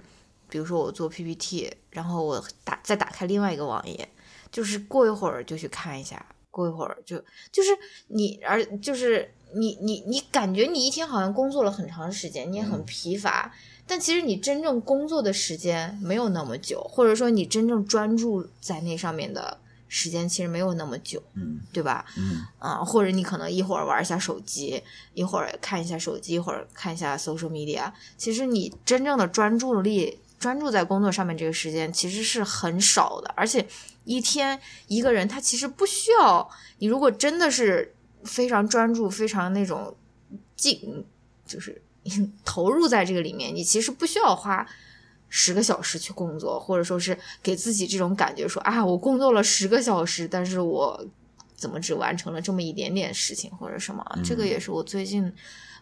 [0.48, 4.09] 比如说我做 PPT，然后我打再打开另外一个网页，
[4.51, 7.22] 就是过一会儿就去看一下，过一会儿就
[7.52, 7.70] 就是
[8.09, 13.52] 你，而就是你你你感觉你一天好像工作了很长时间，你也很疲乏。
[13.86, 19.59] 但其实你真正工作的时间没有那么久，或者说你真正专注在那上面的
[19.89, 22.06] 时间其实没有那么久，嗯对吧？
[22.16, 24.81] 嗯啊，或者你可能一会儿玩一下手机，
[25.14, 27.90] 一会儿看一下手机，一会儿看一下 social media。
[28.16, 33.66] 其实你真正的专注力、专注在工作上面这个时间其实是很少的，而且
[34.11, 34.59] 一天
[34.89, 39.97] 一个人他其实不需要你，如果真的是非常专注、非常那种
[40.57, 41.05] 进，
[41.47, 41.81] 就是
[42.45, 44.66] 投入在这个里面，你其实不需要花。
[45.32, 51.07] 十个小时去工作，或者说是给自己这种感觉说，啊，我工作了十个小时，但是我
[51.55, 54.05] 怎么只完成了这么一点点事情或者什么？
[54.24, 55.32] 这个也是我最近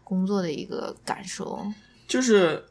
[0.05, 1.65] 工作的一个感受。
[2.07, 2.63] 就是，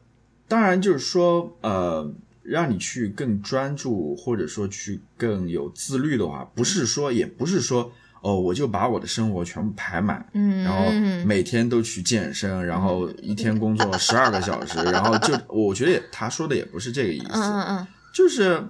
[0.46, 2.08] 当然就是说，呃，
[2.48, 7.92] 让你去更专注，或者说去更有自律的话，不是说，也不是说，
[8.22, 10.90] 哦，我就把我的生活全部排满，嗯，然后
[11.26, 18.64] 每天都去健身，然后一天工作十二个小时，然后就，我觉得也他说的也不是这个意思，嗯嗯嗯就是，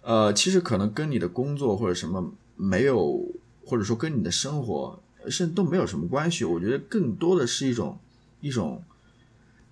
[0.00, 3.20] 呃，其实可能跟你的工作或者什么没有，
[3.64, 6.44] 或者说跟你的生活甚至都没有什么关系。
[6.44, 7.98] 我觉得更多的是一种
[8.40, 8.82] 一种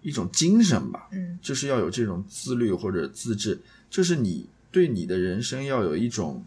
[0.03, 1.39] 一种精神吧，嗯。
[1.43, 6.45] 就是要有这种自律或者自制，就是你对你的人生要有一种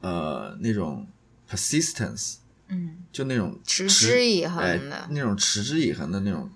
[0.00, 1.06] 呃那种
[1.50, 2.36] persistence，
[2.68, 6.50] 嗯，就那种持之以恒哎的，那种持之以恒的那种，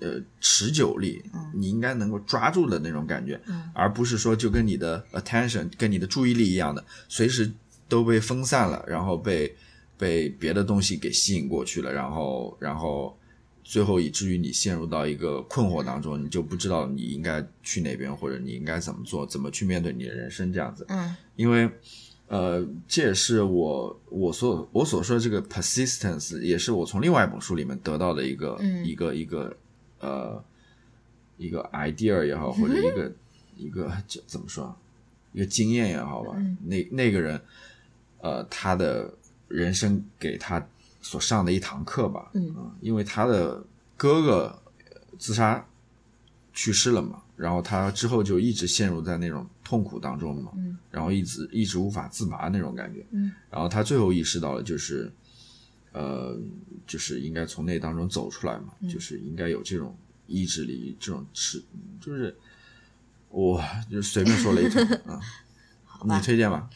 [0.00, 1.22] 呃持久力，
[1.54, 3.70] 你应该能够抓住的那种感觉，嗯。
[3.72, 7.50] 而不是说就跟你的 attention 跟你的注意力一样的，随时
[7.88, 9.56] 都被分散了，然后被
[9.96, 13.16] 被别的东西给吸引过去了，然后然后
[13.70, 20.84] 最后以至于你陷入到一个困惑当中，你就不知道你应该去哪边，或者你应该怎么做，怎么去面对你的人生这样子。
[20.88, 21.70] 嗯因为
[22.26, 29.56] 呃，这也是我我所我所说的这个 persistence，也是我从另外一本书里面得到的一个、嗯一个一个
[30.00, 30.44] 呃
[31.36, 33.12] 一个 idea 也好，或者一个
[33.56, 34.76] 一个这怎么说，
[35.32, 36.34] 一个经验也好吧。
[36.36, 37.40] 嗯那那个人
[38.18, 39.14] 呃，他的
[39.46, 40.58] 人生给他
[41.00, 42.30] 所上的一堂课吧。
[42.34, 42.54] 嗯。
[42.80, 43.64] 因为他的
[43.96, 44.62] 哥哥
[45.18, 45.66] 自杀
[46.52, 50.76] 去世了嘛，然后他之后就一直陷入在那种痛苦当中嘛，嗯。
[50.90, 53.32] 然后一直一直无法自拔那种感觉，嗯。
[53.50, 55.12] 然后他最后意识到了，就是，
[55.92, 56.38] 呃，
[56.86, 58.88] 就是应该从那当中走出来嘛，嗯。
[58.88, 59.96] 就是应该有这种
[60.26, 61.62] 意志力，这种持，
[62.00, 62.36] 就是
[63.28, 65.20] 我就随便说了一通 啊，
[66.06, 66.16] 吧。
[66.18, 66.68] 你推荐吧？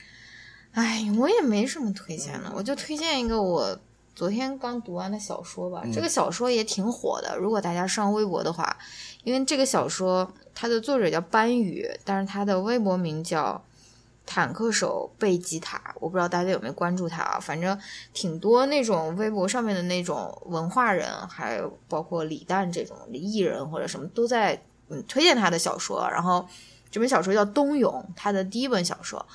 [0.73, 3.81] 哎，我也没什么推荐的，我就推荐一个我
[4.15, 5.83] 昨天刚读完的小说吧。
[5.93, 8.77] 这个小说也挺火的，如果大家上微博的话，
[9.25, 13.61] 因为这个小说它的作者叫班宇，但是他的微博名叫
[14.25, 17.39] 坦克手贝吉塔，我不知道大家有没有关注他啊？
[17.41, 17.79] 反正
[18.13, 26.47] 挺多那种微博上面的那种文化人，还有包括李诞这种艺人或者什么都在嗯推荐他的小说，然后
[26.91, 29.27] 这本小说叫《冬泳》，他的第一本小说。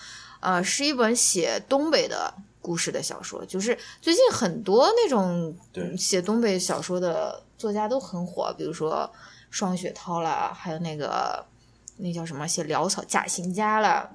[0.42, 9.10] 呃，是一本写东北的故事的小说，就是最近很多那种嗯写东北小说的作家都很火，比如说
[9.50, 11.46] 双雪涛啦，还有那个
[11.98, 14.10] 那叫什么写潦草假行家啦，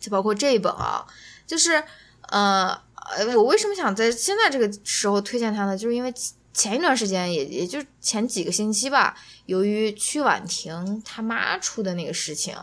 [0.00, 1.06] 就包括这一本啊，
[1.46, 1.82] 就是
[2.28, 2.78] 呃
[3.16, 5.76] 呃，我为什么想在现在这个时候推荐它呢？
[5.76, 6.12] 就是因为
[6.54, 9.14] 前一段时间，也也就前几个星期吧，
[9.46, 12.56] 由于曲婉婷她妈出的那个事情，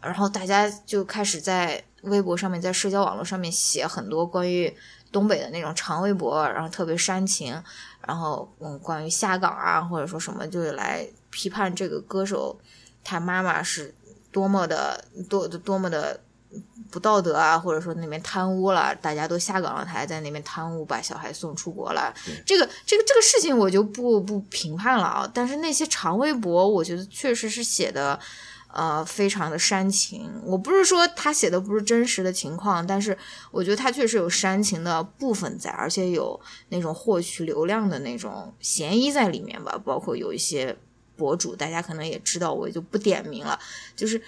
[0.00, 4.72] 然后大家就开始在微博上面，在社交网络上面写很多关于
[5.10, 7.60] 东北的那种长微博，然后特别煽情，
[8.06, 12.58] 然后嗯，关于下岗啊或者说什么，就是来批判这个歌手
[13.02, 13.94] 他妈妈是
[14.30, 16.20] 多么的多多么的
[16.90, 22.14] 不道德啊，或者说那边贪污了，大家都下岗了，他还在那边贪污，把小孩送出国了。
[22.46, 28.18] 这个这个这个事情我就不不评判了啊，但是那些长微博，我觉得确实是写的。
[28.78, 30.30] 呃，非常的煽情。
[30.44, 33.18] 我不是说他写的不是真实的情况，但是
[33.50, 39.76] 我觉得他确实有煽情的部分在，而且有那种获取流量的那种嫌疑在里面吧。
[39.84, 40.76] 包括有一些
[41.16, 43.58] 博主，大家可能也知道，我也就不点名了。
[43.96, 44.22] 就是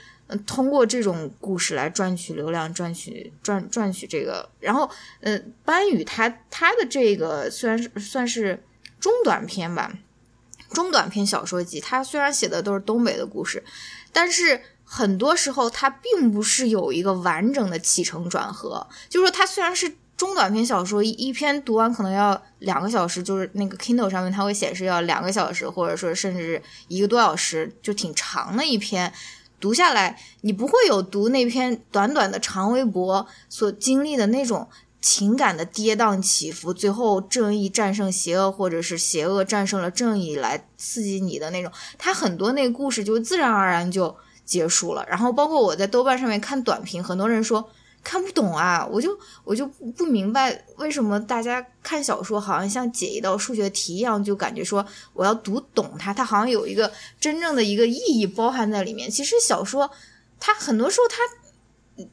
[0.45, 4.51] 通过这种故事来赚取流量，赚取赚赚取这个。
[4.59, 4.91] 然后
[5.21, 8.61] 呃，班宇他他的这个虽然算是
[8.99, 9.93] 中短篇吧，
[10.73, 13.63] 中短篇小说集，他虽然写的都是东北的故事，
[14.12, 29.12] 但是很多时候它并不是有一个完整的起承转合，就是说它虽然是中短篇小说，一一篇读完可能要两个小时，就是那个 Kindle 上面它会显示要两个小时，或者说甚至一个多小时，就挺长的一篇。
[29.59, 34.66] 读下来，你不会有读那篇短短的长微博所经历的那种
[35.01, 41.73] 情感的跌宕起伏，最后正义战胜邪恶，或者是邪恶战胜了正义来刺激你的那种。
[41.97, 44.15] 它很多那个故事就自然而然就
[44.45, 45.07] 结束了。
[45.09, 47.67] 然后包括我在豆瓣上面看短评，很多人说
[48.05, 59.11] 看不懂啊，我就我就不不明白为什么大家看小说好像像解一道数学题一样，就感觉说我要读懂它，它好像有一个真正的一个意义包含在里面。
[59.11, 59.91] 其实小说
[60.39, 61.17] 它很多时候它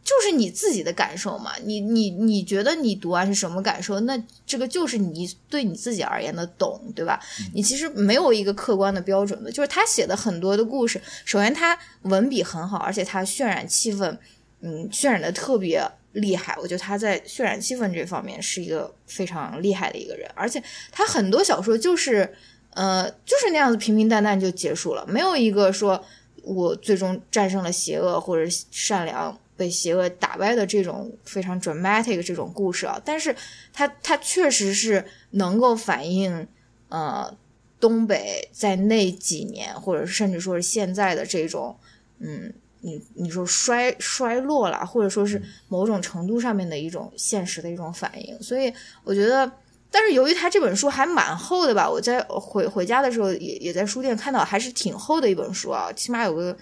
[0.04, 7.20] 就是你自己的感受嘛，你你你觉得你读完是什么感受，那这个就是你对你自己而言的懂，对吧？
[7.54, 14.18] 你其实没有一个客观的标准的，就是他写的很多的故事，首先他文笔很好，而且他渲染气氛，
[14.62, 15.84] 嗯，渲染的特别
[16.14, 16.56] 厉害。
[16.60, 20.62] 我觉得他在渲染气氛这方面是一个非常厉害的一个人，而且
[20.92, 22.34] 他很多小说就是，
[22.74, 26.04] 呃，就是那样子平平淡淡就结束了，没有一个说
[26.44, 33.02] 我最终战胜了邪恶或者善良被邪恶打败的这种非常 dramatic 这种故事啊。
[33.04, 33.36] 但是
[33.74, 36.48] 它它确实是能够反映
[36.88, 37.36] 呃
[37.80, 41.76] 东北在那几年，或者甚至说是现在的这种
[42.20, 42.54] 嗯。
[42.82, 48.72] 你你说衰衰落了，或者说是某种程度上面的一种现实的一种反应，所以
[49.04, 49.52] 我觉得，
[49.90, 56.56] 但是由于他这本书还蛮厚的吧，我在回回家的时候也也在书店看到，还是挺厚的一本书啊，起码有个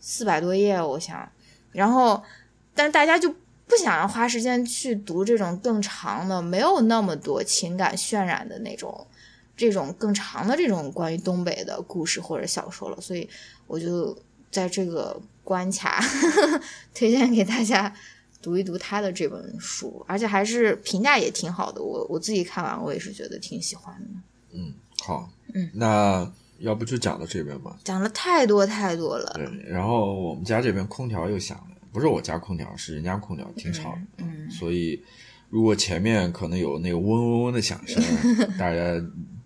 [0.00, 1.26] 四百多页，我想。
[1.70, 2.20] 然后，
[2.80, 3.28] 但是大家就
[3.66, 9.06] 不想要花时间去读这种更长的，没有那么多情感渲染的那种，
[9.54, 13.28] 这种更长的这种关于东北的故事或者小说了，所以
[13.66, 14.16] 我就
[14.50, 16.02] 在这个关卡
[16.94, 17.94] 推荐给大家
[18.40, 21.82] 读一读他的这本书，而且还是评价也挺好的。
[21.82, 24.08] 我我自己看完，我也是觉得挺喜欢的。
[24.54, 27.76] 嗯，好，嗯，那要不就讲到这边吧。
[27.84, 34.24] 讲了太多太多了，对，然后我们家这边空调又响了，不是我家空调，是人家空调，挺吵的。
[34.24, 35.02] 嗯，所以
[35.48, 38.02] 如果前面可能有那个嗡嗡嗡的响声，
[38.58, 39.02] 大家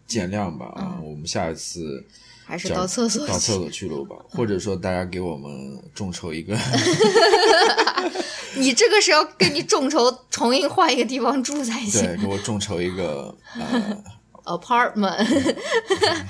[0.06, 1.00] 见谅吧啊。
[1.02, 2.14] 我们下一次嗯
[2.46, 3.54] 还是到厕所到厕。
[3.54, 6.54] 所去录吧，或者说大家给我们众筹一个，
[8.56, 14.02] 你这个是要跟你众筹重新换一个地方住才行对，给我众筹一个 呃
[14.44, 15.56] ，，apartment。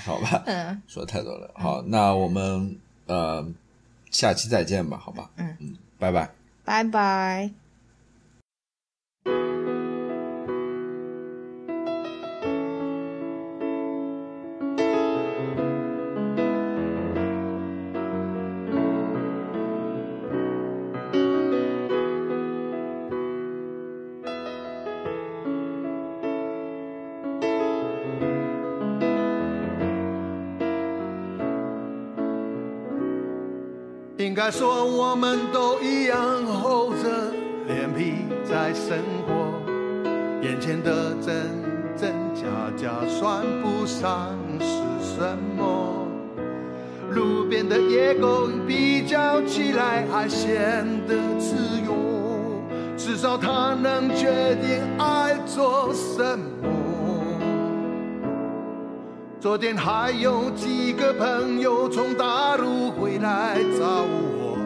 [0.04, 1.50] 好吧，嗯说太多了。
[1.56, 2.76] 好，那我们
[3.06, 3.44] 呃
[4.10, 5.74] 下期再见吧，好吧，嗯嗯，
[6.04, 6.28] 拜拜。
[6.64, 7.63] 拜拜。
[34.44, 37.32] 该说我们都一样厚着
[37.66, 39.50] 脸皮在生活，
[40.42, 41.46] 眼前的真
[41.96, 42.44] 真假
[42.76, 46.06] 假算不上是什么。
[47.12, 51.56] 路边的野狗比较起来还显得自
[51.86, 51.94] 由，
[52.98, 56.53] 至少它能决定爱做什么。
[59.44, 64.56] 昨天还有几个朋友从大陆回来找我，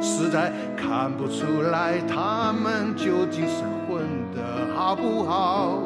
[0.00, 4.00] 实在看不出来他们究竟是混
[4.34, 5.82] 得好不好。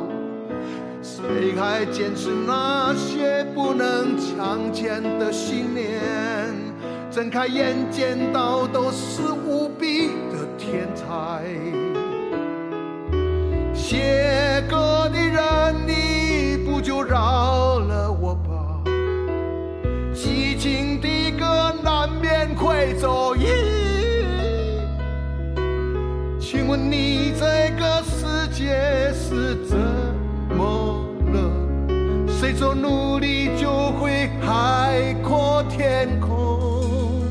[1.02, 6.01] 谁还坚持那些不能强奸的信念？
[7.11, 11.43] 睁开眼见到都是无比的天才。
[13.74, 17.80] 写歌的人，你不就饶
[23.01, 23.47] 走一。
[26.39, 29.78] 请问你这个世界是怎
[30.55, 31.51] 么了？
[32.28, 37.24] 谁说努力就会海阔天空？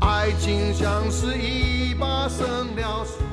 [0.00, 3.23] 爱情像是一把生了锈。